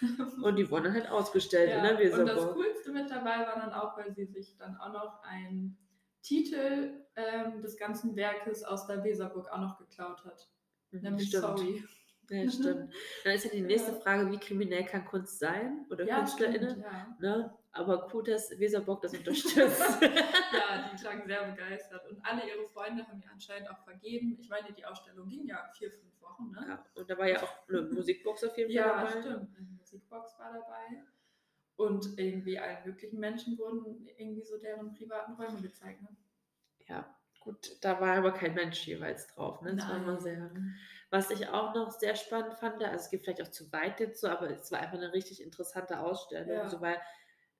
Und 0.42 0.56
die 0.56 0.70
wurden 0.70 0.92
halt 0.92 1.08
ausgestellt 1.08 1.70
in 1.70 1.76
Ja, 1.84 1.94
der 1.94 2.12
und 2.12 2.26
das 2.26 2.36
Weserburg. 2.36 2.54
Coolste 2.56 2.92
mit 2.92 3.10
dabei 3.10 3.38
war 3.46 3.54
dann 3.56 3.72
auch, 3.72 3.96
weil 3.96 4.12
sie 4.12 4.26
sich 4.26 4.56
dann 4.58 4.76
auch 4.76 4.92
noch 4.92 5.22
einen 5.22 5.78
Titel 6.22 7.04
ähm, 7.16 7.62
des 7.62 7.76
ganzen 7.78 8.14
Werkes 8.14 8.62
aus 8.64 8.86
der 8.86 9.02
Weserburg 9.04 9.48
auch 9.50 9.58
noch 9.58 9.78
geklaut 9.78 10.22
hat. 10.24 10.46
Nämlich 10.90 11.28
Stimmt. 11.28 11.44
Sorry. 11.44 11.84
Ja, 12.30 12.50
stimmt. 12.50 12.92
Dann 13.24 13.32
ist 13.34 13.44
ja 13.44 13.50
die 13.50 13.60
nächste 13.62 13.92
Ja. 13.92 13.98
Frage, 14.00 14.30
wie 14.30 14.38
kriminell 14.38 14.84
kann 14.84 15.04
Kunst 15.04 15.38
sein 15.38 15.86
oder 15.90 16.04
Ja, 16.04 16.18
KünstlerInnen? 16.18 16.70
stimmt, 16.70 16.84
ja. 16.84 17.16
Ne? 17.20 17.54
Aber 17.72 18.08
gut, 18.08 18.28
dass 18.28 18.50
Weserbock 18.58 19.00
das 19.02 19.14
unterstützt. 19.14 19.56
ja, 20.02 20.90
die 20.92 20.96
klang 21.00 21.24
sehr 21.26 21.44
begeistert. 21.50 22.06
Und 22.10 22.20
alle 22.24 22.42
ihre 22.48 22.64
Freunde 22.66 23.06
haben 23.06 23.22
ihr 23.22 23.30
anscheinend 23.30 23.70
auch 23.70 23.78
vergeben. 23.84 24.36
Ich 24.40 24.48
meine, 24.48 24.72
die 24.72 24.84
Ausstellung 24.84 25.28
ging 25.28 25.46
ja 25.46 25.70
vier, 25.76 25.90
fünf 25.90 26.20
Wochen, 26.20 26.50
ne? 26.50 26.64
ja, 26.68 26.84
und 26.94 27.08
da 27.08 27.16
war 27.16 27.28
ja 27.28 27.42
auch 27.42 27.68
eine 27.68 27.82
Musikbox 27.82 28.44
auf 28.44 28.56
jeden 28.58 28.70
Fall 28.70 28.76
Ja, 28.86 29.04
dabei. 29.04 29.10
stimmt. 29.22 29.56
Eine 29.56 29.66
Musikbox 29.78 30.38
war 30.38 30.52
dabei. 30.52 31.02
Und 31.76 32.18
irgendwie 32.18 32.58
allen 32.58 32.78
möglichen 32.84 33.20
Menschen 33.20 33.56
wurden 33.56 34.08
irgendwie 34.18 34.42
so 34.42 34.58
deren 34.58 34.92
privaten 34.94 35.34
Räume 35.34 35.60
gezeigt. 35.62 36.02
Ne? 36.02 36.08
Ja, 36.88 37.14
gut, 37.40 37.76
da 37.82 38.00
war 38.00 38.16
aber 38.16 38.32
kein 38.32 38.54
Mensch 38.54 38.84
jeweils 38.86 39.28
drauf. 39.28 39.62
Ne? 39.62 39.76
Das 39.76 39.88
war 39.88 39.96
immer 39.98 40.20
sehr. 40.20 40.50
Was 41.10 41.30
ich 41.30 41.48
auch 41.48 41.74
noch 41.74 41.90
sehr 41.90 42.14
spannend 42.16 42.54
fand, 42.54 42.82
also 42.82 42.96
es 42.96 43.10
geht 43.10 43.22
vielleicht 43.22 43.40
auch 43.42 43.48
zu 43.50 43.72
weit 43.72 43.98
jetzt 44.00 44.20
so, 44.20 44.28
aber 44.28 44.50
es 44.50 44.70
war 44.70 44.80
einfach 44.80 44.98
eine 44.98 45.12
richtig 45.12 45.42
interessante 45.42 46.00
Ausstellung, 46.00 46.50
Ja. 46.50 46.68
so 46.68 46.80
weil 46.80 47.00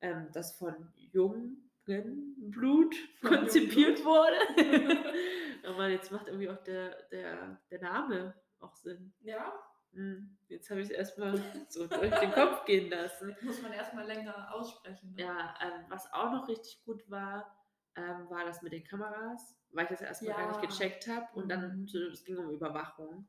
ähm, 0.03 0.29
das 0.33 0.57
von 0.59 0.93
jungen 0.97 1.71
Blut 1.85 2.95
Von 3.23 3.31
konzipiert 3.31 4.05
wurde. 4.05 4.37
aber 5.67 5.89
jetzt 5.89 6.13
macht 6.13 6.29
irgendwie 6.29 6.51
auch 6.51 6.63
der, 6.65 7.03
der, 7.11 7.59
der 7.71 7.81
Name 7.81 8.35
auch 8.61 8.75
Sinn. 8.77 9.13
Ja, 9.21 9.53
Hm, 9.95 10.37
Jetzt 10.49 10.69
habe 10.69 10.81
ich 10.83 10.89
es 10.91 10.93
erstmal 10.93 11.43
so 11.71 11.87
durch 11.87 12.15
den 12.21 12.31
Kopf 12.33 12.63
gehen 12.67 12.91
lassen. 12.91 13.35
muss 13.41 13.63
man 13.63 13.73
erstmal 13.73 14.07
länger 14.07 14.53
aussprechen. 14.55 15.15
Ne? 15.15 15.23
Ja, 15.23 15.55
ähm, 15.63 15.87
was 15.89 16.13
auch 16.13 16.31
noch 16.31 16.47
richtig 16.47 16.85
gut 16.85 17.11
war, 17.11 17.57
ähm, 17.97 18.29
war 18.29 18.45
das 18.45 18.61
mit 18.61 18.75
den 18.75 18.85
Kameras, 18.85 19.59
weil 19.71 19.85
ich 19.85 19.91
das 19.93 20.03
erstmal 20.03 20.35
gar 20.35 20.43
Ja. 20.43 20.49
nicht 20.49 20.61
gecheckt 20.61 21.09
habe 21.09 21.27
und 21.33 21.49
dann, 21.49 21.81
Mhm. 21.91 22.11
es 22.13 22.23
ging 22.23 22.37
um 22.37 22.51
Überwachung. 22.51 23.27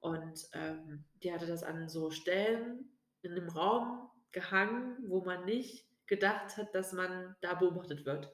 Und 0.00 0.48
ähm, 0.52 1.04
die 1.22 1.32
hatte 1.32 1.46
das 1.46 1.62
an 1.62 1.88
so 1.88 2.10
Stellen 2.10 2.90
in 3.22 3.32
einem 3.32 3.48
Raum 3.48 4.08
gehangen, 4.32 4.96
wo 5.08 5.24
man 5.24 5.44
nicht 5.44 5.86
gedacht 6.06 6.56
hat, 6.56 6.74
dass 6.74 6.92
man 6.92 7.36
da 7.40 7.54
beobachtet 7.54 8.06
wird. 8.06 8.32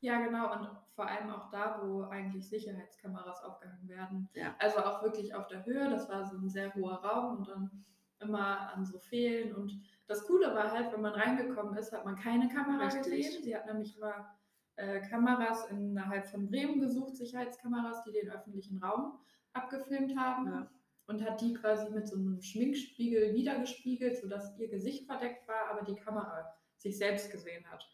Ja, 0.00 0.20
genau. 0.20 0.52
Und 0.52 0.68
vor 0.94 1.08
allem 1.08 1.30
auch 1.30 1.48
da, 1.50 1.80
wo 1.82 2.02
eigentlich 2.02 2.48
Sicherheitskameras 2.48 3.42
aufgehangen 3.42 3.88
werden. 3.88 4.28
Ja. 4.34 4.54
Also 4.58 4.78
auch 4.78 5.02
wirklich 5.02 5.34
auf 5.34 5.46
der 5.46 5.64
Höhe. 5.64 5.88
Das 5.88 6.08
war 6.08 6.26
so 6.26 6.36
ein 6.36 6.48
sehr 6.48 6.74
hoher 6.74 6.96
Raum 6.96 7.38
und 7.38 7.48
dann 7.48 7.84
immer 8.20 8.72
an 8.72 8.84
so 8.84 8.98
Fehlen. 8.98 9.54
Und 9.54 9.80
das 10.06 10.26
Coole 10.26 10.54
war 10.54 10.70
halt, 10.70 10.92
wenn 10.92 11.00
man 11.00 11.14
reingekommen 11.14 11.76
ist, 11.76 11.92
hat 11.92 12.04
man 12.04 12.16
keine 12.16 12.48
Kamera 12.48 12.84
Richtig. 12.84 13.04
gesehen. 13.04 13.42
Sie 13.44 13.56
hat 13.56 13.66
nämlich 13.66 13.96
immer 13.96 14.36
äh, 14.76 15.00
Kameras 15.00 15.70
innerhalb 15.70 16.26
von 16.26 16.48
Bremen 16.48 16.80
gesucht, 16.80 17.16
Sicherheitskameras, 17.16 18.04
die 18.04 18.12
den 18.12 18.30
öffentlichen 18.30 18.78
Raum 18.82 19.18
abgefilmt 19.52 20.18
haben. 20.18 20.46
Ja. 20.46 20.70
Und 21.06 21.22
hat 21.22 21.40
die 21.40 21.52
quasi 21.54 21.90
mit 21.90 22.08
so 22.08 22.16
einem 22.16 22.40
Schminkspiegel 22.40 23.34
wiedergespiegelt, 23.34 24.16
sodass 24.16 24.58
ihr 24.58 24.68
Gesicht 24.68 25.06
verdeckt 25.06 25.46
war, 25.46 25.68
aber 25.70 25.84
die 25.84 25.96
Kamera 25.96 26.54
sich 26.78 26.96
selbst 26.96 27.30
gesehen 27.30 27.64
hat. 27.70 27.86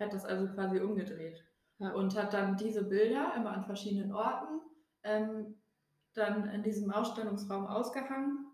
Hat 0.00 0.12
das 0.12 0.24
also 0.24 0.46
quasi 0.54 0.80
umgedreht 0.80 1.44
Ja. 1.78 1.92
und 1.92 2.16
hat 2.16 2.32
dann 2.32 2.56
diese 2.56 2.84
Bilder 2.84 3.34
immer 3.36 3.50
an 3.52 3.64
verschiedenen 3.64 4.12
Orten 4.12 4.60
ähm, 5.02 5.54
dann 6.14 6.48
in 6.48 6.62
diesem 6.62 6.90
Ausstellungsraum 6.90 7.66
ausgehangen, 7.66 8.46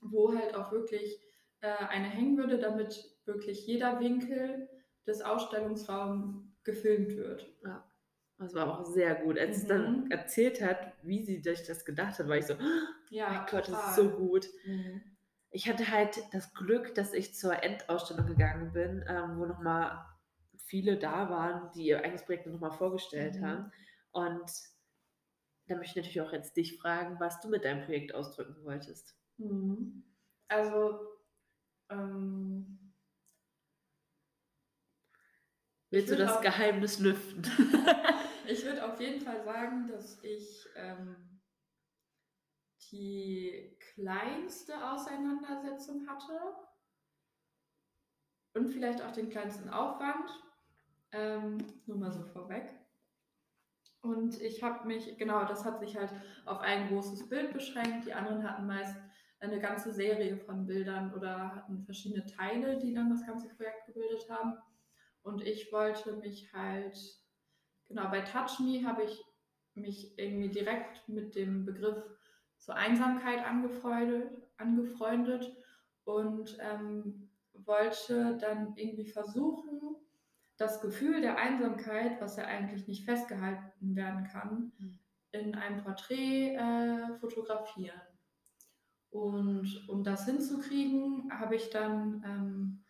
wo 0.00 0.34
halt 0.34 0.54
auch 0.54 0.72
wirklich 0.72 1.20
äh, 1.60 1.68
eine 1.88 2.08
hängen 2.08 2.36
würde, 2.38 2.58
damit 2.58 3.18
wirklich 3.26 3.66
jeder 3.66 4.00
Winkel 4.00 4.68
des 5.06 5.22
Ausstellungsraums 5.22 6.44
gefilmt 6.64 7.16
wird. 7.16 7.46
Ja. 7.64 7.87
Das 8.38 8.54
war 8.54 8.78
auch 8.78 8.86
sehr 8.86 9.16
gut. 9.16 9.38
Als 9.38 9.48
mhm. 9.48 9.62
es 9.62 9.66
dann 9.66 10.10
erzählt 10.10 10.62
hat, 10.62 10.92
wie 11.02 11.24
sie 11.24 11.42
sich 11.42 11.66
das 11.66 11.84
gedacht 11.84 12.18
hat, 12.18 12.28
war 12.28 12.36
ich 12.36 12.46
so, 12.46 12.54
ja, 13.10 13.28
mein 13.28 13.46
Gott, 13.50 13.68
das 13.68 13.88
ist 13.88 13.96
so 13.96 14.10
gut. 14.10 14.48
Mhm. 14.64 15.02
Ich 15.50 15.68
hatte 15.68 15.90
halt 15.90 16.22
das 16.32 16.54
Glück, 16.54 16.94
dass 16.94 17.12
ich 17.12 17.34
zur 17.34 17.62
Endausstellung 17.62 18.26
gegangen 18.26 18.72
bin, 18.72 19.04
ähm, 19.08 19.38
wo 19.38 19.46
nochmal 19.46 20.04
viele 20.66 20.98
da 20.98 21.30
waren, 21.30 21.70
die 21.72 21.86
ihr 21.86 22.04
eigenes 22.04 22.24
Projekt 22.24 22.46
nochmal 22.46 22.70
vorgestellt 22.70 23.36
mhm. 23.36 23.46
haben. 23.46 23.72
Und 24.12 24.50
da 25.66 25.76
möchte 25.76 25.98
ich 25.98 26.06
natürlich 26.06 26.20
auch 26.20 26.32
jetzt 26.32 26.56
dich 26.56 26.78
fragen, 26.78 27.18
was 27.18 27.40
du 27.40 27.48
mit 27.48 27.64
deinem 27.64 27.84
Projekt 27.84 28.14
ausdrücken 28.14 28.62
wolltest. 28.64 29.16
Mhm. 29.38 30.04
Also, 30.48 31.00
ähm, 31.90 32.94
willst 35.90 36.10
du 36.10 36.16
das 36.16 36.40
Geheimnis 36.40 37.00
lüften? 37.00 37.42
ich 38.48 38.64
würde 38.64 38.84
auf 38.84 39.00
jeden 39.00 39.20
Fall 39.20 39.42
sagen, 39.44 39.88
dass 39.88 40.22
ich 40.24 40.66
ähm, 40.74 41.40
die 42.90 43.76
kleinste 43.94 44.74
Auseinandersetzung 44.90 46.08
hatte 46.08 46.38
und 48.54 48.68
vielleicht 48.68 49.02
auch 49.02 49.12
den 49.12 49.30
kleinsten 49.30 49.68
Aufwand. 49.68 50.30
Ähm, 51.12 51.58
nur 51.86 51.96
mal 51.96 52.12
so 52.12 52.22
vorweg. 52.22 52.68
Und 54.00 54.40
ich 54.40 54.62
habe 54.62 54.86
mich, 54.86 55.16
genau, 55.18 55.44
das 55.44 55.64
hat 55.64 55.80
sich 55.80 55.96
halt 55.96 56.12
auf 56.44 56.60
ein 56.60 56.88
großes 56.88 57.28
Bild 57.28 57.52
beschränkt. 57.52 58.06
Die 58.06 58.12
anderen 58.12 58.48
hatten 58.48 58.66
meist 58.66 58.96
eine 59.40 59.60
ganze 59.60 59.92
Serie 59.92 60.36
von 60.38 60.66
Bildern 60.66 61.14
oder 61.14 61.54
hatten 61.54 61.84
verschiedene 61.84 62.26
Teile, 62.26 62.78
die 62.78 62.94
dann 62.94 63.10
das 63.10 63.26
ganze 63.26 63.48
Projekt 63.54 63.86
gebildet 63.86 64.28
haben. 64.30 64.54
Und 65.22 65.42
ich 65.42 65.72
wollte 65.72 66.14
mich 66.14 66.52
halt, 66.52 66.96
genau, 67.88 68.08
bei 68.10 68.20
Touch 68.20 68.60
Me 68.60 68.84
habe 68.86 69.04
ich 69.04 69.24
mich 69.74 70.18
irgendwie 70.18 70.48
direkt 70.48 71.08
mit 71.08 71.34
dem 71.34 71.64
Begriff 71.64 72.02
zur 72.58 72.74
Einsamkeit 72.74 73.44
angefreundet, 73.44 74.30
angefreundet 74.56 75.56
und 76.04 76.58
ähm, 76.60 77.30
wollte 77.52 78.36
dann 78.38 78.74
irgendwie 78.76 79.06
versuchen, 79.06 79.96
das 80.56 80.80
Gefühl 80.80 81.20
der 81.20 81.38
Einsamkeit, 81.38 82.20
was 82.20 82.36
ja 82.36 82.44
eigentlich 82.44 82.88
nicht 82.88 83.04
festgehalten 83.04 83.94
werden 83.94 84.24
kann, 84.24 84.72
mhm. 84.78 84.98
in 85.30 85.54
einem 85.54 85.82
Porträt 85.82 86.56
äh, 86.56 87.16
fotografieren. 87.20 88.00
Und 89.10 89.88
um 89.88 90.02
das 90.04 90.26
hinzukriegen, 90.26 91.30
habe 91.32 91.56
ich 91.56 91.70
dann 91.70 92.22
ähm, 92.26 92.84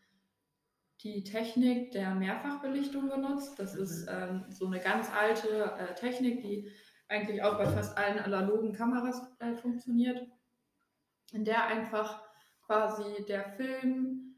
die 1.03 1.23
Technik 1.23 1.93
der 1.93 2.15
Mehrfachbelichtung 2.15 3.09
genutzt. 3.09 3.59
Das 3.59 3.75
mhm. 3.75 3.83
ist 3.83 4.07
ähm, 4.09 4.45
so 4.49 4.67
eine 4.67 4.81
ganz 4.81 5.11
alte 5.13 5.73
äh, 5.79 5.95
Technik, 5.95 6.41
die 6.43 6.71
eigentlich 7.09 7.43
auch 7.43 7.57
bei 7.57 7.67
fast 7.67 7.97
allen 7.97 8.19
analogen 8.19 8.73
Kameras 8.73 9.23
äh, 9.39 9.55
funktioniert, 9.55 10.27
in 11.33 11.45
der 11.45 11.67
einfach 11.67 12.23
quasi 12.67 13.25
der 13.27 13.45
Film 13.45 14.29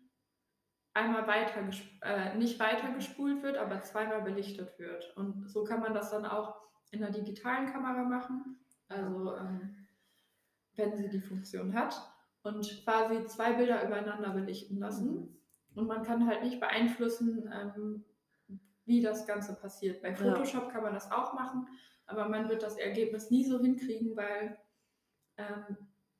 einmal 0.95 1.27
weiter, 1.27 1.69
äh, 2.03 2.37
nicht 2.37 2.59
weiter 2.61 2.93
gespult 2.93 3.43
wird, 3.43 3.57
aber 3.57 3.81
zweimal 3.83 4.23
belichtet 4.23 4.79
wird. 4.79 5.17
Und 5.17 5.49
so 5.49 5.65
kann 5.65 5.81
man 5.81 5.95
das 5.95 6.11
dann 6.11 6.27
auch 6.27 6.57
in 6.91 7.01
der 7.01 7.11
digitalen 7.11 7.73
Kamera 7.73 8.03
machen, 8.03 8.59
also 8.89 9.37
ähm, 9.37 9.87
wenn 10.75 10.97
sie 10.97 11.09
die 11.09 11.21
Funktion 11.21 11.75
hat 11.75 12.01
und 12.43 12.85
quasi 12.85 13.25
zwei 13.27 13.53
Bilder 13.53 13.85
übereinander 13.85 14.31
belichten 14.31 14.79
lassen. 14.79 15.40
Und 15.75 15.87
man 15.87 16.03
kann 16.03 16.27
halt 16.27 16.43
nicht 16.43 16.61
beeinflussen, 16.61 17.51
ähm, 17.53 18.05
wie 18.85 19.01
das 19.01 19.27
Ganze 19.27 19.55
passiert. 19.55 20.03
Bei 20.03 20.15
Photoshop 20.15 20.65
ja. 20.65 20.71
kann 20.71 20.83
man 20.83 20.95
das 20.95 21.13
auch 21.13 21.33
machen, 21.35 21.69
aber 22.07 22.29
man 22.29 22.49
wird 22.49 22.63
das 22.63 22.77
Ergebnis 22.77 23.31
nie 23.31 23.45
so 23.45 23.61
hinkriegen, 23.61 24.17
weil 24.17 24.59
ähm, 25.37 25.77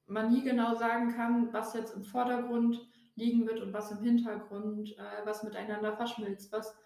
man 0.07 0.33
nie 0.33 0.43
genau 0.43 0.75
sagen 0.75 1.15
kann, 1.15 1.53
was 1.53 1.75
jetzt 1.75 1.95
im 1.95 2.05
Vordergrund 2.05 2.87
liegen 3.17 3.47
wird 3.47 3.61
und 3.61 3.73
was 3.73 3.91
im 3.91 4.03
Hintergrund, 4.03 4.97
äh, 4.99 5.25
was 5.27 5.43
miteinander 5.43 5.97
verschmilzt, 5.97 6.53
was 6.53 6.77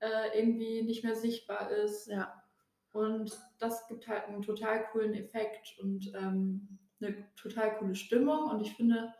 äh, 0.00 0.38
irgendwie 0.38 0.82
nicht 0.82 1.04
mehr 1.04 1.14
sichtbar 1.14 1.70
ist. 1.70 2.08
Ja. 2.08 2.42
Und 2.92 3.38
das 3.58 3.86
gibt 3.88 4.06
halt 4.06 4.24
einen 4.24 4.42
total 4.42 4.86
coolen 4.92 5.14
Effekt 5.14 5.76
und 5.80 6.12
ähm, 6.14 6.78
eine 7.00 7.16
total 7.36 7.76
coole 7.76 7.94
Stimmung. 7.94 8.44
Und 8.50 8.60
ich 8.60 8.74
finde 8.74 9.12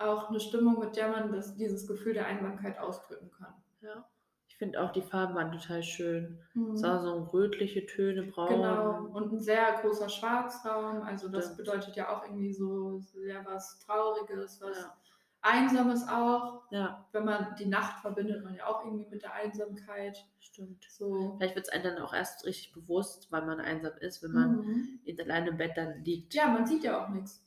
auch 0.00 0.30
eine 0.30 0.40
Stimmung, 0.40 0.78
mit 0.78 0.96
der 0.96 1.08
man 1.10 1.32
das, 1.32 1.54
dieses 1.56 1.86
Gefühl 1.86 2.14
der 2.14 2.26
Einsamkeit 2.26 2.78
ausdrücken 2.78 3.30
kann. 3.30 3.54
Ja. 3.82 4.04
Ich 4.48 4.56
finde 4.56 4.82
auch 4.82 4.92
die 4.92 5.02
Farben 5.02 5.34
waren 5.34 5.52
total 5.52 5.82
schön. 5.82 6.38
Mhm. 6.54 6.72
Es 6.72 6.82
war 6.82 7.00
so 7.00 7.22
rötliche 7.32 7.86
Töne, 7.86 8.24
braun. 8.24 8.48
Genau, 8.48 9.06
und 9.12 9.32
ein 9.32 9.40
sehr 9.40 9.80
großer 9.80 10.08
Schwarzraum. 10.08 11.02
Also 11.02 11.28
das 11.28 11.56
bedeutet 11.56 11.96
ja 11.96 12.14
auch 12.14 12.24
irgendwie 12.24 12.52
so 12.52 12.98
sehr 12.98 13.44
was 13.46 13.78
Trauriges, 13.78 14.60
was 14.60 14.78
ja. 14.78 14.96
Einsames 15.42 16.06
auch. 16.08 16.64
Ja. 16.70 17.06
Wenn 17.12 17.24
man 17.24 17.54
die 17.58 17.66
Nacht 17.66 18.00
verbindet 18.00 18.44
man 18.44 18.54
ja 18.54 18.66
auch 18.66 18.84
irgendwie 18.84 19.06
mit 19.08 19.22
der 19.22 19.32
Einsamkeit. 19.32 20.26
Stimmt. 20.40 20.84
So. 20.90 21.36
Vielleicht 21.38 21.54
wird 21.54 21.66
es 21.66 21.72
einem 21.72 21.84
dann 21.84 21.98
auch 21.98 22.12
erst 22.12 22.44
richtig 22.44 22.72
bewusst, 22.74 23.32
weil 23.32 23.46
man 23.46 23.60
einsam 23.60 23.92
ist, 24.00 24.22
wenn 24.22 24.32
man 24.32 24.56
mhm. 24.56 25.00
allein 25.20 25.46
im 25.46 25.56
Bett 25.56 25.72
dann 25.76 26.04
liegt. 26.04 26.34
Ja, 26.34 26.48
man 26.48 26.66
sieht 26.66 26.84
ja 26.84 27.02
auch 27.02 27.08
nichts. 27.08 27.42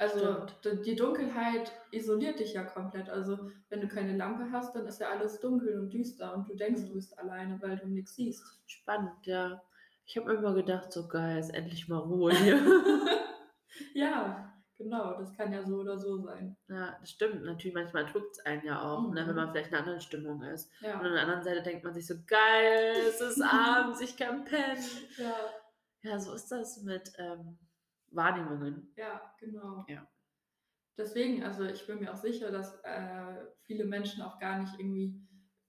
Also 0.00 0.48
Stimmt. 0.58 0.86
die 0.86 0.96
Dunkelheit 0.96 1.72
isoliert 1.90 2.40
dich 2.40 2.54
ja 2.54 2.64
komplett. 2.64 3.10
Also 3.10 3.50
wenn 3.68 3.82
du 3.82 3.86
keine 3.86 4.16
Lampe 4.16 4.50
hast, 4.50 4.74
dann 4.74 4.86
ist 4.86 4.98
ja 4.98 5.10
alles 5.10 5.40
dunkel 5.40 5.78
und 5.78 5.92
düster 5.92 6.34
und 6.34 6.48
du 6.48 6.56
denkst, 6.56 6.80
mhm. 6.80 6.86
du 6.88 6.94
bist 6.94 7.18
alleine, 7.18 7.60
weil 7.60 7.76
du 7.76 7.86
nichts 7.86 8.14
siehst. 8.14 8.42
Spannend, 8.66 9.26
ja. 9.26 9.62
Ich 10.06 10.16
habe 10.16 10.32
immer 10.32 10.54
gedacht, 10.54 10.90
so 10.90 11.06
geil, 11.06 11.38
ist 11.38 11.50
endlich 11.50 11.86
mal 11.86 11.98
Ruhe 11.98 12.32
hier. 12.34 12.58
ja, 13.92 14.50
Genau, 14.78 15.12
das 15.18 15.36
kann 15.36 15.52
ja 15.52 15.62
so 15.62 15.80
oder 15.80 15.98
so 15.98 16.16
sein. 16.16 16.56
Ja, 16.68 16.96
das 16.98 17.10
stimmt. 17.10 17.44
Natürlich, 17.44 17.74
manchmal 17.74 18.06
drückt 18.06 18.30
es 18.32 18.46
einen 18.46 18.64
ja 18.64 18.80
auch, 18.80 19.08
mhm. 19.08 19.12
ne, 19.12 19.26
wenn 19.28 19.34
man 19.34 19.48
mhm. 19.48 19.52
vielleicht 19.52 19.68
in 19.68 19.74
einer 19.74 19.82
anderen 19.84 20.00
Stimmung 20.00 20.42
ist. 20.42 20.72
Ja. 20.80 20.98
Und 20.98 21.04
an 21.04 21.12
der 21.12 21.22
anderen 21.22 21.42
Seite 21.42 21.62
denkt 21.62 21.84
man 21.84 21.92
sich 21.92 22.06
so, 22.06 22.14
geil, 22.26 22.94
es 23.06 23.20
ist 23.20 23.42
abends, 23.44 24.00
ich 24.00 24.16
kann 24.16 24.46
pennen. 24.46 24.82
Ja. 25.18 25.34
Ja, 26.00 26.18
so 26.18 26.32
ist 26.32 26.50
das 26.50 26.82
mit 26.82 27.12
ähm, 27.18 27.58
Wahrnehmungen. 28.10 28.92
Ja, 28.96 29.34
genau. 29.38 29.84
Ja. 29.88 30.06
Deswegen, 30.96 31.42
also 31.42 31.64
ich 31.64 31.86
bin 31.86 32.00
mir 32.00 32.12
auch 32.12 32.16
sicher, 32.16 32.50
dass 32.50 32.74
äh, 32.84 33.46
viele 33.62 33.84
Menschen 33.84 34.22
auch 34.22 34.38
gar 34.38 34.58
nicht 34.58 34.78
irgendwie 34.78 35.26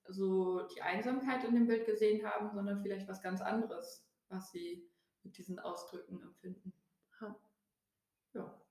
so 0.07 0.67
die 0.67 0.81
Einsamkeit 0.81 1.43
in 1.43 1.55
dem 1.55 1.67
Bild 1.67 1.85
gesehen 1.85 2.25
haben, 2.25 2.51
sondern 2.53 2.81
vielleicht 2.81 3.07
was 3.07 3.21
ganz 3.21 3.41
anderes, 3.41 4.05
was 4.29 4.51
sie 4.51 4.89
mit 5.23 5.37
diesen 5.37 5.59
Ausdrücken 5.59 6.21
empfinden. 6.21 6.73
Ja. 7.21 7.35
ja. 8.33 8.61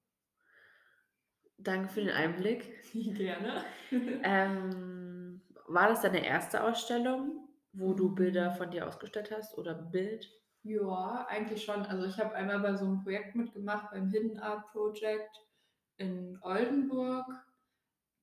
Danke 1.58 1.88
für 1.88 2.00
den 2.00 2.10
Einblick. 2.10 2.82
Gerne. 2.92 3.64
ähm, 3.90 5.40
war 5.66 5.88
das 5.88 6.02
deine 6.02 6.24
erste 6.26 6.62
Ausstellung, 6.62 7.48
wo 7.72 7.94
du 7.94 8.14
Bilder 8.14 8.52
von 8.52 8.70
dir 8.70 8.86
ausgestellt 8.86 9.30
hast 9.30 9.56
oder 9.56 9.74
Bild? 9.74 10.30
Ja, 10.62 11.26
eigentlich 11.28 11.64
schon. 11.64 11.82
Also 11.86 12.06
ich 12.06 12.18
habe 12.18 12.34
einmal 12.34 12.60
bei 12.60 12.76
so 12.76 12.84
einem 12.84 13.02
Projekt 13.02 13.34
mitgemacht, 13.34 13.90
beim 13.90 14.10
Hidden 14.10 14.38
Art 14.38 14.66
Project 14.72 15.36
in 15.96 16.38
Oldenburg. 16.42 17.26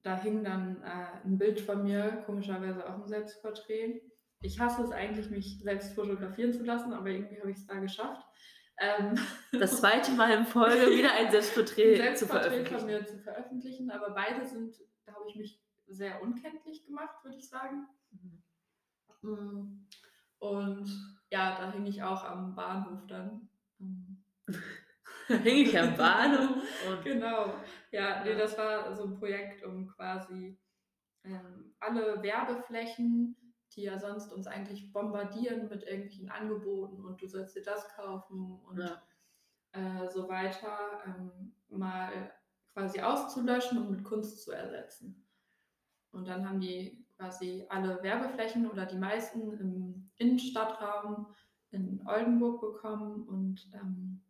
Da 0.04 0.16
hing 0.22 0.44
dann 0.44 0.82
äh, 0.84 1.26
ein 1.26 1.38
Bild 1.38 1.60
von 1.60 1.84
mir, 1.84 2.24
komischerweise 2.26 2.88
auch 2.88 2.96
ein 2.96 3.08
Selbstporträt. 3.08 4.02
Ich 4.42 4.60
hasse 4.60 4.84
es 4.84 4.92
eigentlich, 4.92 5.30
mich 5.32 5.60
selbst 5.60 5.94
fotografieren 5.94 6.54
zu 6.54 6.64
lassen, 6.64 6.94
aber 6.94 7.10
irgendwie 7.10 7.40
habe 7.40 7.52
ich 7.52 7.58
es 7.58 7.66
da 7.66 7.80
geschafft. 7.80 8.26
Ähm, 8.80 9.16
das 9.52 9.80
zweite 9.80 10.12
Mal 10.12 10.38
in 10.38 10.46
Folge 10.46 10.92
wieder 10.92 11.14
ein 11.14 11.32
Selbstporträt, 11.32 11.94
ein 11.94 11.98
Selbstporträt 11.98 12.16
zu 12.16 12.28
veröffentlichen. 12.28 12.78
von 12.78 12.86
mir 12.86 13.06
zu 13.06 13.18
veröffentlichen, 13.18 13.92
aber 13.92 14.12
beide 14.12 14.46
sind, 14.46 14.76
da 15.06 15.14
habe 15.14 15.26
ich 15.28 15.36
mich 15.36 15.60
sehr 15.88 16.22
unkenntlich 16.22 16.86
gemacht, 16.86 17.24
würde 17.24 17.38
ich 17.38 17.50
sagen. 17.50 17.88
Mhm. 19.24 19.88
Und 20.40 20.88
ja, 21.32 21.58
da 21.58 21.72
hing 21.72 21.86
ich 21.86 22.04
auch 22.04 22.24
am 22.24 22.56
Bahnhof 22.56 23.06
dann. 23.08 23.50
hing 25.28 25.66
ich 25.66 25.78
am 25.80 25.96
Bahnhof? 25.96 26.64
genau. 27.04 27.54
Ja, 27.92 28.24
nee, 28.24 28.36
das 28.36 28.58
war 28.58 28.94
so 28.96 29.06
ein 29.06 29.20
Projekt, 29.20 29.64
um 29.64 29.88
quasi 29.88 30.58
ähm, 31.24 31.74
alle 31.80 32.22
Werbeflächen 32.22 33.36
die 33.78 33.84
ja 33.84 34.00
sonst 34.00 34.34
uns 34.34 34.48
eigentlich 34.48 34.92
bombardieren 34.92 35.70
mit 35.70 35.84
irgendwelchen 35.84 36.30
Angeboten 36.32 37.06
und 37.06 37.22
du 37.22 37.28
sollst 37.28 37.56
dir 37.56 37.62
das 37.62 37.88
kaufen 37.90 38.60
und 38.66 38.80
ja. 38.80 39.02
äh, 39.74 40.10
so 40.10 40.28
weiter, 40.28 41.04
ähm, 41.06 41.54
mal 41.70 42.32
quasi 42.74 43.02
auszulöschen 43.02 43.78
und 43.78 43.92
mit 43.92 44.04
Kunst 44.04 44.44
zu 44.44 44.52
ersetzen. 44.52 45.28
Und 46.12 46.28
dann 46.28 46.50
haben 46.50 46.60
die 46.60 47.06
quasi 47.18 47.66
alle 47.70 48.02
Werbeflächen 48.04 48.70
oder 48.70 48.86
die 48.86 48.98
meisten 48.98 49.52
im 49.60 50.10
Innenstadtraum 50.18 51.28
in 51.72 52.02
Oldenburg 52.06 52.62
bekommen 52.62 53.28
und 53.28 53.70
ähm, 53.74 54.22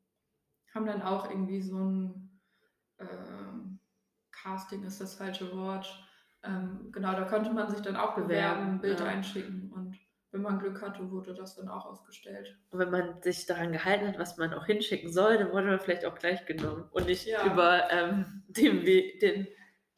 haben 0.74 0.86
dann 0.86 1.02
auch 1.02 1.30
irgendwie 1.30 1.62
so 1.62 1.78
ein 1.78 2.42
äh, 2.98 3.06
Casting 4.32 4.84
ist 4.84 5.02
das 5.02 5.16
falsche 5.16 5.56
Wort, 5.56 5.88
ähm, 6.44 6.90
genau, 6.92 7.14
da 7.14 7.24
konnte 7.24 7.52
man 7.52 7.70
sich 7.70 7.82
dann 7.82 7.96
auch 7.96 8.16
bewerben, 8.16 8.80
Bilder 8.80 9.06
ja. 9.06 9.12
einschicken 9.12 9.72
und 9.74 9.98
wenn 10.32 10.42
man 10.42 10.60
Glück 10.60 10.82
hatte, 10.82 11.10
wurde 11.10 11.34
das 11.34 11.56
dann 11.56 11.70
auch 11.70 11.86
ausgestellt. 11.86 12.58
Und 12.70 12.80
wenn 12.80 12.92
man 12.92 13.22
sich 13.22 13.46
daran 13.46 13.72
gehalten 13.72 14.08
hat, 14.08 14.20
was 14.20 14.38
man 14.38 14.54
auch 14.54 14.66
hinschicken 14.66 15.12
soll, 15.12 15.38
dann 15.38 15.52
wurde 15.52 15.68
man 15.68 15.80
vielleicht 15.80 16.06
auch 16.06 16.16
gleich 16.16 16.46
genommen 16.46 16.88
und 16.92 17.08
nicht 17.08 17.26
Ja. 17.26 17.46
über 17.52 17.90
ähm, 17.92 18.44
den, 18.48 18.86
We 18.86 19.18
den, 19.20 19.48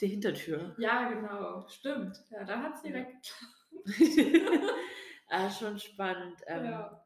die 0.02 0.08
Hintertür. 0.08 0.76
Ja, 0.78 1.10
genau, 1.10 1.68
stimmt. 1.68 2.24
Ja, 2.30 2.44
da 2.44 2.62
hat 2.62 2.76
es 2.76 2.82
direkt. 2.82 3.34
ah, 5.30 5.50
schon 5.50 5.80
spannend. 5.80 6.40
Ähm, 6.48 6.66
ja. 6.66 7.06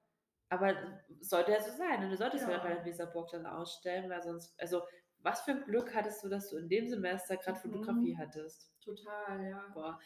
Aber 0.50 0.76
sollte 1.22 1.52
ja 1.52 1.62
so 1.62 1.72
sein. 1.76 2.04
Und 2.04 2.12
du 2.12 2.18
solltest 2.18 2.48
ja. 2.48 2.58
Bei 2.60 2.74
der 2.76 2.86
Weserburg 2.86 3.30
dann 3.32 3.46
ausstellen, 3.46 4.10
weil 4.10 4.22
sonst, 4.22 4.60
also 4.60 4.82
was 5.20 5.42
für 5.42 5.52
ein 5.52 5.64
Glück 5.64 5.96
hattest 5.96 6.24
du, 6.24 6.30
dass 6.30 6.50
du 6.50 6.58
in 6.58 6.70
dem 6.70 6.88
Semester 6.88 7.38
gerade 7.38 7.58
Mhm. 7.58 7.62
Fotografie 7.72 8.18
hattest. 8.18 8.72
Total, 8.84 9.50
ja. 9.50 9.66
Boah. 9.74 10.00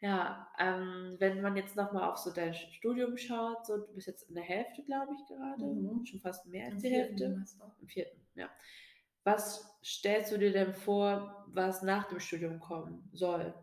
Ja, 0.00 0.48
ähm, 0.58 1.16
wenn 1.20 1.40
man 1.42 1.56
jetzt 1.56 1.76
nochmal 1.76 2.10
auf 2.10 2.16
so 2.16 2.32
dein 2.32 2.54
Studium 2.54 3.16
schaut, 3.16 3.64
so 3.66 3.78
du 3.78 3.94
bist 3.94 4.08
jetzt 4.08 4.28
in 4.28 4.34
der 4.34 4.42
Hälfte, 4.42 4.82
glaube 4.82 5.12
ich, 5.14 5.26
gerade. 5.26 5.64
Mhm. 5.64 6.04
Schon 6.04 6.20
fast 6.20 6.46
mehr 6.46 6.66
als 6.66 6.74
Im 6.74 6.80
die 6.80 6.90
Hälfte. 6.90 7.18
Semester. 7.18 7.76
Im 7.80 7.88
vierten, 7.88 8.20
ja. 8.34 8.50
Was 9.24 9.76
stellst 9.84 10.32
du 10.32 10.38
dir 10.38 10.52
denn 10.52 10.72
vor, 10.72 11.44
was 11.48 11.82
nach 11.82 12.08
dem 12.08 12.20
Studium 12.20 12.58
kommen 12.60 13.08
soll? 13.12 13.54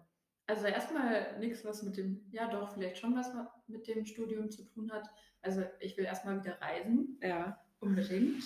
Also 0.47 0.65
erstmal 0.65 1.37
nichts, 1.39 1.63
was 1.63 1.83
mit 1.83 1.97
dem, 1.97 2.25
ja 2.31 2.49
doch, 2.49 2.73
vielleicht 2.73 2.97
schon 2.97 3.15
was 3.15 3.31
mit 3.67 3.87
dem 3.87 4.05
Studium 4.05 4.49
zu 4.49 4.63
tun 4.63 4.91
hat. 4.91 5.07
Also 5.41 5.63
ich 5.79 5.95
will 5.97 6.05
erstmal 6.05 6.39
wieder 6.41 6.59
reisen, 6.61 7.19
Ja. 7.21 7.59
unbedingt. 7.79 8.43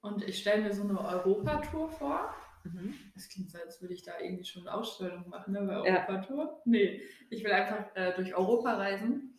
Und 0.00 0.22
ich 0.24 0.38
stelle 0.38 0.62
mir 0.62 0.72
so 0.74 0.82
eine 0.82 0.98
Europatour 1.00 1.88
vor. 1.90 2.34
Mhm. 2.64 2.94
Das 3.14 3.28
klingt 3.28 3.50
so, 3.50 3.58
als 3.58 3.80
würde 3.82 3.94
ich 3.94 4.02
da 4.02 4.12
irgendwie 4.18 4.44
schon 4.44 4.62
eine 4.66 4.74
Ausstellung 4.76 5.28
machen, 5.28 5.52
ne, 5.52 5.60
bei 5.62 5.72
Ja. 5.74 5.80
Europatour. 6.08 6.62
Nee, 6.64 7.02
ich 7.30 7.44
will 7.44 7.52
einfach 7.52 7.94
äh, 7.94 8.14
durch 8.14 8.34
Europa 8.34 8.74
reisen. 8.74 9.38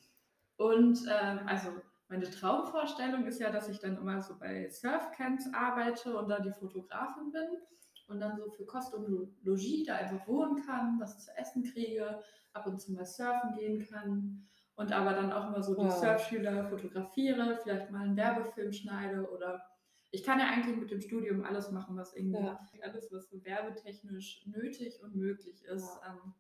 Und 0.58 1.00
ähm, 1.12 1.40
also 1.48 1.70
meine 2.08 2.30
Traumvorstellung 2.30 3.26
ist 3.26 3.40
ja, 3.40 3.52
dass 3.52 3.68
ich 3.70 3.80
dann 3.80 3.98
immer 3.98 4.22
so 4.22 4.38
bei 4.38 4.70
Surfcamps 4.70 5.50
arbeite 5.54 6.16
und 6.18 6.30
da 6.30 6.40
die 6.40 6.52
Fotografin 6.52 7.32
bin 7.32 7.48
und 8.08 8.20
dann 8.20 8.38
so 8.38 8.50
für 8.52 8.66
Kost 8.66 8.94
und 8.94 9.08
Lo- 9.10 9.28
Logis 9.44 9.86
da 9.86 9.96
einfach 9.96 10.28
wohnen 10.28 10.64
kann, 10.66 11.00
was 11.00 11.26
zu 11.26 11.32
essen 11.38 11.64
kriege, 11.64 12.20
ab 12.54 12.68
und 12.68 12.80
zu 12.80 12.94
mal 12.94 13.06
surfen 13.06 13.54
gehen 13.58 13.86
kann 13.88 14.48
und 14.76 14.92
aber 14.92 15.14
dann 15.14 15.32
auch 15.32 15.48
immer 15.48 15.64
so 15.64 15.74
die 15.76 15.86
Wow. 15.86 15.92
Surfschüler 16.00 16.66
fotografiere, 16.70 17.60
vielleicht 17.64 17.90
mal 17.92 18.02
einen 18.04 18.18
Werbefilm 18.18 18.72
schneide 18.72 19.30
oder 19.32 19.62
ich 20.12 20.24
kann 20.24 20.40
ja 20.40 20.46
eigentlich 20.48 20.78
mit 20.78 20.92
dem 20.92 21.02
Studium 21.02 21.44
alles 21.44 21.72
machen, 21.72 21.98
was 21.98 22.14
irgendwie 22.16 22.46
Ja. 22.46 22.60
alles, 22.84 23.12
was 23.12 23.30
so 23.30 23.44
werbetechnisch 23.44 24.46
nötig 24.46 25.02
und 25.02 25.16
möglich 25.16 25.66
ist. 25.66 26.00
Ja. 26.04 26.14
Ähm, 26.14 26.34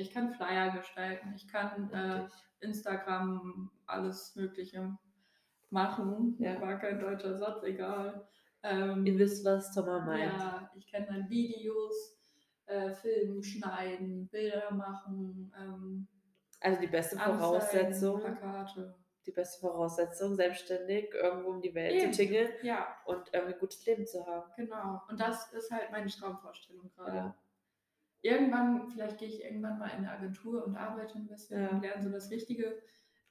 ich 0.00 0.10
kann 0.12 0.32
Flyer 0.32 0.70
gestalten, 0.70 1.32
ich 1.36 1.46
kann 1.48 1.90
äh. 1.92 2.26
Instagram 2.60 3.70
alles 3.86 4.34
Mögliche 4.36 4.96
machen. 5.70 6.36
Ja. 6.38 6.60
War 6.60 6.78
kein 6.78 6.98
deutscher 7.00 7.36
Satz, 7.36 7.62
egal. 7.62 8.26
Ähm, 8.62 9.06
Ihr 9.06 9.18
wisst, 9.18 9.44
was 9.44 9.72
Thomas 9.74 10.04
meint. 10.04 10.32
ja, 10.32 10.70
ich 10.74 10.90
kann 10.92 11.06
dann 11.06 11.28
Videos 11.30 12.18
äh, 12.66 12.92
filmen, 12.92 13.42
schneiden, 13.42 14.28
Bilder 14.28 14.70
machen, 14.72 15.50
ähm, 15.58 16.06
Also 16.60 16.80
die 16.80 16.86
beste 16.88 17.16
Voraussetzung, 17.18 18.20
Plakate. 18.20 18.94
die 19.24 19.32
beste 19.32 19.60
Voraussetzung, 19.60 20.34
selbstständig 20.36 21.14
irgendwo 21.14 21.50
um 21.50 21.62
die 21.62 21.74
Welt 21.74 21.94
Eben. 22.02 22.12
zu 22.12 22.22
tingeln 22.22 22.50
Ja, 22.62 22.86
und 23.06 23.30
irgendwie 23.32 23.54
ein 23.54 23.60
gutes 23.60 23.86
Leben 23.86 24.06
zu 24.06 24.26
haben. 24.26 24.50
genau. 24.56 25.00
Und 25.08 25.18
das 25.18 25.50
ist 25.54 25.70
halt 25.70 25.90
meine 25.90 26.08
Traumvorstellung 26.10 26.90
gerade. 26.94 27.16
Ja. 27.16 27.34
Irgendwann, 28.22 28.88
vielleicht 28.88 29.18
gehe 29.18 29.28
ich 29.28 29.42
irgendwann 29.42 29.78
mal 29.78 29.86
in 29.88 29.98
eine 29.98 30.10
Agentur 30.12 30.64
und 30.66 30.76
arbeite 30.76 31.16
ein 31.16 31.26
bisschen 31.26 31.60
Ja. 31.62 31.68
und 31.70 31.80
lerne 31.82 32.02
so 32.02 32.10
das 32.10 32.30
richtige 32.30 32.82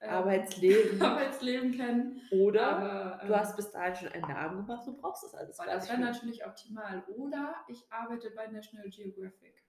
ähm, 0.02 0.10
Arbeitsleben. 0.10 1.02
Arbeitsleben 1.02 1.72
kennen. 1.74 2.22
Oder 2.32 2.68
Aber, 2.68 3.26
du 3.26 3.34
ähm, 3.34 3.40
hast 3.40 3.56
bis 3.56 3.72
dahin 3.72 3.96
schon 3.96 4.08
einen 4.10 4.22
Namen 4.22 4.66
gemacht, 4.66 4.88
du 4.88 4.96
brauchst 4.98 5.24
das 5.24 5.34
alles 5.36 5.58
das 5.58 5.90
wäre 5.90 6.00
natürlich 6.00 6.46
optimal. 6.46 7.04
Oder 7.16 7.56
ich 7.68 7.86
arbeite 7.92 8.32
bei 8.32 8.48
National 8.48 8.90
Geographic. 8.90 9.64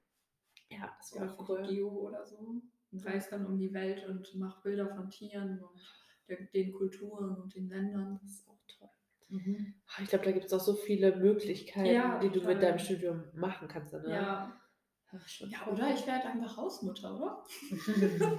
Ja, 0.71 0.95
das 0.99 1.15
wäre 1.15 1.37
cool. 1.49 1.63
Geo 1.67 1.89
oder 1.89 2.25
so. 2.25 2.63
Und 2.93 3.07
reise 3.07 3.31
dann 3.31 3.47
um 3.47 3.59
die 3.59 3.73
Welt 3.75 4.07
und 4.09 4.35
mache 4.37 4.63
Bilder 4.63 4.89
von 4.89 5.11
Tieren 5.11 5.61
und 5.63 5.81
der, 6.29 6.39
den 6.55 6.73
Kulturen 6.73 7.37
und 7.37 7.55
den 7.55 7.69
Ländern. 7.69 8.19
Das 8.23 8.31
ist 8.31 8.49
auch 8.49 8.59
toll. 8.67 8.89
Ah, 9.33 10.03
Ich 10.03 10.09
glaube, 10.09 10.25
da 10.25 10.33
gibt 10.33 10.47
es 10.47 10.53
auch 10.53 10.61
so 10.61 10.75
viele 10.75 11.15
Möglichkeiten, 11.17 11.87
Ja, 11.87 12.19
die 12.19 12.31
du 12.31 12.41
mit 12.43 12.63
deinem 12.63 12.79
Studium 12.79 13.25
machen 13.35 13.69
kannst. 13.69 13.93
Ne? 13.93 14.03
Ja. 14.09 14.61
Ach, 15.13 15.29
schon 15.29 15.51
ja, 15.51 15.67
oder 15.67 15.93
ich 15.93 16.07
werde 16.07 16.25
einfach 16.27 16.57
Hausmutter, 16.57 17.17
oder? 17.17 17.45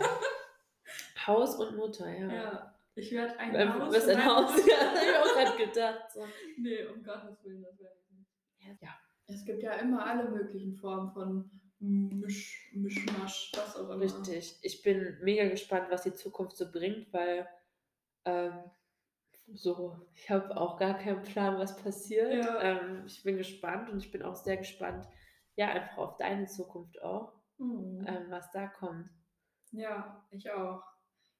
Haus 1.28 1.56
und 1.56 1.76
Mutter, 1.78 2.10
ja. 2.10 2.34
Ja. 2.34 2.76
Ich 2.96 3.12
werde 3.12 3.38
ein 3.40 3.56
Ähm, 3.56 3.74
Haus. 3.74 3.96
Und 4.04 4.10
ein 4.10 4.26
Haus, 4.26 4.52
Mutter. 4.52 4.68
ja, 4.68 4.78
das 4.94 5.02
habe 5.02 5.10
ich 5.10 5.18
auch 5.18 5.34
gerade 5.36 5.66
gedacht. 5.66 6.12
So. 6.12 6.26
Nee, 6.58 6.86
um 6.86 7.04
Gottes 7.04 7.44
Willen, 7.44 7.64
das 7.64 7.80
ich 7.80 8.12
nicht. 8.12 8.82
Ja. 8.82 8.90
Es 9.28 9.46
gibt 9.46 9.64
ja 9.64 9.74
immer 9.74 10.06
alle 10.06 10.30
möglichen 10.30 10.76
Formen 10.76 11.12
von 11.12 11.50
Misch, 11.80 12.70
Mischmasch, 12.74 13.52
was 13.56 13.76
auch 13.76 13.90
immer. 13.90 14.02
Richtig. 14.02 14.60
Ich 14.62 14.82
bin 14.82 15.18
mega 15.22 15.48
gespannt, 15.48 15.88
was 15.90 16.04
die 16.04 16.14
Zukunft 16.14 16.58
so 16.58 16.70
bringt, 16.72 17.12
weil 17.14 17.48
ähm, 18.26 18.60
so, 19.54 19.98
ich 20.14 20.30
habe 20.30 20.56
auch 20.56 20.78
gar 20.78 20.98
keinen 20.98 21.24
Plan, 21.24 21.58
was 21.58 21.78
passiert. 21.78 22.34
Ja. 22.34 22.62
Ähm, 22.62 23.04
ich 23.06 23.24
bin 23.24 23.38
gespannt 23.38 23.90
und 23.90 24.00
ich 24.00 24.12
bin 24.12 24.22
auch 24.22 24.36
sehr 24.36 24.58
gespannt, 24.58 25.08
ja, 25.56 25.68
einfach 25.70 25.97
auf 25.97 26.18
deine 26.18 26.45
Zukunft 26.47 27.02
auch, 27.02 27.34
Mhm. 27.58 28.06
ähm, 28.08 28.26
was 28.32 28.49
da 28.52 28.68
kommt. 28.68 29.10
Ja, 29.72 30.26
ich 30.32 30.49
auch. 30.52 30.84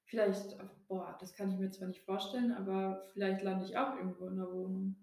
Vielleicht, 0.04 0.56
boah, 0.88 1.16
das 1.20 1.34
kann 1.34 1.50
ich 1.50 1.58
mir 1.58 1.70
zwar 1.70 1.88
nicht 1.88 2.04
vorstellen, 2.04 2.52
aber 2.52 3.02
vielleicht 3.12 3.42
lande 3.42 3.64
ich 3.64 3.76
auch 3.76 3.96
irgendwo 3.96 4.26
in 4.28 4.36
der 4.36 4.46
Wohnung. 4.50 4.96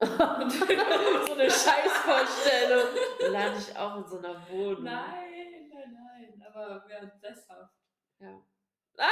so 0.00 1.32
eine 1.32 1.50
Scheißvorstellung. 1.50 2.94
Lande 3.32 3.58
ich 3.58 3.76
auch 3.76 3.96
in 3.98 4.06
so 4.06 4.18
einer 4.18 4.48
Wohnung. 4.48 4.84
Nein, 4.84 5.70
nein, 5.72 5.92
nein, 5.94 6.42
aber 6.46 6.84
wer 6.86 7.08
sesshaft. 7.20 7.74
Ja. 8.18 8.40
Ah, 8.98 9.08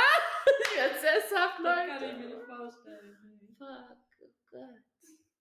ich 0.62 0.76
werde 0.78 0.94
sesshaft, 0.94 1.58
Das 1.62 1.76
kann 1.76 1.88
ich 1.88 2.00
Leute. 2.00 2.16
mir 2.16 2.26
nicht 2.36 2.46
vorstellen. 2.46 3.54
Fuck, 3.58 3.98
oh 4.20 4.32
Gott. 4.50 4.82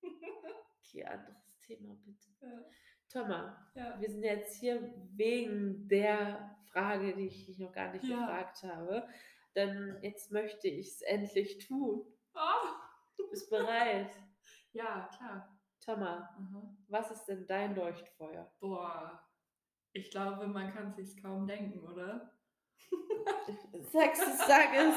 Okay, 0.86 1.05
anderes 1.05 1.57
Thema 1.66 1.95
bitte. 2.05 2.28
Ja, 2.41 2.59
Thomas, 3.14 3.53
ja. 3.76 3.95
wir 3.99 4.09
sind 4.09 4.24
jetzt 4.24 4.59
hier 4.59 4.91
wegen 5.11 5.88
der 5.88 6.57
Frage, 6.72 7.16
die 7.16 7.28
ich 7.28 7.45
dich 7.45 7.59
noch 7.59 7.72
gar 7.72 7.93
nicht 7.93 8.03
Ja. 8.05 8.18
gefragt 8.18 8.64
habe. 8.64 9.07
Denn 9.55 9.99
jetzt 10.01 10.32
möchte 10.32 10.68
ich 10.68 10.88
es 10.88 11.01
endlich 11.03 11.68
tun. 11.68 12.11
Ah. 12.34 12.57
Du 13.16 13.30
bist 13.30 13.51
bereit. 13.51 14.09
ja, 14.74 15.07
klar. 15.16 15.59
Thomas, 15.80 16.24
Aha. 16.24 16.76
was 16.88 17.11
ist 17.11 17.26
denn 17.26 17.45
dein 17.45 17.76
Leuchtfeuer? 17.76 18.51
Boah, 18.59 19.22
ich 19.91 20.09
glaube, 20.09 20.47
man 20.47 20.74
kann 20.74 20.91
sich 20.93 21.22
kaum 21.22 21.45
denken, 21.45 21.80
oder? 21.82 22.32
Sag's 23.91 24.22
es, 24.22 24.38
sag 24.47 24.74
es. 24.76 24.95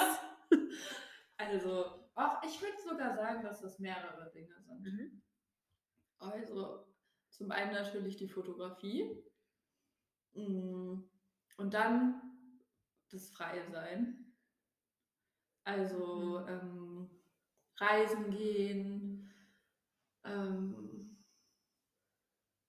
Also, 1.38 2.08
ach, 2.14 2.42
ich 2.44 2.62
würde 2.62 2.78
sogar 2.82 3.14
sagen, 3.14 3.42
dass 3.42 3.60
das 3.60 3.78
mehrere 3.78 4.30
Dinge 4.32 4.54
sind. 4.62 4.80
Mhm. 4.82 5.22
Also 6.18 6.86
zum 7.36 7.50
einen 7.50 7.72
natürlich 7.72 8.16
die 8.16 8.28
Fotografie 8.28 9.22
Mm, 10.34 11.00
und 11.56 11.72
dann 11.72 12.20
das 13.10 13.30
Freie 13.30 13.66
sein. 13.70 14.34
Also 15.64 16.40
Mhm. 16.40 16.48
ähm, 16.48 17.10
reisen 17.78 18.30
gehen. 18.30 19.32
Ähm, 20.24 21.16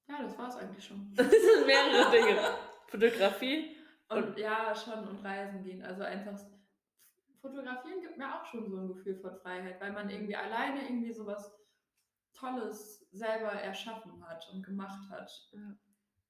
ja, 0.07 0.21
das 0.23 0.37
war 0.37 0.47
es 0.47 0.55
eigentlich 0.55 0.85
schon. 0.85 1.11
Das 1.15 1.29
sind 1.29 1.65
mehrere 1.65 2.09
Dinge. 2.09 2.39
Fotografie. 2.87 3.75
Und 4.09 4.37
ja, 4.37 4.73
schon 4.73 5.05
und 5.05 5.17
reisen 5.25 5.63
gehen. 5.63 5.83
Also 5.83 6.03
einfach 6.03 6.39
fotografieren 7.41 7.99
gibt 8.01 8.17
mir 8.17 8.33
auch 8.33 8.45
schon 8.45 8.69
so 8.69 8.77
ein 8.77 8.87
Gefühl 8.87 9.17
von 9.17 9.35
Freiheit, 9.41 9.81
weil 9.81 9.91
man 9.91 10.09
irgendwie 10.09 10.37
alleine 10.37 10.83
irgendwie 10.83 11.11
sowas 11.11 11.53
Tolles 12.37 13.07
selber 13.11 13.51
erschaffen 13.51 14.23
hat 14.27 14.47
und 14.53 14.63
gemacht 14.63 15.09
hat. 15.09 15.31
Ja. 15.53 15.77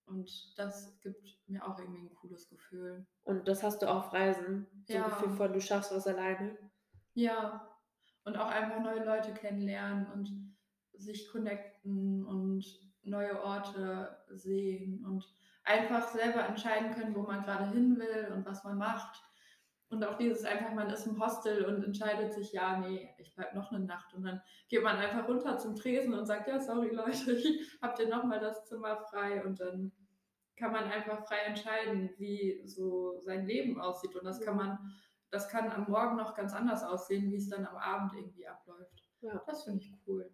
Und 0.05 0.57
das 0.57 0.99
gibt 1.01 1.37
mir 1.47 1.65
auch 1.67 1.77
irgendwie 1.77 2.07
ein 2.07 2.15
cooles 2.15 2.47
Gefühl. 2.49 3.05
Und 3.23 3.47
das 3.47 3.61
hast 3.61 3.81
du 3.81 3.87
auf 3.89 4.13
Reisen. 4.13 4.65
So 4.87 4.93
Ja. 4.93 5.03
ein 5.03 5.09
Gefühl 5.09 5.31
von, 5.31 5.53
du 5.53 5.59
schaffst 5.59 5.93
was 5.93 6.07
alleine. 6.07 6.57
Ja. 7.13 7.67
Und 8.23 8.37
auch 8.37 8.49
einfach 8.49 8.79
neue 8.79 9.03
Leute 9.03 9.33
kennenlernen 9.33 10.07
und 10.11 10.55
sich 10.93 11.29
connecten 11.29 12.25
und 12.25 12.65
neue 13.03 13.41
Orte 13.43 14.17
sehen 14.29 15.05
und 15.05 15.25
einfach 15.63 16.07
selber 16.09 16.45
entscheiden 16.45 16.93
können, 16.93 17.15
wo 17.15 17.23
man 17.23 17.43
gerade 17.43 17.69
hin 17.71 17.97
will 17.99 18.31
und 18.33 18.45
was 18.45 18.63
man 18.63 18.77
macht. 18.77 19.21
Und 19.89 20.03
auch 20.03 20.17
dieses 20.17 20.43
einfach, 20.43 20.73
man 20.73 20.89
ist 20.89 21.07
im 21.07 21.23
Hostel 21.23 21.63
und 21.65 21.83
entscheidet 21.83 22.33
sich, 22.33 22.51
ja, 22.51 22.77
nee, 22.77 23.09
ich 23.17 23.33
bleib 23.33 23.55
noch 23.55 23.71
eine 23.71 23.85
Nacht. 23.85 24.13
Und 24.13 24.23
dann 24.23 24.41
geht 24.67 24.83
man 24.83 24.97
einfach 24.97 25.27
runter 25.27 25.57
zum 25.57 25.75
Tresen 25.75 26.13
und 26.13 26.25
sagt, 26.25 26.47
ja, 26.47 26.59
sorry 26.59 26.89
Leute, 26.89 27.31
ich 27.33 27.77
hab 27.81 27.95
dir 27.95 28.09
nochmal 28.09 28.39
das 28.39 28.65
Zimmer 28.65 28.97
frei. 28.97 29.43
Und 29.45 29.59
dann 29.61 29.93
kann 30.57 30.71
man 30.71 30.85
einfach 30.85 31.25
frei 31.25 31.37
entscheiden, 31.45 32.09
wie 32.17 32.61
so 32.65 33.19
sein 33.21 33.45
Leben 33.45 33.79
aussieht. 33.79 34.15
Und 34.15 34.25
das 34.25 34.41
kann 34.41 34.57
man 34.57 34.77
das 35.29 35.49
kann 35.49 35.69
am 35.69 35.89
Morgen 35.89 36.15
noch 36.15 36.35
ganz 36.35 36.53
anders 36.53 36.83
aussehen, 36.83 37.31
wie 37.31 37.37
es 37.37 37.49
dann 37.49 37.65
am 37.65 37.75
Abend 37.75 38.13
irgendwie 38.15 38.47
abläuft. 38.47 39.03
Ja. 39.21 39.43
Das 39.45 39.63
finde 39.63 39.83
ich 39.83 39.93
cool. 40.07 40.29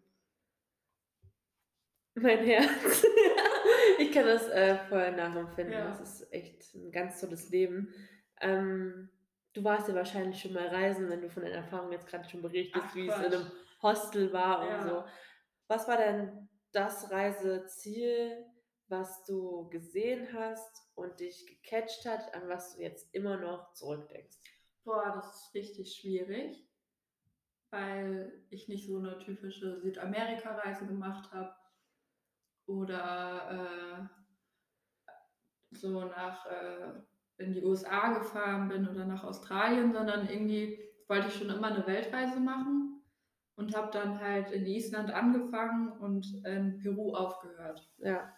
Mein 2.15 2.39
Herz. 2.45 3.05
ich 3.99 4.11
kann 4.11 4.25
das 4.25 4.47
äh, 4.49 4.77
voll 4.87 5.11
nachempfinden. 5.13 5.73
Ja. 5.73 5.87
Das 5.87 5.99
ist 5.99 6.31
echt 6.31 6.75
ein 6.75 6.91
ganz 6.91 7.19
tolles 7.19 7.49
Leben. 7.49 7.91
Ähm, 8.39 9.09
du 9.53 9.63
warst 9.63 9.87
ja 9.87 9.95
wahrscheinlich 9.95 10.41
schon 10.41 10.53
mal 10.53 10.67
reisen, 10.67 11.09
wenn 11.09 11.21
du 11.21 11.29
von 11.29 11.43
deinen 11.43 11.53
Erfahrungen 11.55 11.91
jetzt 11.93 12.07
gerade 12.07 12.27
schon 12.27 12.41
berichtest, 12.41 12.85
Ach, 12.89 12.95
wie 12.95 13.07
es 13.07 13.15
in 13.15 13.21
Quatsch. 13.21 13.33
einem 13.33 13.51
Hostel 13.81 14.33
war 14.33 14.61
und 14.61 14.67
Ja. 14.69 14.83
so. 14.83 15.05
Was 15.67 15.87
war 15.87 15.97
denn 15.97 16.49
das 16.71 17.11
Reiseziel, 17.11 18.45
was 18.87 19.23
du 19.25 19.69
gesehen 19.69 20.27
hast 20.33 20.91
und 20.95 21.19
dich 21.19 21.45
gecatcht 21.47 22.05
hat, 22.05 22.33
an 22.35 22.47
was 22.49 22.75
du 22.75 22.81
jetzt 22.81 23.13
immer 23.13 23.37
noch 23.37 23.73
zurückdenkst? 23.73 24.37
Boah, 24.83 25.13
das 25.15 25.33
ist 25.35 25.53
richtig 25.53 25.95
schwierig, 25.95 26.67
weil 27.69 28.45
ich 28.49 28.67
nicht 28.67 28.87
so 28.87 28.97
eine 28.97 29.17
typische 29.19 29.79
Südamerika-Reise 29.81 30.85
gemacht 30.85 31.31
habe 31.31 31.55
oder 32.65 34.09
äh, 35.09 35.75
so 35.75 36.05
nach 36.05 36.45
äh, 36.45 36.93
in 37.37 37.53
die 37.53 37.63
USA 37.63 38.13
gefahren 38.13 38.67
bin 38.69 38.87
oder 38.87 39.05
nach 39.05 39.23
Australien, 39.23 39.93
sondern 39.93 40.27
irgendwie 40.29 40.79
wollte 41.07 41.27
ich 41.27 41.35
schon 41.35 41.49
immer 41.49 41.67
eine 41.67 41.85
Weltreise 41.87 42.39
machen 42.39 43.01
und 43.55 43.75
habe 43.75 43.91
dann 43.91 44.19
halt 44.19 44.51
in 44.51 44.65
Island 44.65 45.11
angefangen 45.11 45.91
und 45.99 46.25
in 46.45 46.77
Peru 46.79 47.13
aufgehört. 47.15 47.91
Ja, 47.97 48.33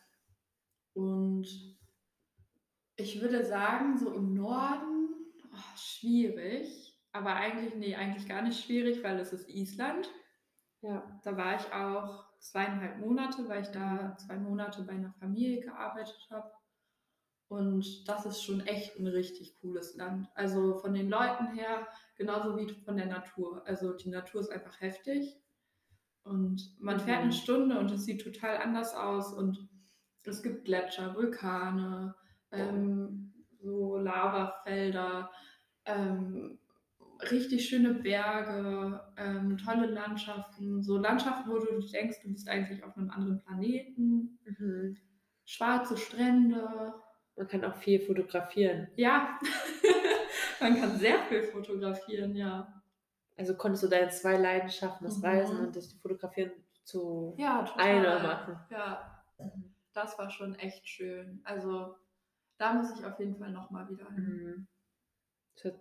Und 0.94 1.48
ich 2.98 3.22
würde 3.22 3.46
sagen, 3.46 3.98
so 3.98 4.14
im 4.14 4.34
Norden, 4.34 5.10
oh, 5.54 5.78
schwierig. 5.78 6.94
Aber 7.12 7.36
eigentlich, 7.36 7.76
nee, 7.76 7.96
eigentlich 7.96 8.28
gar 8.28 8.42
nicht 8.42 8.64
schwierig, 8.64 9.04
weil 9.04 9.20
es 9.20 9.32
ist 9.34 9.50
Island. 9.50 10.10
ja, 10.82 11.20
Da 11.24 11.38
war 11.38 11.56
ich 11.56 11.72
auch 11.74 12.26
zweieinhalb 12.40 13.00
Monate, 13.00 13.48
weil 13.48 13.62
ich 13.64 13.70
da 13.70 14.18
zwei 14.18 14.38
Monate 14.38 14.84
bei 14.84 14.94
einer 14.94 15.14
Familie 15.14 15.62
gearbeitet 15.62 16.28
habe. 16.30 16.52
Und 17.48 18.08
das 18.08 18.26
ist 18.26 18.42
schon 18.44 18.62
echt 18.62 18.98
ein 18.98 19.08
richtig 19.08 19.56
cooles 19.62 19.96
Land. 19.96 20.28
Also 20.34 20.80
von 20.80 20.94
den 20.94 21.10
Leuten 21.10 21.48
her, 21.54 21.88
genauso 22.18 22.58
wie 22.58 22.68
von 22.84 22.98
der 22.98 23.06
Natur. 23.06 23.62
Also 23.68 23.94
die 23.94 24.10
Natur 24.10 24.42
ist 24.42 24.50
einfach 24.52 24.82
heftig. 24.82 25.38
Und 26.24 26.76
man 26.80 27.00
fährt 27.00 27.20
Mhm. 27.20 27.24
eine 27.26 27.34
Stunde 27.34 27.80
und 27.80 27.92
es 27.92 28.06
sieht 28.06 28.24
total 28.24 28.58
anders 28.58 28.96
aus. 28.96 29.32
Und 29.32 29.70
es 30.24 30.42
gibt 30.42 30.66
Gletscher, 30.66 31.14
Vulkane, 31.16 32.16
ähm, 32.52 33.34
so 33.62 33.98
Lavafelder, 33.98 35.30
ähm, 35.86 36.58
richtig 37.32 37.70
schöne 37.70 37.94
Berge, 37.94 39.02
ähm, 39.18 39.58
tolle 39.58 39.86
Landschaften. 39.86 40.82
So 40.82 40.98
Landschaften, 40.98 41.50
wo 41.50 41.60
du 41.60 41.80
denkst, 41.80 42.22
du 42.24 42.32
bist 42.32 42.48
eigentlich 42.50 42.84
auf 42.84 42.98
einem 42.98 43.12
anderen 43.12 43.40
Planeten. 43.42 44.40
mhm. 44.46 44.98
Schwarze 45.46 45.96
Strände. 45.96 46.94
Man 47.38 47.48
kann 47.48 47.66
auch 47.66 47.76
viel 47.76 48.00
fotografieren. 48.00 48.88
Ja, 48.96 49.40
man 50.62 50.80
kann 50.80 50.98
sehr 50.98 51.20
viel 51.24 51.44
fotografieren, 51.44 52.36
ja. 52.36 52.82
Also 53.38 53.56
konntest 53.56 53.84
du 53.84 53.88
deine 53.90 54.10
zwei 54.10 54.38
Leidenschaften, 54.38 55.06
das 55.06 55.18
Mhm. 55.18 55.26
Reisen 55.26 55.60
und 55.60 55.76
das 55.76 55.92
Fotografieren 55.94 56.52
zu 56.86 57.36
Ja, 57.38 57.66
einer 57.76 58.20
machen. 58.20 58.58
Ja, 58.70 59.24
das 59.94 60.18
war 60.18 60.30
schon 60.30 60.56
echt 60.56 60.88
schön. 60.88 61.42
Also 61.44 61.96
da 62.58 62.74
muss 62.74 62.98
ich 62.98 63.06
auf 63.06 63.20
jeden 63.20 63.36
Fall 63.36 63.52
nochmal 63.52 63.90
wieder 63.90 64.10
hin. 64.12 64.24
Mhm. 64.24 64.68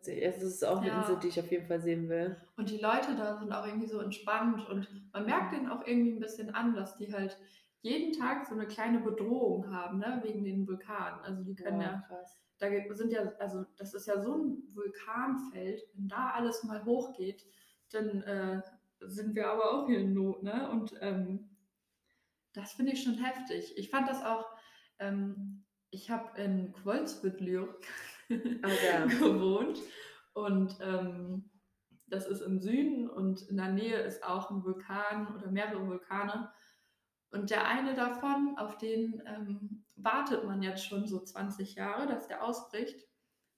Es 0.06 0.42
ist 0.42 0.64
auch 0.64 0.78
eine 0.80 0.88
Ja. 0.88 0.98
Insel, 1.00 1.16
die 1.18 1.28
ich 1.28 1.38
auf 1.38 1.50
jeden 1.50 1.66
Fall 1.66 1.80
sehen 1.80 2.08
will. 2.08 2.36
Und 2.56 2.70
die 2.70 2.78
Leute 2.78 3.16
da 3.16 3.36
sind 3.38 3.52
auch 3.52 3.66
irgendwie 3.66 3.88
so 3.88 4.00
entspannt 4.00 4.66
und 4.68 4.88
man 5.12 5.26
merkt 5.26 5.52
denen 5.52 5.68
auch 5.68 5.86
irgendwie 5.86 6.12
ein 6.12 6.20
bisschen 6.20 6.54
an, 6.54 6.74
dass 6.74 6.96
die 6.96 7.12
halt 7.12 7.36
jeden 7.84 8.18
Tag 8.18 8.46
so 8.46 8.54
eine 8.54 8.66
kleine 8.66 8.98
Bedrohung 9.00 9.70
haben, 9.70 9.98
ne, 9.98 10.20
wegen 10.24 10.42
den 10.42 10.66
Vulkanen. 10.66 11.20
Also 11.20 11.44
die 11.44 11.54
können 11.54 11.82
ja, 11.82 12.02
krass. 12.08 12.40
da 12.58 12.68
sind 12.94 13.12
ja, 13.12 13.30
also 13.38 13.66
das 13.76 13.92
ist 13.92 14.06
ja 14.06 14.22
so 14.22 14.36
ein 14.36 14.62
Vulkanfeld, 14.72 15.82
wenn 15.92 16.08
da 16.08 16.30
alles 16.30 16.64
mal 16.64 16.82
hochgeht, 16.86 17.44
dann 17.92 18.22
äh, 18.22 18.62
sind 19.00 19.34
wir 19.34 19.50
aber 19.50 19.70
auch 19.70 19.86
hier 19.86 19.98
in 19.98 20.14
Not, 20.14 20.42
ne? 20.42 20.70
Und 20.70 20.94
ähm, 21.02 21.50
das 22.54 22.72
finde 22.72 22.92
ich 22.92 23.02
schon 23.02 23.22
heftig. 23.22 23.76
Ich 23.76 23.90
fand 23.90 24.08
das 24.08 24.24
auch, 24.24 24.46
ähm, 24.98 25.64
ich 25.90 26.10
habe 26.10 26.40
in 26.40 26.72
Quolsbüttlio 26.72 27.68
Ah, 28.62 28.68
ja. 28.86 29.04
gewohnt 29.20 29.78
und 30.32 30.78
ähm, 30.80 31.50
das 32.06 32.26
ist 32.26 32.40
im 32.40 32.58
Süden 32.58 33.10
und 33.10 33.42
in 33.42 33.58
der 33.58 33.72
Nähe 33.72 33.98
ist 33.98 34.24
auch 34.24 34.50
ein 34.50 34.64
Vulkan 34.64 35.36
oder 35.36 35.50
mehrere 35.50 35.86
Vulkane. 35.86 36.50
Und 37.34 37.50
der 37.50 37.66
eine 37.66 37.94
davon, 37.94 38.54
auf 38.56 38.78
den 38.78 39.22
ähm, 39.26 39.84
wartet 39.96 40.44
man 40.44 40.62
jetzt 40.62 40.86
schon 40.86 41.06
so 41.06 41.20
20 41.20 41.74
Jahre, 41.74 42.06
dass 42.06 42.28
der 42.28 42.44
ausbricht, 42.44 43.08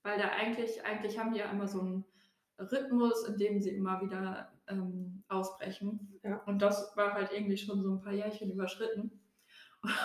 weil 0.03 0.17
der 0.17 0.33
eigentlich, 0.33 0.85
eigentlich 0.85 1.19
haben 1.19 1.33
die 1.33 1.41
ja 1.41 1.51
immer 1.51 1.69
so 1.69 1.81
einen 1.81 2.05
Rhythmus, 2.59 3.29
in 3.29 3.37
dem 3.37 3.61
sie 3.61 3.71
immer 3.71 4.01
wieder 4.01 4.51
ähm, 4.69 5.23
ausbrechen. 5.29 6.19
Ja. 6.23 6.39
Und 6.47 6.63
das 6.63 6.97
war 6.97 7.13
halt 7.13 7.33
irgendwie 7.33 7.59
schon 7.59 7.83
so 7.83 7.93
ein 7.93 8.01
paar 8.01 8.15
Jährchen 8.15 8.51
überschritten. 8.51 9.21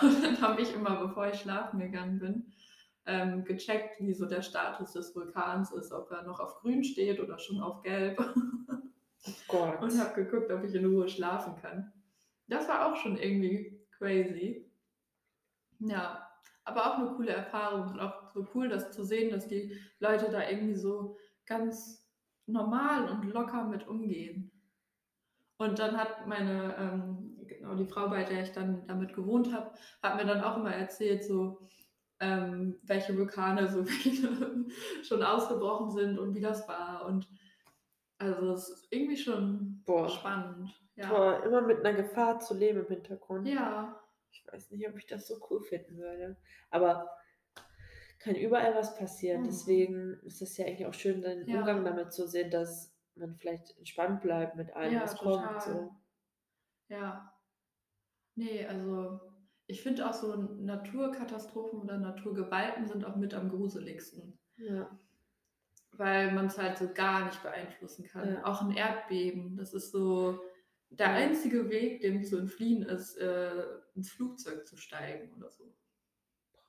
Und 0.02 0.22
dann 0.22 0.40
habe 0.42 0.60
ich 0.60 0.74
immer, 0.74 0.96
bevor 0.96 1.28
ich 1.28 1.40
schlafen 1.40 1.80
gegangen 1.80 2.18
bin, 2.18 2.52
ähm, 3.06 3.44
gecheckt, 3.44 4.00
wie 4.00 4.12
so 4.12 4.26
der 4.26 4.42
Status 4.42 4.92
des 4.92 5.16
Vulkans 5.16 5.72
ist, 5.72 5.92
ob 5.92 6.10
er 6.10 6.22
noch 6.22 6.40
auf 6.40 6.60
grün 6.60 6.84
steht 6.84 7.20
oder 7.20 7.38
schon 7.38 7.60
auf 7.60 7.82
gelb 7.82 8.18
Oh 9.24 9.30
Gott. 9.48 9.82
und 9.82 9.98
habe 9.98 10.24
geguckt, 10.24 10.50
ob 10.50 10.62
ich 10.64 10.74
in 10.74 10.84
Ruhe 10.84 11.08
schlafen 11.08 11.54
kann. 11.60 11.92
Das 12.52 12.68
war 12.68 12.86
auch 12.86 12.96
schon 12.96 13.16
irgendwie 13.16 13.80
crazy. 13.98 14.70
Ja, 15.78 16.28
aber 16.64 16.86
auch 16.86 16.98
eine 16.98 17.10
coole 17.16 17.32
Erfahrung 17.32 17.88
und 17.88 18.00
auch 18.00 18.30
so 18.32 18.46
cool, 18.54 18.68
das 18.68 18.92
zu 18.92 19.04
sehen, 19.04 19.30
dass 19.30 19.48
die 19.48 19.76
Leute 19.98 20.30
da 20.30 20.48
irgendwie 20.48 20.74
so 20.74 21.16
ganz 21.46 22.06
normal 22.46 23.08
und 23.08 23.24
locker 23.24 23.64
mit 23.64 23.86
umgehen. 23.88 24.50
Und 25.56 25.78
dann 25.78 25.96
hat 25.96 26.26
meine, 26.26 26.76
ähm, 26.76 27.38
genau 27.46 27.74
die 27.74 27.86
Frau, 27.86 28.08
bei 28.08 28.24
der 28.24 28.42
ich 28.42 28.52
dann 28.52 28.86
damit 28.86 29.14
gewohnt 29.14 29.52
habe, 29.52 29.72
hat 30.02 30.16
mir 30.16 30.26
dann 30.26 30.42
auch 30.42 30.56
immer 30.56 30.74
erzählt, 30.74 31.24
so 31.24 31.68
ähm, 32.20 32.78
welche 32.82 33.16
Vulkane 33.16 33.68
so 33.68 33.84
schon 35.02 35.22
ausgebrochen 35.22 35.90
sind 35.90 36.18
und 36.18 36.34
wie 36.34 36.40
das 36.40 36.66
war. 36.68 37.06
Und 37.06 37.28
also 38.18 38.52
es 38.52 38.68
ist 38.68 38.88
irgendwie 38.90 39.16
schon 39.16 39.82
Boah. 39.84 40.08
spannend. 40.08 40.81
Ja. 40.96 41.08
Boah, 41.08 41.42
immer 41.44 41.62
mit 41.62 41.78
einer 41.84 41.94
Gefahr 41.96 42.38
zu 42.40 42.54
leben 42.54 42.80
im 42.80 42.86
Hintergrund. 42.88 43.48
ja, 43.48 43.98
Ich 44.30 44.46
weiß 44.50 44.70
nicht, 44.70 44.88
ob 44.88 44.96
ich 44.96 45.06
das 45.06 45.26
so 45.26 45.36
cool 45.50 45.60
finden 45.62 45.96
würde. 45.98 46.36
Aber 46.70 47.10
kann 48.18 48.34
überall 48.36 48.74
was 48.74 48.94
passieren. 48.96 49.40
Mhm. 49.42 49.46
Deswegen 49.46 50.12
ist 50.24 50.42
es 50.42 50.56
ja 50.56 50.66
eigentlich 50.66 50.86
auch 50.86 50.94
schön, 50.94 51.22
den 51.22 51.46
Ja. 51.48 51.58
Umgang 51.60 51.84
damit 51.84 52.12
zu 52.12 52.26
sehen, 52.28 52.50
dass 52.50 52.94
man 53.14 53.34
vielleicht 53.36 53.76
entspannt 53.78 54.20
bleibt 54.22 54.56
mit 54.56 54.74
allem, 54.74 54.92
Ja, 54.94 55.02
was 55.02 55.14
total. 55.16 55.46
kommt. 55.48 55.62
So. 55.62 55.90
ja. 56.88 57.32
Nee, 58.34 58.64
also 58.66 59.20
ich 59.66 59.82
finde 59.82 60.08
auch 60.08 60.14
so 60.14 60.34
Naturkatastrophen 60.36 61.80
oder 61.80 61.98
Naturgewalten 61.98 62.86
sind 62.86 63.04
auch 63.04 63.16
mit 63.16 63.34
am 63.34 63.48
gruseligsten. 63.50 64.38
Ja. 64.56 64.90
weil 65.94 66.32
man 66.32 66.46
es 66.46 66.56
halt 66.56 66.78
so 66.78 66.88
gar 66.94 67.24
nicht 67.26 67.42
beeinflussen 67.42 68.06
kann. 68.06 68.34
Ja. 68.34 68.44
Auch 68.46 68.62
ein 68.62 68.70
Erdbeben, 68.72 69.56
das 69.58 69.74
ist 69.74 69.90
so 69.92 70.40
der 70.98 71.10
einzige 71.10 71.68
Weg, 71.70 72.00
dem 72.00 72.22
zu 72.24 72.38
entfliehen 72.38 72.82
ist, 72.82 73.16
äh, 73.16 73.64
ins 73.94 74.10
Flugzeug 74.10 74.66
zu 74.66 74.76
steigen 74.76 75.32
oder 75.36 75.50
so. 75.50 75.64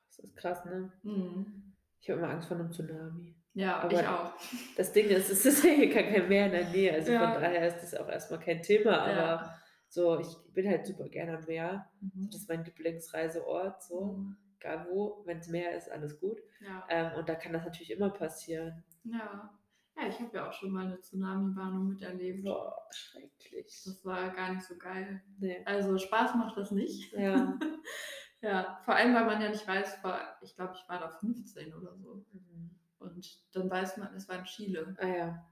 Das 0.08 0.20
ist 0.20 0.36
krass, 0.36 0.66
ne? 0.66 0.92
Mhm. 1.04 1.74
Ich 2.00 2.10
habe 2.10 2.20
immer 2.20 2.30
Angst 2.30 2.48
vor 2.48 2.58
einem 2.58 2.72
Tsunami. 2.72 3.36
Ja, 3.54 3.80
Aber- 3.82 3.94
ich 4.02 4.08
auch. 4.08 4.34
Das 4.78 4.92
Ding 4.92 5.08
ist, 5.10 5.30
es 5.30 5.46
ist 5.46 5.64
ja 5.64 5.72
hier 5.72 5.94
gar 5.94 6.04
kein 6.04 6.28
Meer 6.28 6.46
in 6.48 6.52
der 6.52 6.70
Nähe. 6.70 6.94
Also 6.94 7.12
Ja. 7.12 7.32
von 7.34 7.42
daher 7.42 7.68
ist 7.68 7.82
das 7.82 7.96
auch 7.96 8.10
erstmal 8.10 8.40
kein 8.40 8.62
Thema. 8.62 9.00
Aber 9.04 9.12
Ja. 9.12 9.60
so, 9.90 10.20
ich 10.20 10.28
bin 10.54 10.68
halt 10.68 10.86
super 10.86 11.08
gerne 11.10 11.38
am 11.38 11.46
Meer. 11.46 11.90
Mhm. 12.02 12.30
Das 12.32 12.42
ist 12.42 12.50
mein 12.50 12.64
Lieblingsreiseort. 12.66 13.84
So, 13.84 14.14
Mhm. 14.14 14.38
egal 14.60 14.88
wo, 14.90 15.24
wenn 15.26 15.38
es 15.40 15.48
Meer 15.48 15.76
ist, 15.78 15.90
alles 15.92 16.20
gut. 16.20 16.40
Ja. 16.62 16.86
Ähm, 16.90 17.12
und 17.20 17.30
da 17.30 17.36
kann 17.36 17.54
das 17.54 17.64
natürlich 17.64 17.92
immer 17.92 18.10
passieren. 18.10 18.84
ja. 19.04 19.52
Ja, 19.96 20.08
ich 20.08 20.20
habe 20.20 20.36
ja 20.36 20.50
auch 20.50 20.54
schon 20.54 20.72
mal 20.72 20.86
eine 20.86 21.00
Tsunami-Warnung 21.00 21.90
miterlebt. 21.90 22.44
Boah, 22.44 22.76
schrecklich. 22.92 23.82
Das 23.86 24.04
war 24.04 24.30
gar 24.32 24.54
nicht 24.54 24.66
so 24.66 24.76
geil. 24.78 25.22
Nee. 25.40 25.62
Also 25.66 25.98
Spaß 25.98 26.36
macht 26.36 26.58
das 26.58 26.72
nicht. 26.72 27.14
Ja. 27.14 27.58
Ja, 28.44 28.78
vor 28.84 28.96
allem, 28.96 29.16
weil 29.16 29.26
man 29.26 29.42
ja 29.42 29.48
nicht 29.48 29.66
weiß, 29.66 30.04
war, 30.04 30.38
ich 30.42 30.54
glaube, 30.54 30.74
ich 30.76 30.90
war 30.90 31.00
da 31.00 31.08
15 31.08 31.74
oder 31.74 31.96
so. 31.96 32.26
Mhm. 32.34 32.72
Und 33.00 33.56
dann 33.56 33.70
weiß 33.70 33.96
man, 33.96 34.14
es 34.16 34.28
war 34.28 34.38
in 34.38 34.44
Chile. 34.44 34.96
Ah 35.00 35.08
ja. 35.08 35.50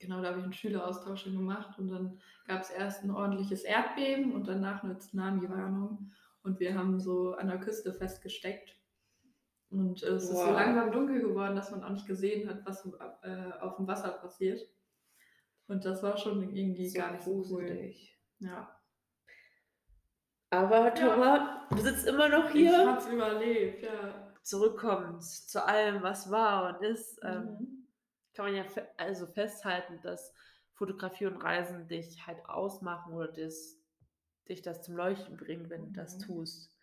Genau, 0.00 0.20
da 0.20 0.30
habe 0.30 0.38
ich 0.38 0.44
einen 0.44 0.52
Schüleraustausch 0.52 1.22
schon 1.22 1.36
gemacht 1.36 1.78
und 1.78 1.88
dann 1.88 2.20
gab 2.46 2.62
es 2.62 2.70
erst 2.70 3.04
ein 3.04 3.12
ordentliches 3.12 3.62
Erdbeben 3.62 4.32
und 4.32 4.48
danach 4.48 4.82
eine 4.82 4.98
Tsunami-Warnung. 4.98 6.12
Und 6.42 6.58
wir 6.58 6.74
haben 6.74 6.98
so 6.98 7.34
an 7.34 7.46
der 7.46 7.60
Küste 7.60 7.94
festgesteckt. 7.94 8.76
Und 9.74 10.02
äh, 10.02 10.06
es 10.10 10.24
ist 10.24 10.30
so 10.30 10.34
Wow. 10.36 10.52
langsam 10.52 10.92
dunkel 10.92 11.20
geworden, 11.20 11.56
dass 11.56 11.70
man 11.70 11.82
auch 11.82 11.90
nicht 11.90 12.06
gesehen 12.06 12.48
hat, 12.48 12.64
was 12.64 12.86
äh, 13.22 13.52
auf 13.60 13.76
dem 13.76 13.86
Wasser 13.86 14.10
passiert. 14.12 14.60
Und 15.66 15.84
das 15.84 16.02
war 16.02 16.16
schon 16.16 16.54
irgendwie 16.54 16.92
gar 16.92 17.12
nicht 17.12 17.24
so 17.24 17.44
cool. 17.50 17.90
Ja. 18.38 18.78
Aber 20.50 20.94
Thomas, 20.94 21.40
du 21.70 21.78
sitzt 21.78 22.06
immer 22.06 22.28
noch 22.28 22.46
Ich 22.50 22.52
hier. 22.52 22.86
hab's 22.92 23.08
überlebt, 23.08 23.82
ja. 23.82 24.32
Zurückkommend 24.42 25.24
zu 25.24 25.64
allem, 25.66 26.02
was 26.02 26.30
war 26.30 26.68
und 26.76 26.84
ist, 26.84 27.18
ähm, 27.24 27.44
Mhm. 27.46 27.86
kann 28.34 28.44
man 28.46 28.54
ja 28.54 28.64
fe 28.64 28.86
also 28.98 29.26
festhalten, 29.26 30.00
dass 30.02 30.32
Fotografie 30.74 31.26
und 31.26 31.38
Reisen 31.38 31.88
dich 31.88 32.26
halt 32.26 32.44
ausmachen 32.46 33.14
oder 33.14 33.28
das, 33.32 33.78
dich 34.48 34.60
das 34.60 34.82
zum 34.82 34.96
Leuchten 34.96 35.36
bringt, 35.36 35.70
wenn 35.70 35.86
du 35.86 35.92
das 35.92 36.18
Mhm. 36.18 36.22
tust. 36.22 36.73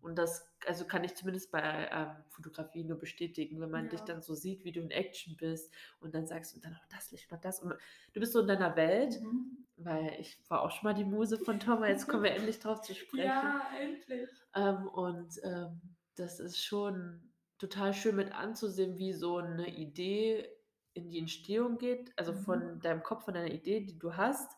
Und 0.00 0.16
das, 0.16 0.46
also 0.66 0.86
kann 0.86 1.04
ich 1.04 1.14
zumindest 1.16 1.50
bei 1.50 1.88
ähm, 1.92 2.16
Fotografie 2.28 2.84
nur 2.84 2.98
bestätigen, 2.98 3.60
wenn 3.60 3.70
man 3.70 3.84
Ja. 3.84 3.90
dich 3.90 4.00
dann 4.02 4.22
so 4.22 4.34
sieht, 4.34 4.64
wie 4.64 4.72
du 4.72 4.80
in 4.80 4.90
Action 4.90 5.36
bist 5.36 5.72
und 6.00 6.14
dann 6.14 6.26
sagst 6.26 6.54
du 6.56 6.60
dann 6.60 6.74
auch 6.74 6.86
das 6.88 7.10
Licht 7.10 7.32
und 7.32 7.44
das. 7.44 7.60
Und 7.60 7.74
du 8.12 8.20
bist 8.20 8.32
so 8.32 8.40
in 8.40 8.48
deiner 8.48 8.76
Welt, 8.76 9.20
Mhm. 9.20 9.66
weil 9.76 10.16
ich 10.20 10.38
war 10.48 10.62
auch 10.62 10.70
schon 10.70 10.84
mal 10.84 10.94
die 10.94 11.04
Muse 11.04 11.38
von 11.38 11.60
Thomas, 11.60 11.88
jetzt 11.88 12.08
kommen 12.08 12.22
wir 12.22 12.32
endlich 12.32 12.58
drauf 12.60 12.80
zu 12.80 12.94
sprechen. 12.94 13.26
Ja, 13.26 13.60
endlich. 13.80 14.28
Ähm, 14.54 14.86
und 14.88 15.40
ähm, 15.42 15.80
das 16.16 16.40
ist 16.40 16.62
schon 16.62 17.32
total 17.58 17.92
schön 17.92 18.16
mit 18.16 18.32
anzusehen, 18.32 18.98
wie 18.98 19.12
so 19.12 19.38
eine 19.38 19.68
Idee 19.68 20.48
in 20.94 21.08
die 21.08 21.18
Entstehung 21.18 21.78
geht, 21.78 22.12
also 22.16 22.32
Mhm. 22.32 22.36
von 22.38 22.80
deinem 22.80 23.02
Kopf, 23.02 23.24
von 23.24 23.34
deiner 23.34 23.52
Idee, 23.52 23.80
die 23.80 23.98
du 23.98 24.16
hast, 24.16 24.52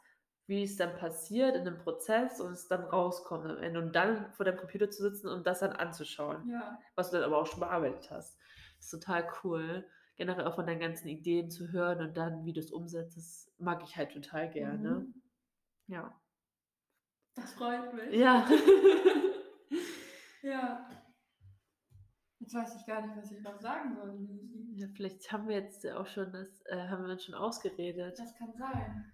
wie 0.51 0.65
es 0.65 0.77
dann 0.77 0.97
passiert 0.97 1.55
in 1.55 1.63
einem 1.67 1.79
Prozess 1.79 2.41
und 2.41 2.51
es 2.53 2.67
dann 2.67 2.83
rauskommt 2.83 3.47
am 3.47 3.59
Ende 3.59 3.81
und 3.81 3.95
dann 3.95 4.33
vor 4.33 4.45
deinem 4.45 4.59
Computer 4.59 4.91
zu 4.91 5.01
sitzen 5.03 5.29
und 5.29 5.47
das 5.47 5.61
dann 5.61 5.73
anzuschauen, 5.73 6.49
Ja. 6.51 6.77
was 6.97 7.11
du 7.11 7.17
dann 7.17 7.25
aber 7.25 7.39
auch 7.41 7.47
schon 7.47 7.61
bearbeitet 7.61 8.11
hast. 8.11 8.37
Das 8.77 8.87
ist 8.87 8.91
total 8.91 9.29
cool. 9.45 9.87
Generell 10.17 10.45
auch 10.47 10.57
von 10.57 10.67
deinen 10.67 10.81
ganzen 10.81 11.07
Ideen 11.09 11.51
zu 11.51 11.71
hören 11.71 12.01
und 12.01 12.17
dann, 12.17 12.45
wie 12.45 12.53
du 12.53 12.59
es 12.61 12.73
umsetzt, 12.73 13.17
das 13.17 13.51
mag 13.59 13.83
ich 13.85 13.97
halt 13.97 14.13
total 14.13 14.51
gerne. 14.51 14.91
Mhm. 14.91 15.23
Ja. 15.87 16.21
Das 17.37 17.53
freut 17.55 17.95
mich. 17.95 18.13
Ja. 18.15 18.47
Ja. 20.43 20.89
Jetzt 22.39 22.55
weiß 22.55 22.77
ich 22.77 22.87
gar 22.87 23.03
nicht, 23.07 23.15
was 23.15 23.31
ich 23.31 23.43
noch 23.43 23.61
sagen 23.61 23.95
soll. 23.95 24.17
Ja, 24.75 24.87
vielleicht 24.97 25.31
haben 25.31 25.47
wir 25.49 25.57
jetzt 25.57 25.87
auch 25.87 26.07
schon 26.07 26.33
das, 26.33 26.63
äh, 26.65 26.89
haben 26.89 27.05
wir 27.05 27.13
uns 27.13 27.25
schon 27.25 27.35
ausgeredet. 27.35 28.19
Das 28.19 28.35
kann 28.37 28.55
sein. 28.57 29.13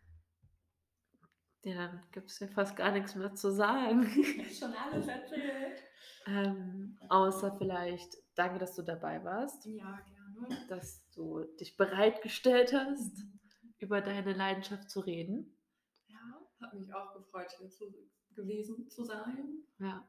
Ja, 1.67 1.75
dann 1.89 2.01
gibt 2.13 2.31
es 2.31 2.39
ja 2.39 2.47
fast 2.47 2.77
gar 2.77 2.93
nichts 2.93 3.17
mehr 3.17 3.35
zu 3.35 3.51
sagen. 3.51 4.05
Ich 4.17 4.57
schon 4.57 4.73
alles 4.73 5.09
erzählt. 5.09 5.83
ähm, 6.27 6.97
außer 7.09 7.57
vielleicht, 7.59 8.17
danke, 8.37 8.61
dass 8.61 8.77
du 8.77 8.83
dabei 8.83 9.25
warst, 9.25 9.67
Ja, 9.67 9.99
gerne. 10.07 10.67
dass 10.69 11.11
du 11.11 11.43
dich 11.59 11.77
bereitgestellt 11.77 12.73
hast, 12.73 13.25
über 13.79 14.01
deine 14.01 14.33
Leidenschaft 14.33 14.89
zu 14.91 15.01
reden. 15.01 15.59
Ja, 16.07 16.19
hat 16.61 16.73
mich 16.75 16.95
auch 16.95 17.13
gefreut, 17.15 17.51
hier 17.59 17.69
zu, 17.69 17.93
gewesen 18.37 18.89
zu 18.89 19.03
sein. 19.05 19.65
Ja. 19.81 20.09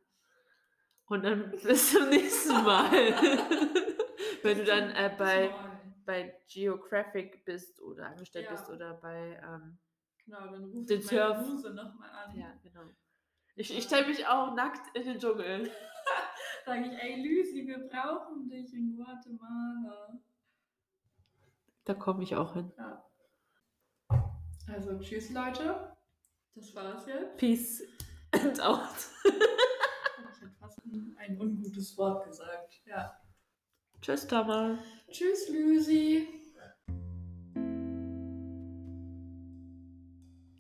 Und 1.08 1.24
dann 1.24 1.50
bis 1.64 1.92
zum 1.92 2.10
nächsten 2.10 2.54
Mal. 2.64 2.92
Wenn 4.44 4.58
du 4.60 4.64
dann 4.64 4.92
äh, 4.92 5.12
bei, 5.18 5.50
bei 6.06 6.40
Geographic 6.54 7.44
bist 7.46 7.82
oder 7.82 8.08
angestellt 8.10 8.46
Ja. 8.46 8.52
bist 8.52 8.70
oder 8.70 8.94
bei, 8.94 9.42
ähm, 9.44 9.80
Genau, 10.28 10.46
dann 10.52 10.66
ruft 10.66 10.90
Den 10.90 11.00
ich 11.00 11.10
meine 11.12 11.36
Surf. 11.36 11.48
Muse 11.48 11.74
nochmal 11.74 12.10
an. 12.12 12.38
ja, 12.38 12.52
genau. 12.62 12.82
Ich, 13.56 13.76
ich 13.76 13.86
stelle 13.86 14.08
mich 14.08 14.28
auch 14.28 14.54
nackt 14.54 14.94
in 14.96 15.04
den 15.04 15.20
Dschungel. 15.20 15.72
Sage 16.66 16.82
ich, 16.86 16.92
ey 17.02 17.16
Lucy, 17.24 17.66
wir 17.66 17.88
brauchen 17.88 18.50
dich 18.50 18.74
in 18.74 18.98
Guatemala. 18.98 20.20
Da 21.86 21.94
komme 21.94 22.24
ich 22.24 22.36
auch 22.36 22.54
hin. 22.54 22.74
Ja. 22.78 23.06
Also 24.68 25.00
tschüss 25.00 25.30
Leute. 25.32 25.96
Das 26.56 26.76
war's 26.76 27.06
jetzt. 27.08 27.38
Peace 27.38 27.84
and 28.34 28.60
out. 28.62 28.82
Ich 30.30 30.42
hätte 30.42 30.54
fast 30.60 30.80
ein 31.18 31.40
ungutes 31.42 31.98
Wort 31.98 32.26
gesagt. 32.26 32.82
Ja. 32.86 33.18
Tschüss, 34.02 34.28
Thomas. 34.28 34.78
Tschüss 35.10 35.50
Lucy. 35.50 36.37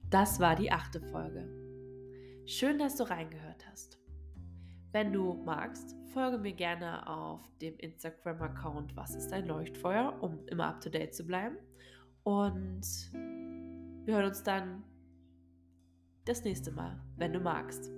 Das 0.09 0.39
war 0.39 0.55
die 0.55 0.71
achte 0.71 1.01
Folge. 1.01 1.49
Schön, 2.45 2.79
dass 2.79 2.95
du 2.95 3.03
reingehört 3.03 3.67
hast. 3.69 3.99
Wenn 4.93 5.11
du 5.11 5.33
magst, 5.33 5.97
folge 6.13 6.37
mir 6.37 6.53
gerne 6.53 7.05
auf 7.07 7.41
dem 7.61 7.75
Instagram-Account 7.77 8.95
Was 8.95 9.15
ist 9.15 9.33
ein 9.33 9.47
Leuchtfeuer, 9.47 10.17
um 10.21 10.47
immer 10.47 10.67
up 10.67 10.79
to 10.79 10.89
date 10.89 11.13
zu 11.13 11.25
bleiben. 11.25 11.57
Und 12.23 13.11
wir 14.05 14.15
hören 14.15 14.27
uns 14.27 14.43
dann 14.43 14.83
das 16.23 16.45
nächste 16.45 16.71
Mal, 16.71 17.03
wenn 17.17 17.33
du 17.33 17.41
magst. 17.41 17.91